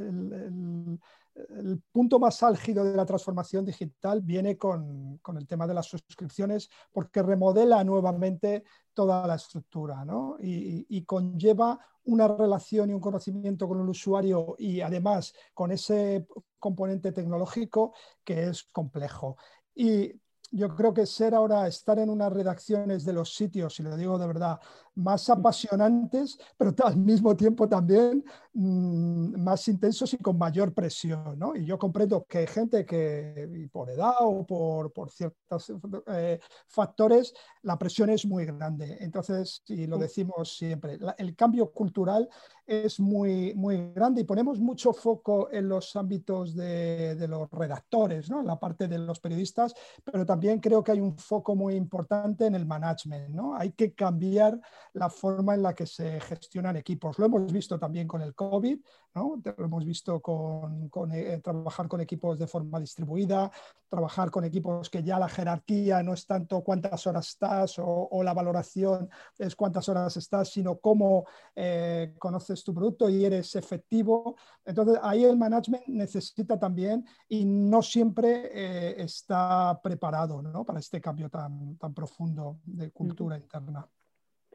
el, 1.48 1.82
punto 1.92 2.18
más 2.18 2.42
álgido 2.42 2.84
de 2.84 2.96
la 2.96 3.06
transformación 3.06 3.64
digital 3.64 4.20
viene 4.20 4.56
con, 4.56 5.18
con, 5.18 5.36
el 5.36 5.46
tema 5.46 5.66
de 5.66 5.74
las 5.74 5.86
suscripciones 5.86 6.70
porque 6.92 7.22
remodela 7.22 7.82
nuevamente 7.84 8.64
toda 8.94 9.26
la 9.26 9.36
estructura 9.36 10.04
¿no? 10.04 10.36
y, 10.40 10.86
y 10.88 11.04
conlleva 11.04 11.78
una 12.04 12.28
relación 12.28 12.90
y 12.90 12.94
un 12.94 13.00
conocimiento 13.00 13.68
con 13.68 13.80
el 13.80 13.88
usuario 13.88 14.56
y 14.58 14.80
además 14.80 15.34
con 15.54 15.70
ese 15.72 16.26
componente 16.58 17.12
tecnológico 17.12 17.94
que 18.24 18.48
es 18.48 18.64
complejo. 18.64 19.36
Y 19.74 20.12
yo 20.50 20.74
creo 20.74 20.92
que 20.92 21.06
ser 21.06 21.34
ahora, 21.34 21.66
estar 21.66 21.98
en 21.98 22.10
unas 22.10 22.32
redacciones 22.32 23.04
de 23.04 23.12
los 23.12 23.34
sitios, 23.34 23.78
y 23.78 23.82
lo 23.82 23.96
digo 23.96 24.18
de 24.18 24.26
verdad, 24.26 24.58
más 24.96 25.30
apasionantes, 25.30 26.38
pero 26.56 26.74
al 26.84 26.96
mismo 26.96 27.36
tiempo 27.36 27.68
también 27.68 28.24
mmm, 28.52 29.40
más 29.40 29.66
intensos 29.68 30.12
y 30.14 30.18
con 30.18 30.36
mayor 30.36 30.74
presión. 30.74 31.38
¿no? 31.38 31.54
Y 31.54 31.64
yo 31.64 31.78
comprendo 31.78 32.24
que 32.28 32.38
hay 32.38 32.46
gente 32.46 32.84
que, 32.84 33.68
por 33.72 33.90
edad 33.90 34.14
o 34.20 34.44
por, 34.44 34.92
por 34.92 35.10
ciertos 35.10 35.72
eh, 36.08 36.40
factores, 36.66 37.32
la 37.62 37.78
presión 37.78 38.10
es 38.10 38.26
muy 38.26 38.44
grande. 38.44 38.96
Entonces, 39.00 39.62
y 39.66 39.86
lo 39.86 39.98
decimos 39.98 40.56
siempre, 40.56 40.98
la, 40.98 41.12
el 41.18 41.34
cambio 41.36 41.70
cultural 41.70 42.28
es 42.70 43.00
muy, 43.00 43.52
muy 43.54 43.92
grande 43.92 44.20
y 44.20 44.24
ponemos 44.24 44.60
mucho 44.60 44.92
foco 44.92 45.48
en 45.50 45.68
los 45.68 45.96
ámbitos 45.96 46.54
de, 46.54 47.26
los 47.26 47.50
redactores, 47.50 48.30
¿no? 48.30 48.38
en 48.40 48.46
la 48.46 48.60
parte 48.60 48.86
de 48.86 48.96
los 48.96 49.18
periodistas, 49.18 49.74
pero 50.04 50.24
también 50.24 50.60
creo 50.60 50.84
que 50.84 50.92
hay 50.92 51.00
un 51.00 51.18
foco 51.18 51.56
muy 51.56 51.74
importante 51.74 52.46
en 52.46 52.54
el 52.54 52.66
management. 52.66 53.30
¿no? 53.30 53.56
Hay 53.56 53.72
que 53.72 53.92
cambiar 53.92 54.60
la 54.92 55.10
forma 55.10 55.54
en 55.54 55.64
la 55.64 55.74
que 55.74 55.84
se 55.84 56.20
gestionan 56.20 56.76
equipos. 56.76 57.18
Lo 57.18 57.26
hemos 57.26 57.52
visto 57.52 57.76
también 57.76 58.06
con 58.06 58.22
el 58.22 58.36
COVID, 58.36 58.78
¿no? 59.16 59.42
lo 59.44 59.64
hemos 59.64 59.84
visto 59.84 60.20
con, 60.20 60.88
eh, 61.12 61.40
trabajar 61.42 61.88
con 61.88 62.00
equipos 62.00 62.38
de 62.38 62.46
forma 62.46 62.78
distribuida, 62.78 63.50
trabajar 63.88 64.30
con 64.30 64.44
equipos 64.44 64.88
que 64.88 65.02
ya 65.02 65.18
la 65.18 65.28
jerarquía 65.28 66.04
no 66.04 66.14
es 66.14 66.24
tanto 66.24 66.62
cuántas 66.62 67.04
horas 67.08 67.30
estás 67.30 67.80
o, 67.80 67.84
o 67.84 68.22
la 68.22 68.32
valoración 68.32 69.10
es 69.36 69.56
cuántas 69.56 69.88
horas 69.88 70.16
estás, 70.16 70.50
sino 70.50 70.78
cómo 70.78 71.24
eh, 71.56 72.14
conoces 72.18 72.59
tu 72.64 72.74
producto 72.74 73.08
y 73.08 73.24
eres 73.24 73.54
efectivo. 73.56 74.36
Entonces 74.64 74.98
ahí 75.02 75.24
el 75.24 75.36
management 75.36 75.86
necesita 75.88 76.58
también 76.58 77.04
y 77.28 77.44
no 77.44 77.82
siempre 77.82 78.50
eh, 78.52 79.02
está 79.02 79.80
preparado 79.82 80.42
¿no? 80.42 80.64
para 80.64 80.80
este 80.80 81.00
cambio 81.00 81.28
tan, 81.28 81.76
tan 81.76 81.94
profundo 81.94 82.60
de 82.64 82.90
cultura 82.90 83.36
interna. 83.36 83.86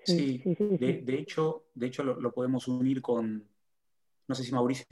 Sí, 0.04 0.42
de, 0.46 1.02
de, 1.04 1.20
hecho, 1.20 1.66
de 1.74 1.88
hecho 1.88 2.04
lo, 2.04 2.20
lo, 2.22 2.32
podemos 2.32 2.68
unir 2.68 3.02
con, 3.02 3.44
no 4.28 4.36
sé 4.36 4.44
si 4.44 4.52
Mauricio 4.52 4.86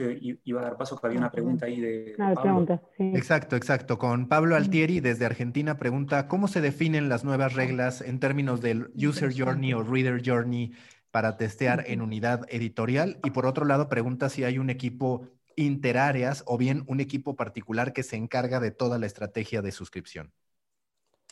iba 0.44 0.62
a 0.62 0.64
dar 0.64 0.78
paso, 0.78 1.00
que 1.00 1.08
había 1.08 1.20
una 1.20 1.32
pregunta 1.32 1.66
ahí 1.66 1.80
de, 1.80 2.16
ah, 2.20 2.34
pregunta, 2.40 2.82
sí. 2.98 3.12
Exacto, 3.16 3.56
exacto. 3.56 3.98
Con 3.98 4.28
Pablo 4.28 4.56
Altieri 4.56 5.00
desde 5.00 5.26
Argentina 5.26 5.78
pregunta, 5.78 6.28
¿cómo 6.28 6.48
se 6.48 6.62
definen 6.62 7.10
las 7.10 7.24
nuevas 7.24 7.54
reglas 7.54 8.02
en 8.02 8.20
términos 8.20 8.62
del 8.62 8.92
user 8.96 9.34
journey 9.36 9.74
o 9.74 9.84
reader 9.84 10.22
journey 10.24 10.74
para 11.14 11.38
testear 11.38 11.84
en 11.86 12.02
unidad 12.02 12.48
editorial? 12.50 13.20
Y 13.24 13.30
por 13.30 13.46
otro 13.46 13.66
lado 13.66 13.88
pregunta 13.88 14.30
si 14.30 14.44
hay 14.44 14.58
un 14.58 14.72
equipo 14.72 15.30
interáreas 15.56 16.44
o 16.48 16.58
bien 16.58 16.84
un 16.88 17.02
equipo 17.02 17.36
particular 17.36 17.94
que 17.94 18.02
se 18.02 18.16
encarga 18.16 18.60
de 18.60 18.72
toda 18.72 18.98
la 18.98 19.06
estrategia 19.06 19.62
de 19.62 19.72
suscripción. 19.72 20.34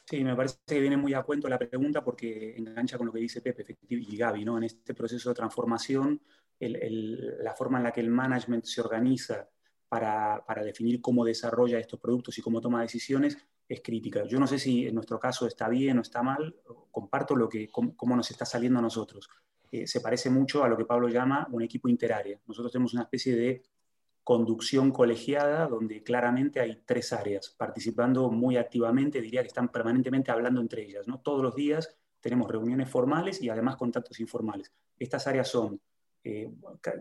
Sí, 0.05 0.23
me 0.23 0.36
parece 0.36 0.57
que 0.67 0.79
viene 0.79 0.97
muy 0.97 1.15
a 1.15 1.23
cuento 1.23 1.49
la 1.49 1.57
pregunta 1.57 2.03
porque 2.03 2.55
engancha 2.55 2.99
con 2.99 3.07
lo 3.07 3.13
que 3.13 3.21
dice 3.21 3.41
Pepe 3.41 3.75
y 3.89 4.17
Gaby, 4.17 4.45
¿no? 4.45 4.59
En 4.59 4.65
este 4.65 4.93
proceso 4.93 5.29
de 5.29 5.36
transformación, 5.36 6.21
el, 6.59 6.75
el, 6.75 7.43
la 7.43 7.55
forma 7.55 7.79
en 7.79 7.86
la 7.86 7.91
que 7.91 8.01
el 8.01 8.11
management 8.11 8.65
se 8.65 8.82
organiza 8.82 9.49
para, 9.89 10.43
para, 10.45 10.63
definir 10.63 11.01
cómo 11.01 11.25
desarrolla 11.25 11.79
estos 11.79 11.99
productos 11.99 12.38
y 12.38 12.43
cómo 12.43 12.61
toma 12.61 12.84
decisiones 12.84 13.36
es 13.67 13.82
crítica. 13.82 14.25
Yo 14.25 14.39
no 14.39 14.45
sé 14.45 14.59
si 14.59 14.86
en 14.86 14.93
nuestro 14.93 15.19
caso 15.19 15.47
está 15.47 15.67
bien 15.69 15.97
o 15.97 16.01
está 16.01 16.21
mal, 16.21 16.55
comparto 16.91 17.36
lo 17.36 17.49
que, 17.49 17.67
cómo, 17.69 17.95
cómo 17.95 18.15
nos 18.15 18.29
está 18.29 18.45
saliendo 18.45 18.77
a 18.77 18.84
nosotros. 18.84 19.27
Eh, 19.72 19.88
se 19.88 20.01
parece 20.01 20.30
mucho 20.30 20.63
a 20.63 20.69
lo 20.69 20.76
que 20.76 20.86
Pablo 20.86 21.07
llama 21.07 21.47
un 21.51 21.61
equipo 21.61 21.88
interárea. 21.88 22.39
Nosotros 22.45 22.72
tenemos 22.72 22.93
una 22.93 23.03
especie 23.03 23.36
de 23.36 23.63
conducción 24.24 24.91
colegiada, 24.91 25.67
donde 25.67 26.03
claramente 26.03 26.59
hay 26.59 26.84
tres 26.86 27.13
áreas 27.13 27.49
participando 27.57 28.30
muy 28.30 28.57
activamente, 28.57 29.22
diría 29.22 29.41
que 29.41 29.47
están 29.47 29.69
permanentemente 29.69 30.30
hablando 30.30 30.61
entre 30.61 30.84
ellas. 30.84 31.07
¿no? 31.07 31.19
Todos 31.22 31.41
los 31.41 31.55
días 31.55 31.95
tenemos 32.19 32.51
reuniones 32.51 32.89
formales 32.89 33.41
y 33.41 33.49
además 33.49 33.78
contactos 33.78 34.19
informales. 34.19 34.72
Estas 34.99 35.26
áreas 35.26 35.47
son 35.47 35.82
eh, 36.24 36.51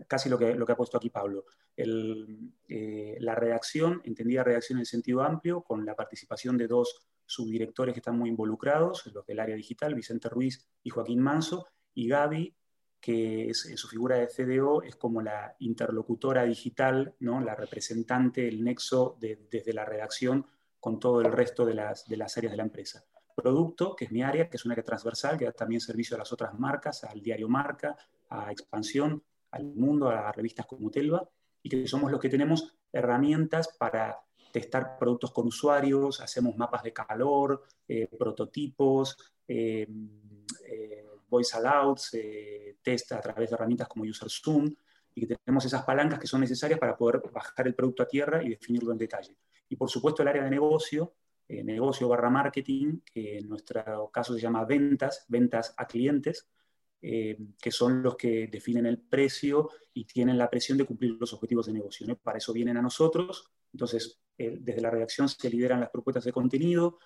casi 0.07 0.29
lo 0.29 0.37
que, 0.39 0.55
lo 0.55 0.65
que 0.65 0.71
ha 0.71 0.77
puesto 0.77 0.97
aquí 0.97 1.09
Pablo. 1.09 1.45
Eh, 1.77 3.17
la 3.19 3.35
redacción, 3.35 4.01
entendida 4.03 4.43
redacción 4.43 4.79
en 4.79 4.85
sentido 4.85 5.21
amplio, 5.21 5.61
con 5.61 5.85
la 5.85 5.95
participación 5.95 6.57
de 6.57 6.67
dos 6.67 7.07
subdirectores 7.25 7.93
que 7.93 7.99
están 7.99 8.17
muy 8.17 8.29
involucrados, 8.29 9.05
los 9.13 9.25
del 9.25 9.39
área 9.39 9.55
digital, 9.55 9.93
Vicente 9.93 10.27
Ruiz 10.27 10.67
y 10.83 10.89
Joaquín 10.89 11.21
Manso, 11.21 11.67
y 11.93 12.07
Gaby, 12.07 12.55
que 13.01 13.49
es, 13.49 13.65
en 13.65 13.77
su 13.77 13.87
figura 13.87 14.17
de 14.17 14.27
CDO 14.27 14.83
es 14.83 14.95
como 14.95 15.21
la 15.21 15.55
interlocutora 15.59 16.43
digital, 16.43 17.15
¿no? 17.19 17.41
la 17.41 17.55
representante, 17.55 18.47
el 18.47 18.63
nexo 18.63 19.17
de, 19.19 19.47
desde 19.49 19.73
la 19.73 19.83
redacción 19.83 20.45
con 20.79 20.99
todo 20.99 21.21
el 21.21 21.31
resto 21.31 21.65
de 21.65 21.73
las, 21.73 22.07
de 22.07 22.17
las 22.17 22.37
áreas 22.37 22.51
de 22.51 22.57
la 22.57 22.63
empresa. 22.63 23.03
Producto, 23.35 23.95
que 23.95 24.05
es 24.05 24.11
mi 24.11 24.21
área, 24.21 24.49
que 24.49 24.57
es 24.57 24.65
una 24.65 24.73
área 24.73 24.83
transversal, 24.83 25.37
que 25.37 25.45
da 25.45 25.51
también 25.51 25.81
servicio 25.81 26.15
a 26.15 26.19
las 26.19 26.31
otras 26.31 26.57
marcas, 26.59 27.03
al 27.03 27.21
diario 27.21 27.49
Marca, 27.49 27.97
a 28.29 28.51
Expansión, 28.51 29.23
al 29.51 29.65
mundo, 29.65 30.09
a 30.09 30.31
revistas 30.31 30.65
como 30.65 30.89
Telva, 30.91 31.27
y 31.63 31.69
que 31.69 31.87
somos 31.87 32.11
los 32.11 32.19
que 32.19 32.29
tenemos 32.29 32.77
herramientas 32.91 33.69
para 33.77 34.21
testar 34.51 34.97
productos 34.97 35.31
con 35.31 35.47
usuarios, 35.47 36.19
hacemos 36.19 36.55
mapas 36.57 36.83
de 36.83 36.93
calor, 36.93 37.63
eh, 37.87 38.07
prototipos, 38.07 39.17
eh, 39.47 39.87
eh, 40.67 41.00
voice 41.31 41.57
alouds, 41.57 42.13
eh, 42.13 42.75
test 42.83 43.13
a 43.13 43.21
través 43.21 43.49
de 43.49 43.55
herramientas 43.55 43.87
como 43.87 44.03
UserZoom, 44.03 44.75
y 45.15 45.25
que 45.25 45.35
tenemos 45.35 45.65
esas 45.65 45.83
palancas 45.83 46.19
que 46.19 46.27
son 46.27 46.41
necesarias 46.41 46.79
para 46.79 46.95
poder 46.95 47.21
bajar 47.33 47.67
el 47.67 47.73
producto 47.73 48.03
a 48.03 48.07
tierra 48.07 48.43
y 48.43 48.49
definirlo 48.49 48.91
en 48.91 48.97
detalle. 48.97 49.35
Y 49.69 49.75
por 49.75 49.89
supuesto 49.89 50.21
el 50.21 50.27
área 50.27 50.43
de 50.43 50.49
negocio, 50.49 51.15
eh, 51.47 51.63
negocio 51.63 52.07
barra 52.07 52.29
marketing, 52.29 52.99
que 53.05 53.37
en 53.37 53.49
nuestro 53.49 54.09
caso 54.11 54.33
se 54.33 54.41
llama 54.41 54.65
ventas, 54.65 55.25
ventas 55.27 55.73
a 55.77 55.87
clientes, 55.87 56.47
eh, 57.01 57.37
que 57.59 57.71
son 57.71 58.03
los 58.03 58.15
que 58.15 58.47
definen 58.47 58.85
el 58.85 58.99
precio 58.99 59.69
y 59.93 60.05
tienen 60.05 60.37
la 60.37 60.49
presión 60.49 60.77
de 60.77 60.85
cumplir 60.85 61.17
los 61.19 61.33
objetivos 61.33 61.65
de 61.65 61.73
negocio. 61.73 62.05
Para 62.17 62.37
eso 62.37 62.53
vienen 62.53 62.77
a 62.77 62.81
nosotros, 62.81 63.49
entonces 63.73 64.19
desde 64.37 64.81
la 64.81 64.89
redacción 64.89 65.29
se 65.29 65.49
lideran 65.51 65.81
las 65.81 65.91
propuestas 65.91 66.23
de 66.23 66.31
contenido, 66.31 66.97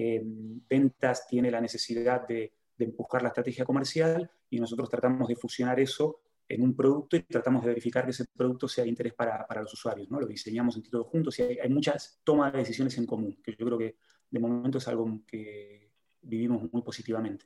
eh, 0.00 0.22
ventas 0.22 1.26
tiene 1.26 1.50
la 1.50 1.60
necesidad 1.60 2.26
de 2.28 2.52
de 2.78 2.84
empujar 2.84 3.22
la 3.22 3.28
estrategia 3.28 3.64
comercial 3.64 4.30
y 4.48 4.60
nosotros 4.60 4.88
tratamos 4.88 5.28
de 5.28 5.36
fusionar 5.36 5.80
eso 5.80 6.20
en 6.48 6.62
un 6.62 6.74
producto 6.74 7.16
y 7.16 7.22
tratamos 7.22 7.62
de 7.62 7.68
verificar 7.68 8.04
que 8.04 8.12
ese 8.12 8.24
producto 8.34 8.68
sea 8.68 8.84
de 8.84 8.90
interés 8.90 9.12
para, 9.12 9.46
para 9.46 9.60
los 9.60 9.72
usuarios. 9.74 10.10
¿no? 10.10 10.20
Lo 10.20 10.26
diseñamos 10.26 10.76
entre 10.76 10.90
todos 10.90 11.08
juntos 11.08 11.38
y 11.38 11.42
hay, 11.42 11.58
hay, 11.58 11.68
muchas 11.68 12.20
tomas 12.24 12.52
de 12.52 12.60
decisiones 12.60 12.96
en 12.96 13.04
común, 13.04 13.38
que 13.42 13.54
yo 13.58 13.66
creo 13.66 13.78
que 13.78 13.96
de 14.30 14.40
momento 14.40 14.78
es 14.78 14.88
algo 14.88 15.20
que 15.26 15.90
vivimos 16.22 16.72
muy 16.72 16.82
positivamente. 16.82 17.44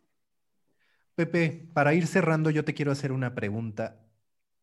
Pepe, 1.15 1.69
para 1.73 1.95
ir 1.95 2.07
cerrando, 2.07 2.51
yo 2.51 2.65
te 2.65 2.75
quiero 2.75 2.93
hacer 2.93 3.13
una 3.13 3.35
pregunta. 3.35 4.07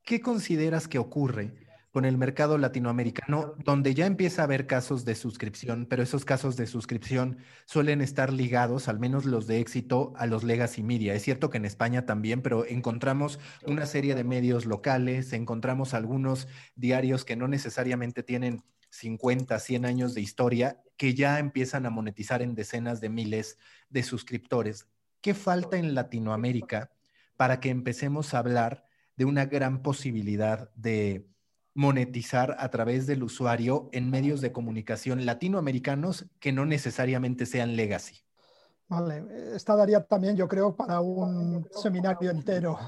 ¿Qué 0.03 0.21
consideras 0.21 0.87
que 0.87 0.97
ocurre 0.97 1.68
con 1.91 2.05
el 2.05 2.17
mercado 2.17 2.57
latinoamericano, 2.57 3.55
donde 3.63 3.93
ya 3.93 4.05
empieza 4.05 4.41
a 4.41 4.45
haber 4.45 4.67
casos 4.67 5.05
de 5.05 5.15
suscripción, 5.15 5.87
pero 5.89 6.03
esos 6.03 6.23
casos 6.23 6.55
de 6.55 6.67
suscripción 6.67 7.37
suelen 7.65 8.01
estar 8.01 8.31
ligados, 8.31 8.87
al 8.87 8.99
menos 8.99 9.25
los 9.25 9.47
de 9.47 9.59
éxito, 9.59 10.13
a 10.15 10.27
los 10.27 10.43
legacy 10.43 10.83
media. 10.83 11.13
Es 11.15 11.23
cierto 11.23 11.49
que 11.49 11.57
en 11.57 11.65
España 11.65 12.05
también, 12.05 12.41
pero 12.41 12.65
encontramos 12.65 13.39
una 13.65 13.85
serie 13.85 14.13
de 14.13 14.23
medios 14.23 14.65
locales, 14.65 15.33
encontramos 15.33 15.93
algunos 15.93 16.47
diarios 16.75 17.25
que 17.25 17.35
no 17.35 17.47
necesariamente 17.47 18.21
tienen 18.23 18.63
50, 18.91 19.57
100 19.59 19.85
años 19.85 20.13
de 20.13 20.21
historia, 20.21 20.81
que 20.97 21.13
ya 21.13 21.39
empiezan 21.39 21.85
a 21.85 21.89
monetizar 21.89 22.41
en 22.41 22.55
decenas 22.55 23.01
de 23.01 23.09
miles 23.09 23.57
de 23.89 24.03
suscriptores. 24.03 24.87
¿Qué 25.21 25.33
falta 25.33 25.77
en 25.77 25.95
Latinoamérica 25.95 26.91
para 27.35 27.59
que 27.59 27.69
empecemos 27.69 28.33
a 28.33 28.39
hablar 28.39 28.85
de 29.15 29.25
una 29.25 29.45
gran 29.45 29.81
posibilidad 29.81 30.69
de 30.75 31.27
monetizar 31.73 32.55
a 32.59 32.69
través 32.69 33.07
del 33.07 33.23
usuario 33.23 33.89
en 33.91 34.09
medios 34.09 34.41
de 34.41 34.51
comunicación 34.51 35.25
latinoamericanos 35.25 36.25
que 36.39 36.51
no 36.51 36.65
necesariamente 36.65 37.45
sean 37.45 37.75
legacy. 37.75 38.17
Vale, 38.87 39.23
esta 39.55 39.75
daría 39.75 40.03
también, 40.03 40.35
yo 40.35 40.47
creo, 40.47 40.75
para 40.75 40.99
un 40.99 41.67
seminario 41.71 42.31
entero. 42.31 42.79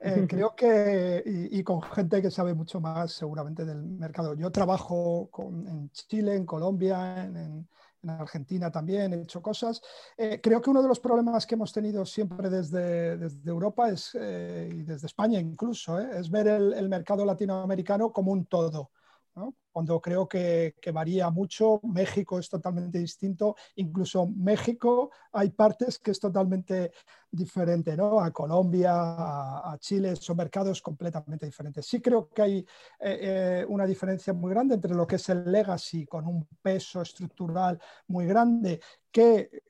Eh, 0.00 0.26
creo 0.28 0.54
que, 0.56 1.22
y, 1.50 1.62
con 1.62 1.82
gente 1.82 2.22
que 2.22 2.30
sabe 2.30 2.54
mucho 2.54 2.80
más 2.80 3.12
seguramente 3.12 3.64
del 3.64 3.82
mercado. 3.82 4.34
Yo 4.34 4.50
trabajo 4.50 5.28
en 5.38 5.90
Chile, 5.90 6.34
en 6.34 6.46
Colombia, 6.46 7.24
en, 7.24 7.36
en 7.36 7.68
Argentina 8.10 8.70
también 8.70 9.12
he 9.12 9.22
hecho 9.22 9.42
cosas. 9.42 9.80
Eh, 10.16 10.40
creo 10.42 10.60
que 10.60 10.70
uno 10.70 10.82
de 10.82 10.88
los 10.88 11.00
problemas 11.00 11.46
que 11.46 11.54
hemos 11.54 11.72
tenido 11.72 12.04
siempre 12.04 12.48
desde, 12.50 13.16
desde 13.16 13.50
Europa 13.50 13.88
es, 13.88 14.16
eh, 14.20 14.70
y 14.72 14.82
desde 14.82 15.06
España 15.06 15.38
incluso, 15.40 15.98
eh, 15.98 16.18
es 16.18 16.30
ver 16.30 16.48
el, 16.48 16.88
mercado 16.88 17.24
latinoamericano 17.24 18.12
como 18.12 18.32
un 18.32 18.46
todo. 18.46 18.90
Cuando 19.72 20.00
creo 20.00 20.28
que, 20.28 20.74
varía 20.92 21.30
mucho. 21.30 21.80
México 21.82 22.38
es 22.38 22.48
totalmente 22.48 22.98
distinto, 22.98 23.56
incluso 23.76 24.26
México 24.26 25.10
hay 25.32 25.50
partes 25.50 25.98
que 25.98 26.12
es 26.12 26.20
totalmente 26.20 26.92
diferente, 27.30 27.96
¿no? 27.96 28.20
A 28.20 28.30
Colombia, 28.30 28.92
a, 28.94 29.76
Chile, 29.80 30.14
son 30.14 30.36
mercados 30.36 30.80
completamente 30.80 31.46
diferentes. 31.46 31.84
Sí 31.86 32.00
creo 32.00 32.28
que 32.28 32.42
hay 32.42 32.58
eh, 32.58 32.64
eh, 33.00 33.66
una 33.68 33.86
diferencia 33.86 34.32
muy 34.32 34.50
grande 34.50 34.76
entre 34.76 34.94
lo 34.94 35.06
que 35.06 35.16
es 35.16 35.28
el 35.28 35.50
legacy 35.50 36.06
con 36.06 36.26
un 36.26 36.46
peso 36.62 37.02
estructural 37.02 37.80
muy 38.06 38.26
grande 38.26 38.80
que 39.10 39.62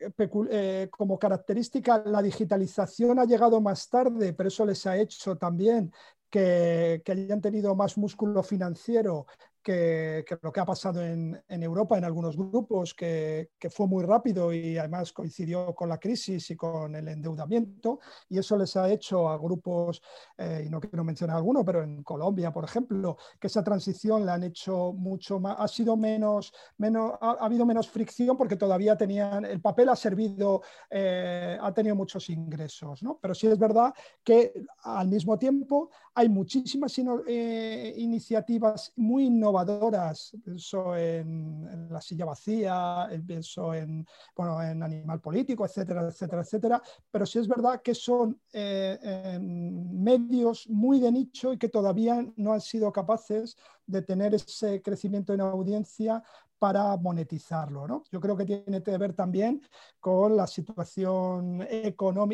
eh, 0.51 0.89
como 0.91 1.19
característica 1.19 2.03
la 2.07 2.23
digitalización 2.23 3.19
ha 3.19 3.25
llegado 3.25 3.61
más 3.61 3.89
tarde, 3.89 4.33
pero 4.33 4.49
eso 4.49 4.65
les 4.65 4.87
ha 4.87 4.97
hecho 4.97 5.37
también 5.37 5.93
que, 6.35 7.03
hayan 7.07 7.41
tenido 7.41 7.77
más 7.77 7.97
músculo 7.97 8.43
financiero 8.43 9.27
que, 9.65 10.25
lo 10.43 10.53
que 10.53 10.61
ha 10.61 10.65
pasado 10.65 11.03
en, 11.03 11.43
Europa 11.49 11.97
en 11.97 12.05
algunos 12.05 12.37
grupos, 12.37 12.95
que, 12.95 13.49
fue 13.71 13.87
muy 13.87 14.05
rápido 14.05 14.53
y 14.53 14.77
además 14.77 15.13
coincidió 15.13 15.75
con 15.75 15.89
la 15.89 15.99
crisis 15.99 16.51
y 16.51 16.57
con 16.57 16.95
el 16.95 17.09
endeudamiento, 17.09 17.99
y 18.29 18.39
eso 18.39 18.59
les 18.59 18.77
ha 18.77 18.91
hecho 18.91 19.29
a 19.29 19.39
grupos, 19.39 20.03
eh, 20.37 20.65
y 20.67 20.69
no 20.69 20.81
quiero 20.81 21.03
mencionar 21.03 21.37
alguno, 21.39 21.65
pero 21.65 21.83
en 21.83 22.03
Colombia, 22.03 22.53
por 22.53 22.65
ejemplo, 22.65 23.17
que 23.41 23.47
esa 23.47 23.65
transición 23.65 24.27
la 24.27 24.35
han 24.35 24.45
hecho 24.45 24.93
mucho 24.93 25.41
más, 25.41 25.57
ha 25.59 25.67
sido 25.67 25.97
menos, 25.97 26.53
menos 26.77 27.15
ha, 27.21 27.39
habido 27.41 27.65
menos 27.65 27.89
fricción 27.89 28.37
porque 28.37 28.57
todavía 28.57 28.97
tenían, 28.97 29.47
el 29.47 29.63
papel 29.63 29.89
ha 29.89 29.97
servido, 29.97 30.61
eh, 30.91 31.57
ha 31.59 31.73
tenido 31.73 31.97
muchos 31.97 32.29
ingresos, 32.29 33.03
¿no? 33.03 33.19
Pero 33.21 33.35
sí 33.35 33.47
es 33.47 33.59
verdad 33.59 33.95
que 34.23 34.53
al 34.83 35.09
mismo 35.09 35.39
tiempo 35.39 35.91
hay 36.15 36.29
muchísimas 36.29 36.95
eh, 37.27 37.95
iniciativas 37.97 38.93
muy 38.97 39.25
innovadoras 39.25 39.54
innovadoras, 39.55 40.33
pienso 40.43 40.97
en, 40.97 41.89
la 41.91 42.01
silla 42.01 42.25
vacía, 42.25 43.09
pienso 43.27 43.73
en, 43.73 44.07
bueno, 44.35 44.61
en 44.63 44.83
animal 44.83 45.21
político, 45.21 45.65
etcétera, 45.65 46.09
etcétera, 46.09 46.43
etcétera, 46.43 46.83
pero 47.11 47.27
sí 47.27 47.39
es 47.39 47.49
verdad 47.49 47.81
que 47.83 47.95
son 47.95 48.41
eh, 48.53 49.39
medios 49.41 50.69
muy 50.69 50.99
de 51.01 51.13
nicho 51.13 51.53
y 51.53 51.59
que 51.59 51.69
todavía 51.69 52.25
no 52.37 52.53
han 52.53 52.61
sido 52.61 52.93
capaces 52.93 53.57
de 53.87 54.03
tener 54.03 54.35
ese 54.35 54.83
crecimiento 54.83 55.33
en 55.33 55.41
audiencia 55.41 56.23
para 56.59 56.97
monetizarlo. 56.97 57.87
¿no? 57.87 58.05
Yo 58.11 58.21
creo 58.21 58.37
que 58.37 58.45
tiene 58.45 58.83
que 58.83 58.97
ver 58.99 59.13
también 59.13 59.61
con 60.01 60.37
la 60.37 60.47
situación 60.47 61.67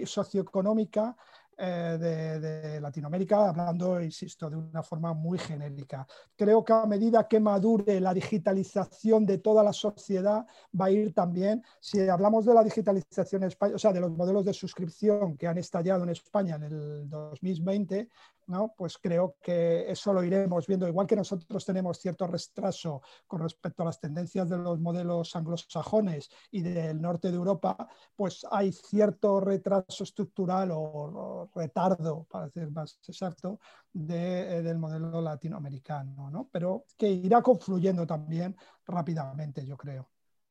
socioeconómica 0.07 1.17
eh, 1.63 1.99
de, 2.01 2.70
Latinoamérica, 2.91 3.49
hablando, 3.49 4.01
insisto, 4.01 4.51
de 4.51 4.57
una 4.57 4.83
forma 4.83 5.15
muy 5.15 5.39
genérica. 5.39 6.07
Creo 6.37 6.65
que 6.65 6.73
a 6.73 6.87
medida 6.87 7.29
que 7.29 7.39
madure 7.39 8.01
la 8.01 8.13
digitalización 8.13 9.25
de 9.25 9.39
toda 9.39 9.63
la 9.63 9.73
sociedad, 9.73 10.45
va 10.79 10.87
a 10.87 10.91
ir 10.91 11.15
también, 11.15 11.63
si 11.79 12.01
hablamos 12.09 12.45
de 12.45 12.55
la 12.55 12.65
digitalización 12.65 13.45
en 13.45 13.49
España, 13.49 13.77
o 13.77 13.79
sea, 13.79 13.93
de 13.93 14.01
los 14.01 14.11
modelos 14.11 14.45
de 14.45 14.53
suscripción 14.53 15.37
que 15.37 15.47
han 15.47 15.59
estallado 15.59 16.03
en 16.03 16.11
España 16.11 16.57
en 16.57 16.65
el 16.65 17.09
2020, 17.09 18.09
¿no? 18.51 18.75
pues 18.77 18.99
creo 18.99 19.37
que 19.43 19.91
eso 19.91 20.13
lo 20.13 20.23
iremos 20.23 20.67
viendo. 20.67 20.87
Igual 20.87 21.07
que 21.07 21.17
nosotros 21.17 21.65
tenemos 21.65 21.99
cierto 21.99 22.27
retraso 22.27 23.01
con 23.27 23.41
respecto 23.41 23.83
a 23.83 23.87
las 23.87 24.01
tendencias 24.01 24.49
de 24.49 24.59
los 24.59 24.81
modelos 24.81 25.35
anglosajones 25.37 26.29
y 26.51 26.63
del 26.63 27.01
norte 27.01 27.31
de 27.31 27.37
Europa, 27.37 27.89
pues 28.15 28.47
hay 28.51 28.73
cierto 28.73 29.41
retraso 29.41 30.05
estructural 30.05 30.71
o 30.73 31.51
retardo, 31.55 32.27
para 32.31 32.51
ser 32.51 32.71
más 32.71 32.99
exacto, 33.07 33.61
eh, 33.95 34.61
del 34.63 34.79
modelo 34.79 35.21
latinoamericano, 35.21 36.31
¿no? 36.31 36.49
pero 36.53 36.85
que 36.97 37.09
irá 37.09 37.43
confluyendo 37.43 38.07
también 38.07 38.57
rápidamente, 38.87 39.65
yo 39.65 39.77
creo. 39.77 40.09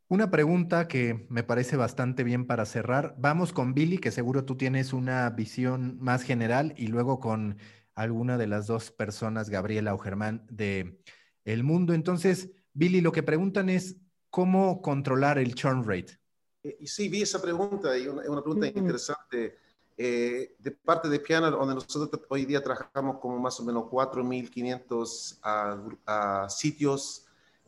Una 0.09 0.31
pregunta 0.31 0.87
que 0.87 1.27
me 1.29 1.43
parece 1.43 1.77
bastante 1.77 2.23
bien 2.23 2.47
para 2.47 2.65
cerrar. 2.65 3.13
Vamos 3.19 3.53
con 3.53 3.75
Billy, 3.75 3.99
que 3.99 4.09
seguro 4.09 4.43
tú 4.43 4.57
tienes 4.57 4.91
una 4.91 5.29
visión 5.29 5.97
más 6.01 6.23
general, 6.23 6.73
y 6.77 6.87
luego 6.87 7.19
con 7.19 7.57
alguna 8.01 8.37
de 8.37 8.47
las 8.47 8.67
dos 8.67 8.91
personas, 8.91 9.49
Gabriela 9.49 9.93
o 9.93 9.97
Germán, 9.97 10.45
de 10.49 11.01
El 11.45 11.63
Mundo. 11.63 11.93
Entonces, 11.93 12.49
Billy, 12.73 13.01
lo 13.01 13.11
que 13.11 13.23
preguntan 13.23 13.69
es, 13.69 13.97
¿cómo 14.29 14.81
controlar 14.81 15.37
el 15.37 15.55
churn 15.55 15.83
rate? 15.83 16.17
Eh, 16.63 16.77
y 16.79 16.87
sí, 16.87 17.09
vi 17.09 17.21
esa 17.21 17.41
pregunta 17.41 17.97
y 17.97 18.07
una, 18.07 18.29
una 18.29 18.41
pregunta 18.41 18.67
interesante 18.67 19.57
eh, 20.01 20.55
de 20.57 20.71
parte 20.71 21.09
de 21.09 21.19
Piano, 21.19 21.51
donde 21.51 21.75
nosotros 21.75 22.21
hoy 22.29 22.45
día 22.45 22.63
trabajamos 22.63 23.17
como 23.19 23.37
más 23.37 23.59
o 23.59 23.65
menos 23.65 23.83
4.500 23.83 25.39
a, 25.43 26.47
sitios 26.49 27.25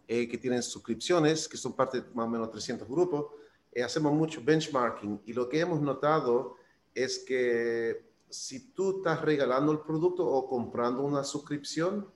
eh, 0.08 0.30
que 0.30 0.38
tienen 0.38 0.64
suscripciones, 0.64 1.46
que 1.50 1.58
son 1.58 1.74
parte 1.74 2.00
de 2.00 2.08
más 2.14 2.28
o 2.28 2.30
menos 2.30 2.50
300 2.50 2.88
grupos, 2.88 3.34
eh, 3.74 3.84
hacemos 3.84 4.14
mucho 4.14 4.42
benchmarking 4.42 5.24
y 5.26 5.34
lo 5.34 5.50
que 5.50 5.60
hemos 5.60 5.82
notado 5.82 6.56
es 6.96 7.20
que 7.20 8.11
si 8.32 8.72
tú 8.72 8.98
estás 8.98 9.22
regalando 9.22 9.72
el 9.72 9.80
producto 9.80 10.26
o 10.26 10.48
comprando 10.48 11.04
una 11.04 11.24
suscripción 11.24 12.10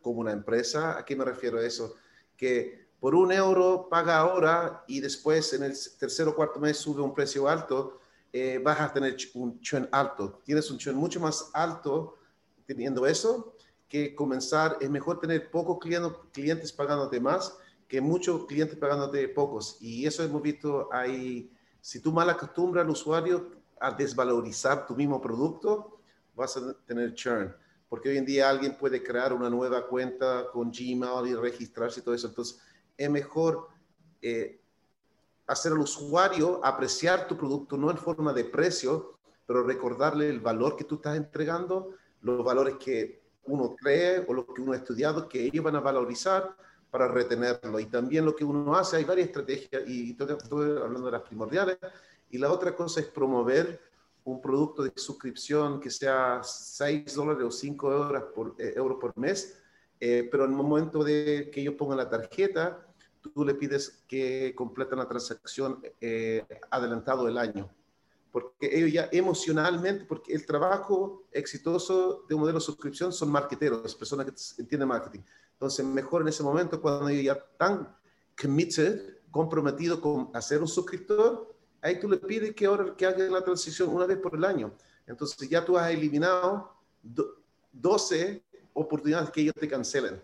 como 0.00 0.20
una 0.20 0.32
empresa, 0.32 0.98
¿a 0.98 1.04
qué 1.04 1.16
me 1.16 1.24
refiero 1.24 1.58
a 1.58 1.64
eso? 1.64 1.94
Que 2.36 2.86
por 3.00 3.14
un 3.14 3.32
euro 3.32 3.88
paga 3.90 4.18
ahora 4.18 4.84
y 4.86 5.00
después 5.00 5.52
en 5.52 5.64
el 5.64 5.74
tercer 5.98 6.28
o 6.28 6.34
cuarto 6.34 6.60
mes 6.60 6.76
sube 6.76 7.02
un 7.02 7.12
precio 7.12 7.48
alto, 7.48 8.00
eh, 8.32 8.60
vas 8.62 8.80
a 8.80 8.92
tener 8.92 9.16
un 9.34 9.60
churn 9.60 9.88
alto. 9.92 10.40
Tienes 10.44 10.70
un 10.70 10.78
churn 10.78 10.96
mucho 10.96 11.20
más 11.20 11.50
alto 11.52 12.16
teniendo 12.66 13.06
eso 13.06 13.54
que 13.88 14.14
comenzar. 14.14 14.78
Es 14.80 14.90
mejor 14.90 15.20
tener 15.20 15.50
pocos 15.50 15.78
clientes, 15.78 16.12
clientes 16.32 16.72
pagándote 16.72 17.20
más 17.20 17.56
que 17.88 18.00
muchos 18.00 18.46
clientes 18.46 18.76
pagándote 18.76 19.28
pocos. 19.28 19.78
Y 19.80 20.06
eso 20.06 20.22
hemos 20.22 20.42
visto 20.42 20.88
ahí. 20.92 21.50
Si 21.80 22.00
tú 22.00 22.12
mal 22.12 22.28
acostumbras 22.28 22.84
al 22.84 22.90
usuario 22.90 23.50
a 23.80 23.92
desvalorizar 23.92 24.86
tu 24.86 24.94
mismo 24.94 25.20
producto, 25.20 26.00
vas 26.34 26.56
a 26.56 26.74
tener 26.86 27.14
churn. 27.14 27.54
Porque 27.88 28.08
hoy 28.08 28.18
en 28.18 28.26
día 28.26 28.48
alguien 28.48 28.76
puede 28.76 29.02
crear 29.02 29.32
una 29.32 29.48
nueva 29.48 29.86
cuenta 29.86 30.46
con 30.52 30.70
Gmail 30.70 31.28
y 31.28 31.34
registrarse 31.34 32.00
y 32.00 32.02
todo 32.02 32.14
eso. 32.14 32.28
Entonces, 32.28 32.60
es 32.96 33.10
mejor 33.10 33.68
eh, 34.20 34.60
hacer 35.46 35.72
al 35.72 35.78
usuario 35.78 36.60
apreciar 36.64 37.28
tu 37.28 37.36
producto 37.36 37.76
no 37.76 37.90
en 37.90 37.98
forma 37.98 38.32
de 38.32 38.44
precio, 38.44 39.18
pero 39.46 39.62
recordarle 39.62 40.28
el 40.28 40.40
valor 40.40 40.76
que 40.76 40.84
tú 40.84 40.96
estás 40.96 41.16
entregando, 41.16 41.94
los 42.22 42.44
valores 42.44 42.76
que 42.76 43.22
uno 43.44 43.76
cree 43.76 44.24
o 44.26 44.34
lo 44.34 44.46
que 44.52 44.60
uno 44.60 44.72
ha 44.72 44.76
estudiado, 44.76 45.28
que 45.28 45.44
ellos 45.44 45.64
van 45.64 45.76
a 45.76 45.80
valorizar 45.80 46.56
para 46.90 47.06
retenerlo. 47.06 47.78
Y 47.78 47.86
también 47.86 48.24
lo 48.24 48.34
que 48.34 48.44
uno 48.44 48.74
hace, 48.74 48.96
hay 48.96 49.04
varias 49.04 49.28
estrategias, 49.28 49.82
y 49.86 50.10
estoy 50.10 50.78
hablando 50.78 51.06
de 51.06 51.12
las 51.12 51.22
primordiales, 51.22 51.78
y 52.30 52.38
la 52.38 52.52
otra 52.52 52.74
cosa 52.74 53.00
es 53.00 53.06
promover 53.06 53.80
un 54.24 54.40
producto 54.40 54.82
de 54.82 54.92
suscripción 54.96 55.78
que 55.80 55.90
sea 55.90 56.40
6 56.42 57.14
dólares 57.14 57.44
o 57.44 57.50
5 57.50 57.92
euros 57.92 58.24
por, 58.34 58.56
eh, 58.58 58.74
por 58.76 59.16
mes, 59.16 59.56
eh, 60.00 60.28
pero 60.30 60.44
en 60.44 60.50
el 60.50 60.56
momento 60.56 61.04
de 61.04 61.48
que 61.52 61.60
ellos 61.60 61.74
pongan 61.74 61.98
la 61.98 62.10
tarjeta, 62.10 62.84
tú 63.20 63.44
le 63.44 63.54
pides 63.54 64.04
que 64.08 64.52
completen 64.54 64.98
la 64.98 65.08
transacción 65.08 65.80
eh, 66.00 66.44
adelantado 66.70 67.28
el 67.28 67.38
año. 67.38 67.70
Porque 68.32 68.68
ellos 68.70 68.92
ya 68.92 69.08
emocionalmente, 69.12 70.04
porque 70.04 70.34
el 70.34 70.44
trabajo 70.44 71.24
exitoso 71.32 72.24
de 72.28 72.34
un 72.34 72.42
modelo 72.42 72.58
de 72.58 72.64
suscripción 72.64 73.12
son 73.12 73.30
marketeros, 73.30 73.94
personas 73.94 74.26
que 74.26 74.62
entienden 74.62 74.88
marketing. 74.88 75.20
Entonces, 75.52 75.86
mejor 75.86 76.22
en 76.22 76.28
ese 76.28 76.42
momento, 76.42 76.82
cuando 76.82 77.08
ellos 77.08 77.24
ya 77.24 77.32
están 77.32 77.96
committed, 78.40 79.20
comprometidos 79.30 80.00
con 80.00 80.30
hacer 80.34 80.60
un 80.60 80.68
suscriptor, 80.68 81.55
ahí 81.86 82.00
tú 82.00 82.08
le 82.08 82.16
pides 82.18 82.54
que 82.54 82.66
ahora 82.66 82.94
que 82.96 83.06
haga 83.06 83.24
la 83.28 83.42
transición 83.42 83.88
una 83.90 84.06
vez 84.06 84.18
por 84.18 84.34
el 84.34 84.44
año. 84.44 84.72
Entonces, 85.06 85.48
ya 85.48 85.64
tú 85.64 85.78
has 85.78 85.90
eliminado 85.90 86.72
12 87.72 88.42
oportunidades 88.74 89.30
que 89.30 89.42
ellos 89.42 89.54
te 89.58 89.68
cancelen, 89.68 90.20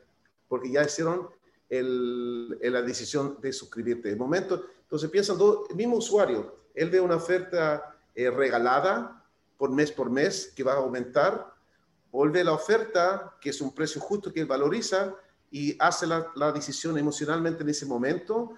porque 0.48 0.70
ya 0.70 0.82
hicieron 0.82 1.28
el, 1.68 2.50
la 2.60 2.82
decisión 2.82 3.38
de 3.40 3.52
suscribirte. 3.52 4.10
De 4.10 4.16
momento, 4.16 4.64
entonces 4.82 5.08
piensan, 5.08 5.38
el 5.70 5.76
mismo 5.76 5.96
usuario, 5.96 6.54
él 6.74 6.90
ve 6.90 7.00
una 7.00 7.16
oferta 7.16 7.96
eh, 8.14 8.30
regalada 8.30 9.24
por 9.56 9.70
mes 9.70 9.92
por 9.92 10.10
mes 10.10 10.52
que 10.56 10.64
va 10.64 10.72
a 10.72 10.78
aumentar, 10.78 11.54
o 12.10 12.24
él 12.24 12.30
ve 12.30 12.42
la 12.42 12.52
oferta 12.52 13.36
que 13.40 13.50
es 13.50 13.60
un 13.60 13.72
precio 13.72 14.00
justo 14.00 14.32
que 14.32 14.40
él 14.40 14.46
valoriza 14.46 15.14
y 15.50 15.76
hace 15.78 16.06
la, 16.06 16.30
la 16.34 16.50
decisión 16.50 16.98
emocionalmente 16.98 17.62
en 17.62 17.68
ese 17.68 17.86
momento 17.86 18.54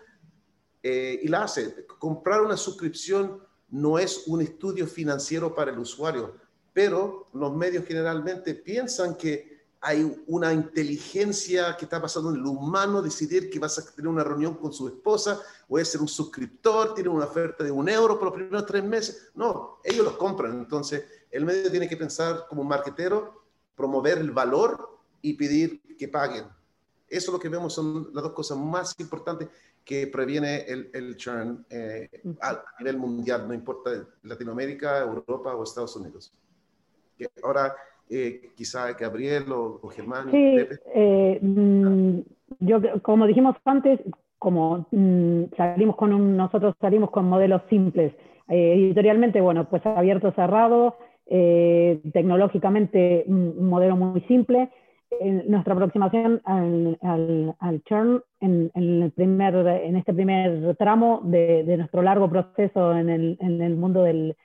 eh, 0.87 1.19
y 1.23 1.29
la 1.29 1.45
hace. 1.45 1.87
Comprar 1.99 2.43
una 2.43 2.59
suscripción 2.59 3.43
no 3.71 3.99
es 3.99 4.25
un 4.27 4.43
estudio 4.43 4.87
financiero 4.87 5.55
para 5.55 5.71
el 5.71 5.79
usuario, 5.79 6.37
pero 6.75 7.31
los 7.33 7.57
medios 7.57 7.87
generalmente 7.87 8.55
piensan 8.55 9.17
que 9.17 9.65
hay 9.81 10.23
una 10.27 10.53
inteligencia 10.53 11.75
que 11.79 11.87
está 11.87 12.03
pasando 12.03 12.31
en 12.31 12.37
el 12.37 12.45
humano, 12.45 13.01
decidir 13.01 13.49
que 13.49 13.59
vas 13.59 13.79
a 13.79 13.95
tener 13.95 14.09
una 14.09 14.25
reunión 14.25 14.55
con 14.55 14.75
su 14.75 14.87
esposa, 14.87 15.41
o 15.69 15.79
es 15.79 15.89
ser 15.89 16.03
un 16.03 16.09
suscriptor, 16.09 16.93
tiene 16.93 17.09
una 17.09 17.25
oferta 17.25 17.65
de 17.65 17.71
un 17.71 17.89
euro 17.89 18.19
por 18.19 18.29
los 18.29 18.35
primeros 18.35 18.67
tres 18.67 18.85
meses. 18.85 19.31
No, 19.35 19.79
ellos 19.85 20.05
los 20.05 20.17
compran. 20.19 20.53
Entonces, 20.53 21.05
el 21.31 21.47
medio 21.47 21.71
tiene 21.71 21.89
que 21.89 21.97
pensar 21.97 22.45
como 22.47 22.61
un 22.61 22.69
marketero, 22.69 23.43
promover 23.75 24.19
el 24.19 24.33
valor 24.33 25.01
y 25.23 25.33
pedir 25.33 25.97
que 25.97 26.09
paguen. 26.09 26.45
Eso 27.15 27.31
es 27.31 27.33
lo 27.35 27.39
que 27.39 27.49
vemos, 27.49 27.73
son 27.73 28.09
las 28.13 28.25
dos 28.25 28.33
cosas 28.33 28.59
más 28.59 28.95
importantes 28.99 29.49
que 29.85 30.09
previene 30.09 30.63
el, 30.67 30.91
el 30.93 31.17
churn 31.17 31.65
eh, 31.71 32.09
a 32.43 32.61
nivel 32.81 32.99
mundial, 32.99 33.47
no 33.47 33.55
importa 33.55 33.91
Latinoamérica, 34.25 34.99
Europa 34.99 35.55
o 35.55 35.63
Estados 35.63 35.95
Unidos. 35.95 36.33
Que 37.17 37.29
ahora, 37.45 37.73
eh, 38.11 38.51
quizá 38.57 38.93
Gabriel 38.95 39.45
o, 39.53 39.89
Germán. 39.89 40.33
Sí, 40.33 40.57
eh, 40.95 41.39
mm, 41.41 42.19
yo, 42.59 42.81
como 43.03 43.29
dijimos 43.29 43.55
antes, 43.65 44.01
como 44.41 44.89
mm, 44.91 45.45
salimos 45.57 45.95
con 45.95 46.13
un, 46.13 46.37
nosotros 46.37 46.75
salimos 46.81 47.11
con 47.11 47.29
modelos 47.29 47.63
simples. 47.71 48.13
Eh, 48.49 48.75
editorialmente, 48.75 49.41
bueno, 49.41 49.69
pues 49.71 49.87
abierto, 49.87 50.33
cerrado, 50.33 50.97
tecnológicamente 51.27 53.25
un 53.29 53.69
modelo 53.69 53.97
muy 53.97 54.21
simple. 54.23 54.71
Nuestra 55.47 55.75
aproximación 55.75 56.41
al, 56.45 56.99
al, 57.59 57.83
churn 57.85 58.23
en, 58.41 58.71
el 58.75 59.13
primer, 59.15 59.55
en 59.55 59.97
este 59.97 60.13
primer 60.13 60.77
tramo 60.77 61.21
de, 61.25 61.65
de 61.65 61.77
nuestro 61.77 62.03
largo 62.03 62.29
proceso 62.29 62.97
en 62.97 63.09
el, 63.11 63.37
en 63.41 63.63
el 63.63 63.77
mundo 63.77 64.03
del, 64.03 64.37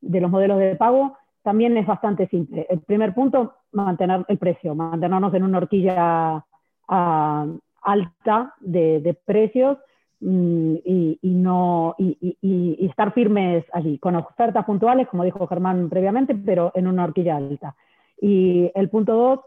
de 0.00 0.20
los 0.20 0.30
modelos 0.30 0.58
de 0.58 0.76
pago 0.76 1.16
también 1.42 1.76
es 1.76 1.86
bastante 1.86 2.28
simple. 2.28 2.66
El 2.68 2.80
primer 2.80 3.14
punto, 3.14 3.54
mantener 3.72 4.24
el 4.28 4.38
precio, 4.38 4.74
mantenernos 4.74 5.32
en 5.32 5.44
una 5.44 5.58
horquilla 5.58 6.44
ah, 6.88 7.46
alta 7.82 8.54
de, 8.60 9.16
precios 9.24 9.78
mm, 10.20 10.74
y, 10.84 11.18
no, 11.22 11.94
y, 11.98 12.86
estar 12.86 13.12
firmes 13.14 13.64
allí, 13.72 13.98
con 13.98 14.16
ofertas 14.16 14.64
puntuales, 14.64 15.08
como 15.08 15.24
dijo 15.24 15.46
Germán 15.46 15.88
previamente, 15.88 16.34
pero 16.34 16.72
en 16.74 16.86
una 16.86 17.04
horquilla 17.04 17.36
alta. 17.36 17.74
Y 18.20 18.70
el 18.74 18.90
punto 18.90 19.14
dos, 19.14 19.40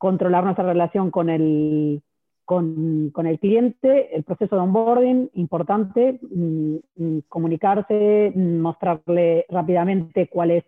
controlar 0.00 0.44
nuestra 0.44 0.64
relación 0.64 1.10
con 1.10 1.28
el, 1.28 2.00
con, 2.46 3.12
el 3.26 3.38
cliente, 3.38 4.16
el 4.16 4.24
proceso 4.24 4.56
de 4.56 4.62
onboarding, 4.62 5.30
importante, 5.34 6.18
mm, 6.22 6.76
mm, 6.96 7.18
comunicarse, 7.28 8.32
mostrarle 8.34 9.44
rápidamente 9.50 10.26
cuál 10.28 10.52
es 10.52 10.64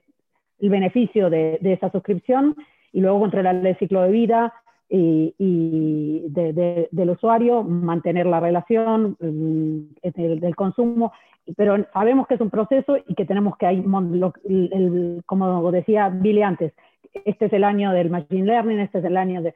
el 0.60 0.68
beneficio 0.68 1.30
de, 1.30 1.58
esa 1.62 1.90
suscripción 1.90 2.54
y 2.92 3.00
luego 3.00 3.20
controlar 3.20 3.66
el 3.66 3.78
ciclo 3.78 4.02
de 4.02 4.10
vida 4.10 4.52
y, 4.90 6.24
del 6.28 7.10
usuario, 7.10 7.62
mantener 7.62 8.26
la 8.26 8.38
relación 8.38 9.16
mm, 9.18 10.10
del, 10.14 10.54
consumo, 10.54 11.10
pero 11.56 11.86
sabemos 11.94 12.26
que 12.26 12.34
es 12.34 12.40
un 12.42 12.50
proceso 12.50 12.98
y 12.98 13.14
que 13.14 13.24
tenemos 13.24 13.56
que, 13.56 13.64
hay, 13.64 13.82
como 15.24 15.72
decía 15.72 16.10
Billy 16.10 16.42
antes, 16.42 16.74
este 17.12 17.46
es 17.46 17.52
el 17.52 17.64
año 17.64 17.92
del 17.92 18.10
Machine 18.10 18.46
Learning, 18.46 18.80
este 18.80 18.98
es 18.98 19.04
el 19.04 19.16
año 19.16 19.42
de... 19.42 19.54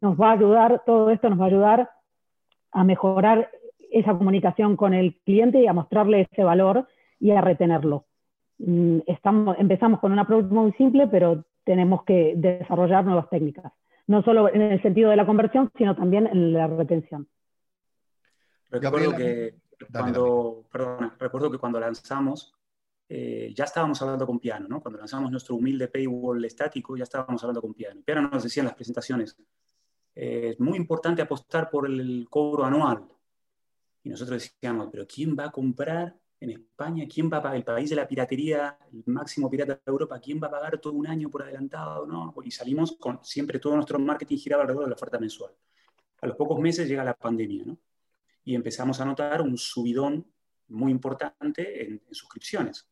Nos 0.00 0.18
va 0.18 0.30
a 0.30 0.32
ayudar, 0.32 0.82
todo 0.86 1.10
esto 1.10 1.28
nos 1.28 1.38
va 1.38 1.44
a 1.44 1.48
ayudar 1.48 1.90
a 2.72 2.84
mejorar 2.84 3.50
esa 3.90 4.16
comunicación 4.16 4.76
con 4.76 4.94
el 4.94 5.14
cliente 5.24 5.60
y 5.60 5.66
a 5.66 5.72
mostrarle 5.72 6.22
ese 6.30 6.42
valor 6.42 6.88
y 7.20 7.30
a 7.30 7.40
retenerlo. 7.40 8.06
Mm, 8.58 9.00
estamos, 9.06 9.56
empezamos 9.58 10.00
con 10.00 10.12
un 10.12 10.18
approach 10.18 10.46
muy 10.46 10.72
simple, 10.72 11.06
pero 11.06 11.44
tenemos 11.64 12.04
que 12.04 12.34
desarrollar 12.36 13.04
nuevas 13.04 13.28
técnicas, 13.30 13.72
no 14.06 14.22
solo 14.22 14.52
en 14.52 14.62
el 14.62 14.82
sentido 14.82 15.10
de 15.10 15.16
la 15.16 15.26
conversión, 15.26 15.70
sino 15.76 15.94
también 15.94 16.26
en 16.26 16.52
la 16.52 16.66
retención. 16.66 17.28
Recuerdo 18.70 19.14
que, 19.16 19.54
cuando, 19.92 20.64
recuerdo 21.18 21.50
que 21.50 21.58
cuando 21.58 21.78
lanzamos, 21.78 22.54
eh, 23.08 23.52
ya 23.54 23.64
estábamos 23.64 24.00
hablando 24.02 24.26
con 24.26 24.38
Piano, 24.38 24.66
¿no? 24.68 24.80
Cuando 24.80 24.98
lanzamos 24.98 25.30
nuestro 25.30 25.56
humilde 25.56 25.88
paywall 25.88 26.44
estático, 26.44 26.96
ya 26.96 27.04
estábamos 27.04 27.42
hablando 27.42 27.60
con 27.60 27.74
Piano. 27.74 28.00
Piano 28.04 28.28
nos 28.28 28.42
decía 28.42 28.62
en 28.62 28.66
las 28.66 28.74
presentaciones, 28.74 29.36
eh, 30.14 30.50
es 30.52 30.60
muy 30.60 30.76
importante 30.76 31.22
apostar 31.22 31.70
por 31.70 31.86
el 31.86 32.26
cobro 32.30 32.64
anual. 32.64 33.04
Y 34.02 34.10
nosotros 34.10 34.42
decíamos, 34.42 34.88
pero 34.90 35.06
¿quién 35.06 35.36
va 35.38 35.46
a 35.46 35.50
comprar 35.50 36.16
en 36.40 36.50
España, 36.50 37.06
¿quién 37.12 37.30
va 37.32 37.38
a 37.38 37.42
pagar? 37.42 37.56
El 37.56 37.64
país 37.64 37.90
de 37.90 37.96
la 37.96 38.06
piratería, 38.06 38.78
el 38.92 39.02
máximo 39.06 39.50
pirata 39.50 39.74
de 39.74 39.80
Europa, 39.86 40.20
¿quién 40.20 40.40
va 40.42 40.48
a 40.48 40.50
pagar 40.50 40.78
todo 40.78 40.92
un 40.92 41.06
año 41.06 41.30
por 41.30 41.42
adelantado? 41.42 42.06
¿no? 42.06 42.34
Y 42.44 42.50
salimos 42.50 42.96
con 42.98 43.20
siempre 43.22 43.58
todo 43.58 43.74
nuestro 43.74 43.98
marketing 43.98 44.36
giraba 44.36 44.62
alrededor 44.62 44.84
de 44.84 44.90
la 44.90 44.96
oferta 44.96 45.18
mensual. 45.18 45.52
A 46.20 46.26
los 46.26 46.36
pocos 46.36 46.58
meses 46.60 46.88
llega 46.88 47.04
la 47.04 47.14
pandemia, 47.14 47.64
¿no? 47.66 47.78
Y 48.44 48.54
empezamos 48.54 49.00
a 49.00 49.04
notar 49.04 49.40
un 49.40 49.56
subidón 49.56 50.26
muy 50.68 50.92
importante 50.92 51.84
en, 51.84 52.02
suscripciones. 52.10 52.86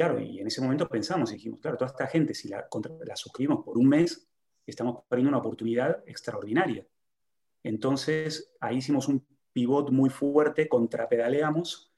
Claro, 0.00 0.18
y 0.18 0.38
en 0.40 0.46
ese 0.46 0.62
momento 0.62 0.88
pensamos 0.88 1.30
y 1.30 1.34
dijimos, 1.34 1.60
claro, 1.60 1.76
toda 1.76 1.90
esta 1.90 2.06
gente, 2.06 2.32
si 2.32 2.48
la, 2.48 2.66
la 3.04 3.16
suscribimos 3.16 3.62
por 3.62 3.76
un 3.76 3.86
mes, 3.86 4.26
estamos 4.64 5.02
perdiendo 5.06 5.28
una 5.28 5.40
oportunidad 5.40 6.02
extraordinaria. 6.06 6.86
Entonces, 7.62 8.50
ahí 8.60 8.78
hicimos 8.78 9.08
un 9.08 9.22
pivot 9.52 9.90
muy 9.90 10.08
fuerte, 10.08 10.70
contrapedaleamos 10.70 11.92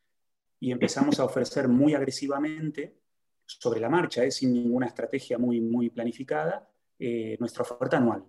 y 0.58 0.72
empezamos 0.72 1.20
a 1.20 1.24
ofrecer 1.26 1.68
muy 1.68 1.94
agresivamente 1.94 2.98
sobre 3.46 3.78
la 3.78 3.88
marcha, 3.88 4.24
¿eh? 4.24 4.32
sin 4.32 4.52
ninguna 4.52 4.86
estrategia 4.86 5.38
muy, 5.38 5.60
muy 5.60 5.88
planificada, 5.88 6.68
eh, 6.98 7.36
nuestra 7.38 7.62
oferta 7.62 7.98
anual, 7.98 8.24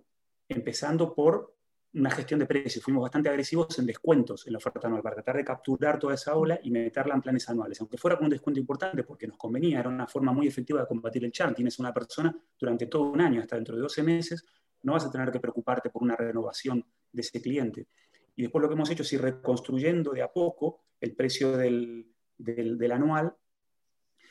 empezando 0.50 1.16
por 1.16 1.53
una 1.94 2.12
gestión 2.12 2.40
de 2.40 2.46
precios. 2.46 2.84
Fuimos 2.84 3.04
bastante 3.04 3.30
agresivos 3.30 3.78
en 3.78 3.86
descuentos 3.86 4.48
en 4.48 4.54
la 4.54 4.58
oferta 4.58 4.88
anual 4.88 5.04
para 5.04 5.16
tratar 5.16 5.38
de 5.38 5.44
capturar 5.44 6.00
toda 6.00 6.16
esa 6.16 6.36
ola 6.36 6.60
y 6.64 6.72
meterla 6.72 7.14
en 7.16 7.22
planes 7.22 7.48
anuales, 7.50 7.80
aunque 7.82 7.98
fuera 7.98 8.18
con 8.18 8.26
un 8.26 8.32
descuento 8.32 8.60
importante 8.60 9.04
porque 9.04 9.28
nos 9.28 9.38
convenía, 9.38 9.80
era 9.80 9.90
una 9.90 10.08
forma 10.08 10.32
muy 10.32 10.48
efectiva 10.48 10.82
de 10.82 10.88
combatir 10.88 11.24
el 11.24 11.32
churn. 11.32 11.54
Tienes 11.54 11.78
una 11.80 11.94
persona 11.94 12.36
durante 12.60 12.88
todo 12.88 13.04
un 13.04 13.22
año, 13.22 13.42
hasta 13.42 13.56
dentro 13.56 13.76
de 13.76 13.82
12 13.82 14.04
meses, 14.04 14.46
no 14.84 14.94
vas 14.94 15.06
a 15.06 15.12
tener 15.12 15.32
que 15.32 15.40
preocuparte 15.40 15.90
por 15.90 16.04
una 16.04 16.16
renovación 16.16 16.86
de 17.12 17.22
ese 17.22 17.42
cliente. 17.42 17.88
Y 18.36 18.42
después 18.44 18.62
lo 18.62 18.68
que 18.68 18.74
hemos 18.74 18.90
hecho 18.90 19.04
es 19.04 19.14
ir 19.14 19.22
reconstruyendo 19.22 20.12
de 20.12 20.24
a 20.24 20.32
poco 20.32 20.82
el 21.00 21.16
precio 21.16 21.56
del, 21.56 22.08
del, 22.38 22.92
anual, 22.92 23.36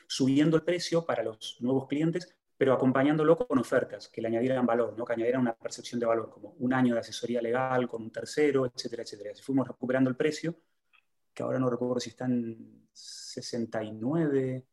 subiendo 0.07 0.57
el 0.57 0.63
precio 0.63 1.07
para 1.07 1.23
los 1.23 1.57
nuevos 1.61 1.87
clientes, 1.87 2.35
pero 2.63 2.75
acompañándolo 2.75 3.37
con 3.37 3.59
ofertas 3.59 4.09
que 4.09 4.23
le 4.23 4.29
añadieran 4.29 4.65
valor, 4.65 4.97
¿no? 4.97 5.05
que 5.05 5.15
añadieran 5.15 5.41
una 5.41 5.53
percepción 5.53 5.99
de 5.99 6.07
valor, 6.07 6.31
como 6.31 6.51
un 6.61 6.73
año 6.73 6.95
de 6.95 7.01
asesoría 7.01 7.43
legal 7.43 7.89
con 7.89 8.03
un 8.05 8.13
tercero, 8.13 8.67
etcétera, 8.67 9.03
etcétera. 9.03 9.33
Así 9.33 9.43
fuimos 9.43 9.67
recuperando 9.67 10.09
el 10.09 10.15
precio, 10.15 10.55
que 11.35 11.43
ahora 11.43 11.59
no 11.59 11.69
recuerdo 11.69 11.99
si 11.99 12.11
está 12.11 12.27
en 12.27 12.87
69, 12.93 14.65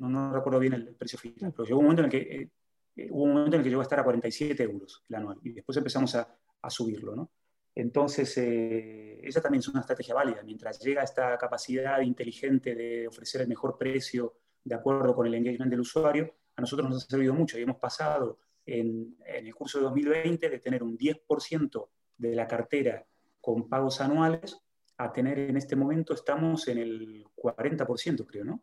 no, 0.00 0.10
no 0.10 0.34
recuerdo 0.34 0.58
bien 0.58 0.74
el 0.74 0.94
precio 0.94 1.18
final, 1.18 1.54
pero 1.56 1.64
llegó 1.64 1.78
un 1.78 1.86
momento 1.86 2.02
en 2.02 2.04
el 2.04 2.10
que, 2.10 2.50
eh, 2.96 3.10
hubo 3.10 3.22
un 3.22 3.32
momento 3.32 3.56
en 3.56 3.60
el 3.60 3.64
que 3.64 3.70
llegó 3.70 3.80
a 3.80 3.84
estar 3.84 4.00
a 4.00 4.04
47 4.04 4.62
euros 4.62 5.04
el 5.08 5.14
anual, 5.14 5.38
y 5.42 5.54
después 5.54 5.78
empezamos 5.78 6.14
a, 6.16 6.36
a 6.60 6.68
subirlo, 6.68 7.16
¿no? 7.16 7.30
Entonces, 7.74 8.36
eh, 8.36 9.20
esa 9.22 9.40
también 9.40 9.60
es 9.60 9.68
una 9.68 9.80
estrategia 9.80 10.14
válida. 10.14 10.42
Mientras 10.44 10.78
llega 10.80 11.02
esta 11.02 11.38
capacidad 11.38 12.02
inteligente 12.02 12.74
de 12.74 13.08
ofrecer 13.08 13.40
el 13.40 13.48
mejor 13.48 13.78
precio 13.78 14.34
de 14.62 14.74
acuerdo 14.74 15.14
con 15.14 15.26
el 15.26 15.34
engagement 15.34 15.70
del 15.70 15.80
usuario, 15.80 16.34
a 16.56 16.60
nosotros 16.60 16.88
nos 16.88 17.04
ha 17.04 17.06
servido 17.08 17.34
mucho 17.34 17.58
y 17.58 17.62
hemos 17.62 17.76
pasado 17.76 18.38
en, 18.66 19.16
el 19.26 19.54
curso 19.54 19.78
de 19.78 19.84
2020 19.84 20.48
de 20.48 20.58
tener 20.58 20.82
un 20.82 20.96
10% 20.96 21.88
de 22.18 22.34
la 22.34 22.46
cartera 22.46 23.04
con 23.40 23.68
pagos 23.68 24.00
anuales 24.00 24.58
a 24.96 25.12
tener 25.12 25.38
en 25.38 25.56
este 25.56 25.76
momento, 25.76 26.14
estamos 26.14 26.68
en 26.68 26.78
el 26.78 27.24
40%, 27.36 28.24
creo, 28.26 28.44
¿no? 28.44 28.62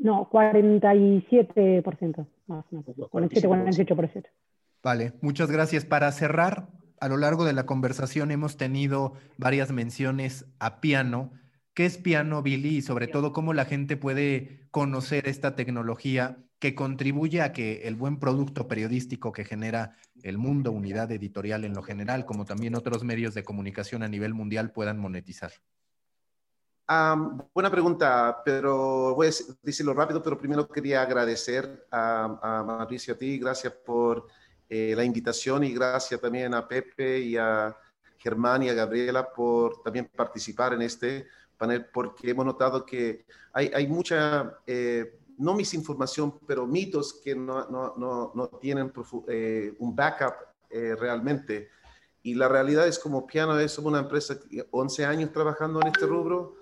No, 0.00 0.28
47%, 0.30 2.26
más 2.46 2.64
o 2.70 2.76
menos. 2.76 3.08
47, 3.10 3.48
48%. 3.48 4.26
Vale, 4.82 5.12
muchas 5.20 5.50
gracias. 5.50 5.84
Para 5.84 6.12
cerrar, 6.12 6.68
a 7.00 7.08
lo 7.08 7.16
largo 7.16 7.44
de 7.44 7.52
la 7.52 7.66
conversación 7.66 8.30
hemos 8.30 8.56
tenido 8.56 9.14
varias 9.36 9.72
menciones 9.72 10.46
a 10.58 10.80
piano. 10.80 11.32
¿Qué 11.78 11.86
es 11.86 11.96
piano, 11.96 12.42
Billy? 12.42 12.78
Y 12.78 12.82
sobre 12.82 13.06
todo, 13.06 13.32
¿cómo 13.32 13.54
la 13.54 13.64
gente 13.64 13.96
puede 13.96 14.66
conocer 14.72 15.28
esta 15.28 15.54
tecnología 15.54 16.44
que 16.58 16.74
contribuye 16.74 17.40
a 17.40 17.52
que 17.52 17.86
el 17.86 17.94
buen 17.94 18.18
producto 18.18 18.66
periodístico 18.66 19.30
que 19.30 19.44
genera 19.44 19.96
el 20.24 20.38
mundo, 20.38 20.72
unidad 20.72 21.12
editorial 21.12 21.64
en 21.64 21.74
lo 21.74 21.84
general, 21.84 22.26
como 22.26 22.44
también 22.44 22.74
otros 22.74 23.04
medios 23.04 23.32
de 23.34 23.44
comunicación 23.44 24.02
a 24.02 24.08
nivel 24.08 24.34
mundial 24.34 24.72
puedan 24.72 24.98
monetizar? 24.98 25.52
buena 27.54 27.70
pregunta, 27.70 28.42
pero 28.44 29.14
voy 29.14 29.28
a 29.28 29.30
decirlo 29.62 29.94
rápido, 29.94 30.20
pero 30.20 30.36
primero 30.36 30.66
quería 30.66 31.02
agradecer 31.02 31.86
a, 31.92 32.40
a 32.42 32.64
Mauricio 32.64 33.14
a 33.14 33.18
ti, 33.18 33.38
gracias 33.38 33.72
por 33.72 34.26
eh, 34.68 34.94
la 34.96 35.04
invitación 35.04 35.62
y 35.62 35.72
gracias 35.74 36.20
también 36.20 36.54
a 36.54 36.66
Pepe 36.66 37.20
y 37.20 37.36
a 37.36 37.76
Germán 38.16 38.64
y 38.64 38.68
a 38.68 38.74
Gabriela 38.74 39.32
por 39.32 39.80
también 39.80 40.10
participar 40.12 40.72
en 40.72 40.82
este 40.82 41.28
panel, 41.58 41.86
porque 41.92 42.30
hemos 42.30 42.46
notado 42.46 42.86
que 42.86 43.26
hay, 43.52 43.70
hay 43.74 43.86
mucha, 43.86 44.58
eh, 44.66 45.18
no 45.36 45.54
misinformación, 45.54 46.38
pero 46.46 46.66
mitos 46.66 47.12
que 47.12 47.34
no, 47.34 47.68
no, 47.68 47.94
no, 47.96 48.32
no 48.34 48.48
tienen 48.60 48.92
eh, 49.28 49.74
un 49.78 49.94
backup 49.94 50.34
realmente. 50.70 51.70
Y 52.22 52.34
la 52.34 52.46
realidad 52.48 52.86
es 52.86 52.98
como 52.98 53.26
Piano 53.26 53.58
es 53.58 53.78
una 53.78 54.00
empresa, 54.00 54.38
11 54.70 55.04
años 55.06 55.32
trabajando 55.32 55.80
en 55.80 55.88
este 55.88 56.04
rubro, 56.04 56.56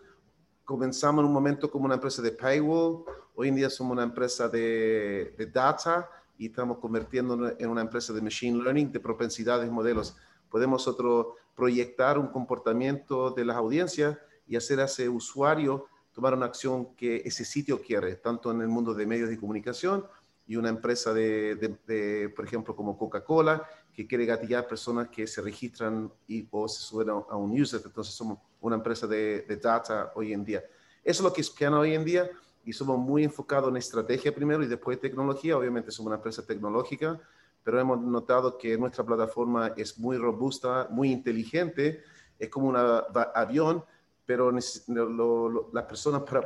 comenzamos 0.65 1.23
en 1.23 1.27
un 1.27 1.33
momento 1.33 1.71
como 1.71 1.87
una 1.87 1.95
empresa 1.95 2.23
de 2.23 2.33
paywall, 2.33 3.05
hoy 3.35 3.49
en 3.49 3.57
día 3.57 3.71
somos 3.71 3.93
una 3.93 4.05
empresa 4.05 4.49
de, 4.49 5.35
de 5.37 5.47
data, 5.47 6.09
y 6.39 6.47
estamos 6.47 6.79
convirtiendo 6.79 7.55
en 7.59 7.69
una 7.69 7.81
empresa 7.81 8.13
de 8.13 8.21
machine 8.21 8.63
learning, 8.63 8.93
de 8.93 9.01
propensidades, 9.01 9.71
modelos. 9.71 10.17
Podemos 10.51 10.87
nosotros 10.87 11.29
proyectar 11.55 12.19
un 12.19 12.29
comportamiento 12.29 13.31
de 13.31 13.45
las 13.45 13.57
audiencias 13.57 14.19
y 14.47 14.57
hacer 14.57 14.81
a 14.81 14.85
ese 14.85 15.09
usuario 15.09 15.87
tomar 16.13 16.35
una 16.35 16.47
acción 16.47 16.95
que 16.95 17.23
ese 17.25 17.45
sitio 17.45 17.83
quiere, 17.83 18.17
tanto 18.17 18.51
en 18.51 18.63
el 18.63 18.69
mundo 18.69 18.95
de 18.95 19.05
medios 19.05 19.29
de 19.29 19.39
comunicación 19.39 20.07
y 20.47 20.57
una 20.57 20.69
empresa 20.69 21.13
de, 21.13 22.33
por 22.35 22.45
ejemplo, 22.45 22.75
como 22.75 22.97
Coca-Cola, 22.97 23.67
que 23.93 24.07
quiere 24.07 24.25
gatillar 24.25 24.67
personas 24.67 25.09
que 25.09 25.27
se 25.27 25.43
registran 25.43 26.11
y, 26.27 26.47
o 26.51 26.69
se 26.69 26.83
suben 26.83 27.11
a, 27.11 27.37
un 27.37 27.61
user. 27.61 27.81
Entonces 27.85 28.15
somos 28.15 28.39
una 28.61 28.77
empresa 28.77 29.07
de, 29.07 29.43
de 29.43 29.57
data 29.57 30.13
hoy 30.15 30.33
en 30.33 30.45
día. 30.45 30.65
Eso 31.03 31.23
es 31.23 31.25
lo 31.25 31.33
que 31.33 31.41
es 31.41 31.51
Piano 31.51 31.81
hoy 31.81 31.95
en 31.95 32.05
día 32.05 32.31
y 32.65 32.73
somos 32.73 32.99
muy 32.99 33.25
enfocados 33.25 33.69
en 33.71 33.77
estrategia 33.77 34.35
primero 34.35 34.63
y 34.63 34.67
después 34.67 35.01
tecnología. 35.01 35.57
Obviamente 35.57 35.91
somos 35.91 36.09
una 36.09 36.17
empresa 36.17 36.45
tecnológica, 36.47 37.21
pero 37.63 37.81
hemos 37.81 38.01
notado 38.01 38.57
que 38.57 38.79
nuestra 38.79 39.05
plataforma 39.05 39.73
es 39.77 39.99
muy 39.99 40.17
robusta, 40.17 40.89
muy 40.91 41.11
inteligente, 41.11 42.03
es 42.39 42.49
como 42.49 42.69
un 42.69 42.77
avión, 42.77 43.85
pero 44.27 44.51
las 44.51 45.85
personas 45.85 46.23
para 46.23 46.43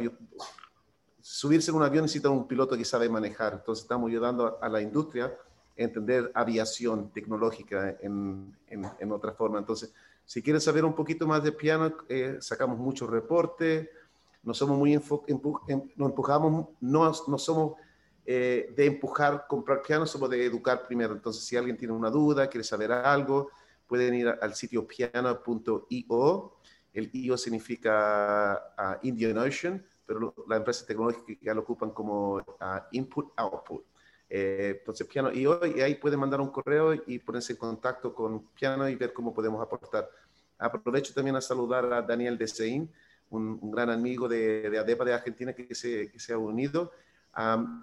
subirse 1.21 1.71
en 1.71 1.77
un 1.77 1.83
avión 1.83 2.03
necesitan 2.03 2.33
un 2.33 2.47
piloto 2.47 2.77
que 2.77 2.85
sabe 2.85 3.09
manejar. 3.09 3.55
Entonces 3.55 3.83
estamos 3.83 4.09
ayudando 4.09 4.59
a, 4.61 4.69
la 4.69 4.81
industria 4.81 5.27
a 5.27 5.33
entender 5.77 6.31
aviación 6.35 7.11
tecnológica 7.13 7.97
en, 8.01 8.57
en, 8.69 9.13
otra 9.13 9.33
forma. 9.33 9.59
Entonces, 9.59 9.93
si 10.27 10.43
quieres 10.43 10.63
saber 10.63 10.85
un 10.85 10.95
poquito 10.95 11.27
más 11.27 11.43
de 11.43 11.53
piano, 11.53 11.93
eh, 12.09 12.37
sacamos 12.41 12.79
muchos 12.79 13.09
reportes 13.09 13.89
no 14.43 14.55
somos 14.55 14.79
muy 14.79 14.95
em, 14.95 15.83
no 15.97 16.07
empujamos, 16.07 16.69
no, 16.81 17.13
no 17.29 17.39
somos 17.39 17.75
eh, 18.25 18.73
de 18.75 18.87
empujar 18.87 19.47
comprar 19.47 19.83
piano, 19.83 20.07
somos 20.07 20.31
de 20.31 20.45
educar 20.45 20.87
primero. 20.87 21.13
Entonces, 21.13 21.45
si 21.45 21.57
alguien 21.57 21.77
tiene 21.77 21.93
una 21.93 22.11
duda, 22.11 22.49
quiere 22.49 22.65
saber 22.65 22.93
algo, 22.93 23.51
pueden 23.87 24.15
ir 24.15 24.29
al 24.29 24.55
sitio 24.55 24.87
piano.io. 24.87 26.53
El 26.93 27.11
IO 27.13 27.37
significa 27.37 28.61
uh, 28.79 29.07
Indian 29.07 29.39
Ocean, 29.39 29.85
pero 30.05 30.35
la 30.49 30.57
empresa 30.57 30.85
tecnológica 30.87 31.41
ya 31.41 31.55
lo 31.55 31.61
ocupan 31.61 31.91
como 31.91 32.37
uh, 32.37 32.43
Input 32.93 33.33
Output. 33.37 33.85
Eh, 34.29 34.77
entonces, 34.79 35.07
Piano.io, 35.07 35.61
y 35.67 35.81
ahí 35.81 35.97
pueden 35.97 36.21
mandar 36.21 36.41
un 36.41 36.51
correo 36.51 36.95
y 36.95 37.19
ponerse 37.19 37.53
en 37.53 37.59
contacto 37.59 38.15
con 38.15 38.47
Piano 38.49 38.89
y 38.89 38.97
ver 38.97 39.13
cómo 39.13 39.33
podemos 39.33 39.61
aportar. 39.63 40.09
Aprovecho 40.59 41.15
también 41.15 41.37
a 41.37 41.41
saludar 41.41 41.93
a 41.93 42.03
Daniel 42.03 42.39
Desein, 42.39 42.91
un, 43.31 43.71
gran 43.71 43.91
amigo 43.91 44.29
de, 44.29 44.69
de, 44.69 44.79
ADEPA 44.79 45.05
de 45.05 45.15
Argentina 45.15 45.53
que 45.53 45.75
se, 45.75 46.11
que 46.11 46.19
se 46.19 46.33
ha 46.33 46.39
unido. 46.39 46.93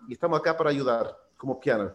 y 0.07 0.13
estamos 0.13 0.39
acá 0.39 0.55
para 0.55 0.69
ayudar 0.69 1.17
como 1.37 1.59
piano. 1.59 1.93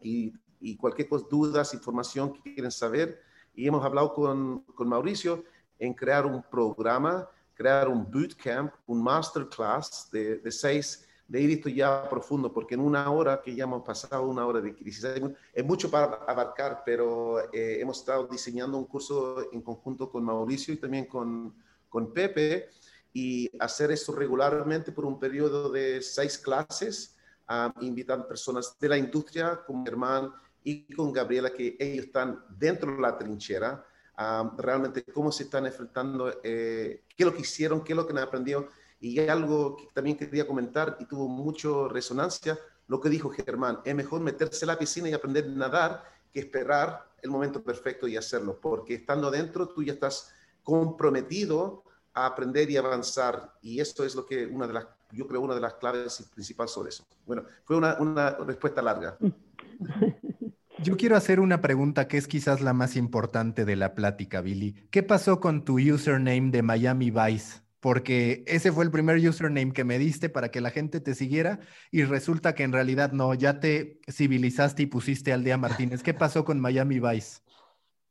Y, 0.00 0.32
y 0.60 0.76
cualquier 0.76 1.08
cosa, 1.08 1.26
dudas, 1.30 1.74
información 1.74 2.32
que 2.32 2.54
quieren 2.54 2.70
saber. 2.70 3.20
Y 3.54 3.66
hemos 3.66 3.84
hablado 3.84 4.12
con, 4.12 4.60
con 4.74 4.88
Mauricio 4.88 5.44
en 5.78 5.92
crear 5.94 6.26
un 6.26 6.42
programa, 6.42 7.28
crear 7.54 7.88
un 7.88 8.10
bootcamp, 8.10 8.72
un 8.86 9.02
masterclass 9.02 10.08
de, 10.10 10.38
de 10.38 10.52
seis, 10.52 11.06
de 11.26 11.40
ir 11.40 11.50
esto 11.50 11.68
ya 11.68 12.08
profundo, 12.08 12.52
porque 12.52 12.74
en 12.74 12.80
una 12.80 13.10
hora 13.10 13.40
que 13.42 13.54
ya 13.54 13.64
hemos 13.64 13.82
pasado, 13.82 14.28
una 14.28 14.46
hora 14.46 14.60
de 14.60 14.74
crisis, 14.74 15.04
es 15.52 15.64
mucho 15.64 15.90
para 15.90 16.24
abarcar, 16.26 16.82
pero 16.84 17.40
eh, 17.52 17.80
hemos 17.80 17.98
estado 17.98 18.26
diseñando 18.26 18.76
un 18.76 18.84
curso 18.84 19.50
en 19.52 19.62
conjunto 19.62 20.10
con 20.10 20.22
Mauricio 20.22 20.74
y 20.74 20.76
también 20.76 21.06
con, 21.06 21.54
con 21.88 22.12
Pepe 22.12 22.68
y 23.12 23.50
hacer 23.58 23.90
eso 23.92 24.14
regularmente 24.14 24.92
por 24.92 25.06
un 25.06 25.18
periodo 25.18 25.70
de 25.70 26.02
seis 26.02 26.36
clases, 26.36 27.16
invitando 27.80 28.26
personas 28.26 28.76
de 28.80 28.88
la 28.88 28.96
industria 28.96 29.62
como 29.66 29.84
Germán 29.84 30.32
y 30.62 30.92
con 30.94 31.12
Gabriela, 31.12 31.50
que 31.50 31.76
ellos 31.78 32.06
están 32.06 32.42
dentro 32.58 32.94
de 32.94 33.00
la 33.00 33.16
trinchera, 33.16 33.86
realmente 34.58 35.04
cómo 35.04 35.32
se 35.32 35.44
están 35.44 35.66
enfrentando, 35.66 36.30
eh, 36.42 37.04
qué 37.08 37.22
es 37.22 37.26
lo 37.26 37.34
que 37.34 37.42
hicieron, 37.42 37.82
qué 37.82 37.92
es 37.92 37.96
lo 37.96 38.06
que 38.06 38.12
han 38.12 38.18
aprendido. 38.18 38.68
Y 39.00 39.18
algo 39.20 39.76
que 39.76 39.88
también 39.92 40.16
quería 40.16 40.46
comentar 40.46 40.96
y 41.00 41.06
tuvo 41.06 41.28
mucho 41.28 41.88
resonancia, 41.88 42.58
lo 42.86 43.00
que 43.00 43.08
dijo 43.08 43.30
Germán, 43.30 43.80
es 43.84 43.94
mejor 43.94 44.20
meterse 44.20 44.64
a 44.64 44.68
la 44.68 44.78
piscina 44.78 45.08
y 45.08 45.12
aprender 45.12 45.44
a 45.44 45.48
nadar 45.48 46.04
que 46.32 46.40
esperar 46.40 47.06
el 47.22 47.30
momento 47.30 47.62
perfecto 47.62 48.06
y 48.06 48.16
hacerlo, 48.16 48.58
porque 48.60 48.94
estando 48.94 49.30
dentro 49.30 49.68
tú 49.68 49.82
ya 49.82 49.94
estás 49.94 50.32
comprometido 50.62 51.84
a 52.12 52.26
aprender 52.26 52.70
y 52.70 52.76
avanzar. 52.76 53.52
Y 53.62 53.80
esto 53.80 54.04
es 54.04 54.14
lo 54.14 54.24
que 54.24 54.46
una 54.46 54.66
de 54.66 54.74
las, 54.74 54.86
yo 55.12 55.26
creo, 55.26 55.40
una 55.40 55.54
de 55.54 55.60
las 55.60 55.74
claves 55.74 56.28
principales 56.32 56.72
sobre 56.72 56.90
eso. 56.90 57.04
Bueno, 57.26 57.44
fue 57.64 57.76
una, 57.76 57.96
una 58.00 58.30
respuesta 58.30 58.82
larga. 58.82 59.16
Yo 60.84 60.98
quiero 60.98 61.16
hacer 61.16 61.40
una 61.40 61.62
pregunta 61.62 62.08
que 62.08 62.18
es 62.18 62.28
quizás 62.28 62.60
la 62.60 62.74
más 62.74 62.94
importante 62.94 63.64
de 63.64 63.74
la 63.74 63.94
plática, 63.94 64.42
Billy. 64.42 64.74
¿Qué 64.90 65.02
pasó 65.02 65.40
con 65.40 65.64
tu 65.64 65.78
username 65.78 66.50
de 66.50 66.60
Miami 66.60 67.10
Vice? 67.10 67.62
Porque 67.80 68.44
ese 68.46 68.70
fue 68.70 68.84
el 68.84 68.90
primer 68.90 69.16
username 69.16 69.72
que 69.72 69.82
me 69.82 69.98
diste 69.98 70.28
para 70.28 70.50
que 70.50 70.60
la 70.60 70.68
gente 70.68 71.00
te 71.00 71.14
siguiera 71.14 71.60
y 71.90 72.04
resulta 72.04 72.54
que 72.54 72.64
en 72.64 72.72
realidad 72.72 73.12
no, 73.12 73.32
ya 73.32 73.60
te 73.60 73.98
civilizaste 74.12 74.82
y 74.82 74.86
pusiste 74.86 75.32
al 75.32 75.42
día 75.42 75.56
Martínez. 75.56 76.02
¿Qué 76.02 76.12
pasó 76.12 76.44
con 76.44 76.60
Miami 76.60 77.00
Vice? 77.00 77.40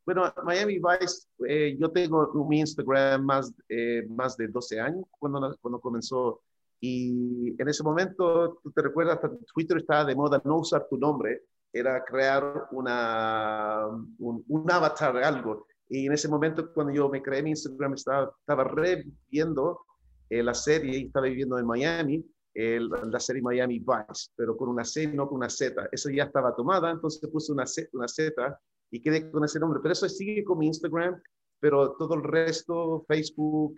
Bueno, 0.03 0.33
Miami 0.43 0.79
Vice, 0.79 1.27
eh, 1.47 1.77
yo 1.79 1.91
tengo 1.91 2.33
mi 2.49 2.61
Instagram 2.61 3.23
más, 3.23 3.53
eh, 3.69 4.03
más 4.09 4.35
de 4.35 4.47
12 4.47 4.79
años 4.79 5.05
cuando, 5.19 5.55
cuando 5.61 5.79
comenzó. 5.79 6.41
Y 6.79 7.53
en 7.55 7.69
ese 7.69 7.83
momento, 7.83 8.59
tú 8.63 8.71
te 8.71 8.81
recuerdas, 8.81 9.19
Twitter 9.53 9.77
estaba 9.77 10.05
de 10.05 10.15
moda 10.15 10.41
no 10.43 10.57
usar 10.57 10.87
tu 10.89 10.97
nombre, 10.97 11.43
era 11.73 12.05
crear 12.05 12.67
una, 12.71 13.87
un, 14.19 14.45
un 14.47 14.71
avatar, 14.71 15.17
algo. 15.17 15.67
Y 15.89 16.05
en 16.05 16.13
ese 16.13 16.29
momento, 16.29 16.71
cuando 16.73 16.93
yo 16.93 17.09
me 17.09 17.21
creé 17.21 17.43
mi 17.43 17.49
Instagram, 17.49 17.95
estaba, 17.95 18.31
estaba 18.39 18.63
reviendo 18.63 19.81
eh, 20.29 20.43
la 20.43 20.53
serie 20.53 20.99
y 20.99 21.05
estaba 21.07 21.27
viviendo 21.27 21.57
en 21.57 21.65
Miami, 21.65 22.25
la 22.55 23.19
serie 23.19 23.41
Miami 23.41 23.79
Vice, 23.79 24.29
pero 24.35 24.55
con 24.55 24.69
una 24.69 24.85
C, 24.85 25.07
no 25.07 25.27
con 25.27 25.37
una 25.37 25.49
Z. 25.49 25.89
Eso 25.91 26.09
ya 26.11 26.25
estaba 26.25 26.55
tomada, 26.55 26.91
entonces 26.91 27.27
puse 27.31 27.51
una 27.51 27.65
Z, 27.65 27.89
una 27.93 28.07
Z 28.07 28.59
y 28.91 29.01
quedé 29.01 29.31
con 29.31 29.43
ese 29.43 29.59
nombre. 29.59 29.79
Pero 29.81 29.93
eso 29.93 30.07
sigue 30.07 30.43
con 30.43 30.59
mi 30.59 30.67
Instagram, 30.67 31.19
pero 31.59 31.93
todo 31.93 32.13
el 32.13 32.23
resto, 32.23 33.03
Facebook, 33.07 33.75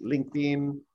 LinkedIn, 0.00 0.86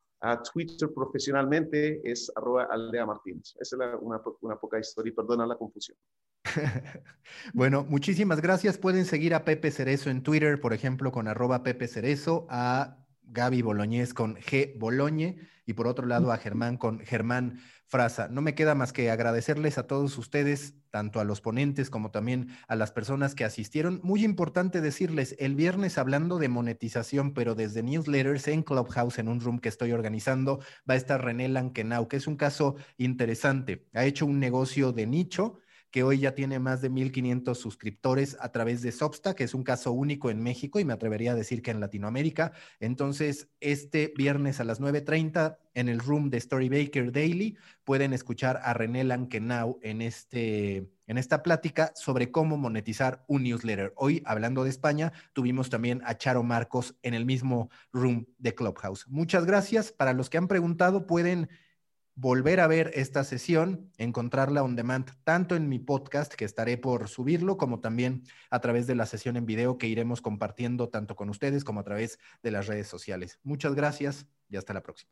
Twitter 0.51 0.89
profesionalmente 0.93 2.01
es 2.03 2.31
arroba 2.35 2.67
aldea 2.71 3.05
Martínez. 3.05 3.55
Esa 3.59 3.75
es 3.75 4.01
una, 4.01 4.21
una 4.41 4.55
poca 4.55 4.79
historia 4.79 5.11
y 5.11 5.15
perdona 5.15 5.45
la 5.45 5.55
confusión. 5.55 5.97
bueno, 7.53 7.85
muchísimas 7.87 8.41
gracias. 8.41 8.77
Pueden 8.77 9.05
seguir 9.05 9.33
a 9.33 9.45
Pepe 9.45 9.71
Cerezo 9.71 10.09
en 10.09 10.23
Twitter, 10.23 10.59
por 10.59 10.73
ejemplo, 10.73 11.11
con 11.11 11.27
arroba 11.27 11.63
Pepe 11.63 11.87
Cerezo, 11.87 12.47
a 12.49 13.05
Gaby 13.27 13.61
Boloñez 13.61 14.13
con 14.13 14.35
G 14.35 14.77
Boloñe 14.77 15.39
y 15.65 15.73
por 15.73 15.87
otro 15.87 16.05
lado 16.05 16.31
a 16.31 16.37
Germán 16.37 16.77
con 16.77 16.99
Germán 16.99 17.59
No 18.29 18.41
me 18.41 18.55
queda 18.55 18.75
más 18.75 18.91
que 18.91 19.09
agradecerles 19.09 19.77
a 19.77 19.87
todos 19.87 20.17
ustedes, 20.17 20.73
tanto 20.91 21.21
a 21.21 21.23
los 21.23 21.39
ponentes 21.39 21.89
como 21.89 22.11
también 22.11 22.49
a 22.67 22.75
las 22.75 22.91
personas 22.91 23.35
que 23.35 23.45
asistieron. 23.45 24.01
Muy 24.03 24.25
importante 24.25 24.81
decirles, 24.81 25.33
el 25.39 25.55
viernes 25.55 25.97
hablando 25.97 26.37
de 26.37 26.49
monetización, 26.49 27.33
pero 27.33 27.55
desde 27.55 27.83
newsletters 27.83 28.49
en 28.49 28.63
Clubhouse, 28.63 29.19
en 29.19 29.29
un 29.29 29.39
room 29.39 29.59
que 29.59 29.69
estoy 29.69 29.93
organizando, 29.93 30.59
va 30.89 30.95
a 30.95 30.97
estar 30.97 31.23
René 31.23 31.47
Lankenau, 31.47 32.09
que 32.09 32.17
es 32.17 32.27
un 32.27 32.35
caso 32.35 32.75
interesante. 32.97 33.87
Ha 33.93 34.03
hecho 34.03 34.25
un 34.25 34.39
negocio 34.39 34.91
de 34.91 35.07
nicho 35.07 35.59
que 35.95 36.03
hoy 36.03 36.19
ya 36.19 36.35
tiene 36.35 36.59
más 36.59 36.81
de 36.81 36.91
1.500 36.91 37.55
suscriptores 37.55 38.35
a 38.41 38.51
través 38.51 38.81
de 38.81 38.91
Substack, 38.91 39.37
que 39.37 39.45
es 39.45 39.53
un 39.53 39.63
caso 39.63 39.93
único 39.93 40.29
en 40.29 40.43
México 40.43 40.77
y 40.77 40.83
me 40.83 40.91
atrevería 40.91 41.31
a 41.31 41.35
decir 41.35 41.61
que 41.61 41.71
en 41.71 41.79
Latinoamérica. 41.79 42.51
Entonces, 42.81 43.47
este 43.61 44.11
viernes 44.17 44.59
a 44.59 44.65
las 44.65 44.81
9.30 44.81 45.57
en 45.73 45.87
el 45.87 45.99
room 45.99 46.29
de 46.29 46.41
Storybaker 46.41 47.13
Daily 47.13 47.57
pueden 47.85 48.11
escuchar 48.11 48.59
a 48.61 48.73
René 48.73 49.05
Lankenau 49.05 49.79
en, 49.81 50.01
este, 50.01 50.91
en 51.07 51.17
esta 51.17 51.41
plática 51.41 51.93
sobre 51.95 52.29
cómo 52.29 52.57
monetizar 52.57 53.23
un 53.29 53.43
newsletter. 53.43 53.93
Hoy, 53.95 54.21
hablando 54.25 54.65
de 54.65 54.71
España, 54.71 55.13
tuvimos 55.31 55.69
también 55.69 56.01
a 56.03 56.17
Charo 56.17 56.43
Marcos 56.43 56.97
en 57.03 57.13
el 57.13 57.23
mismo 57.23 57.69
room 57.93 58.27
de 58.37 58.53
Clubhouse. 58.53 59.07
Muchas 59.07 59.45
gracias. 59.45 59.93
Para 59.93 60.11
los 60.11 60.29
que 60.29 60.37
han 60.37 60.49
preguntado, 60.49 61.07
pueden 61.07 61.47
volver 62.15 62.61
a 62.61 62.67
ver 62.67 62.91
esta 62.95 63.23
sesión, 63.23 63.91
encontrarla 63.97 64.63
on 64.63 64.75
demand 64.75 65.11
tanto 65.23 65.55
en 65.55 65.69
mi 65.69 65.79
podcast, 65.79 66.33
que 66.33 66.45
estaré 66.45 66.77
por 66.77 67.09
subirlo, 67.09 67.57
como 67.57 67.81
también 67.81 68.23
a 68.49 68.59
través 68.59 68.87
de 68.87 68.95
la 68.95 69.05
sesión 69.05 69.35
en 69.37 69.45
video 69.45 69.77
que 69.77 69.87
iremos 69.87 70.21
compartiendo 70.21 70.89
tanto 70.89 71.15
con 71.15 71.29
ustedes 71.29 71.63
como 71.63 71.81
a 71.81 71.83
través 71.83 72.19
de 72.41 72.51
las 72.51 72.67
redes 72.67 72.87
sociales. 72.87 73.39
Muchas 73.43 73.75
gracias 73.75 74.27
y 74.49 74.57
hasta 74.57 74.73
la 74.73 74.81
próxima. 74.81 75.11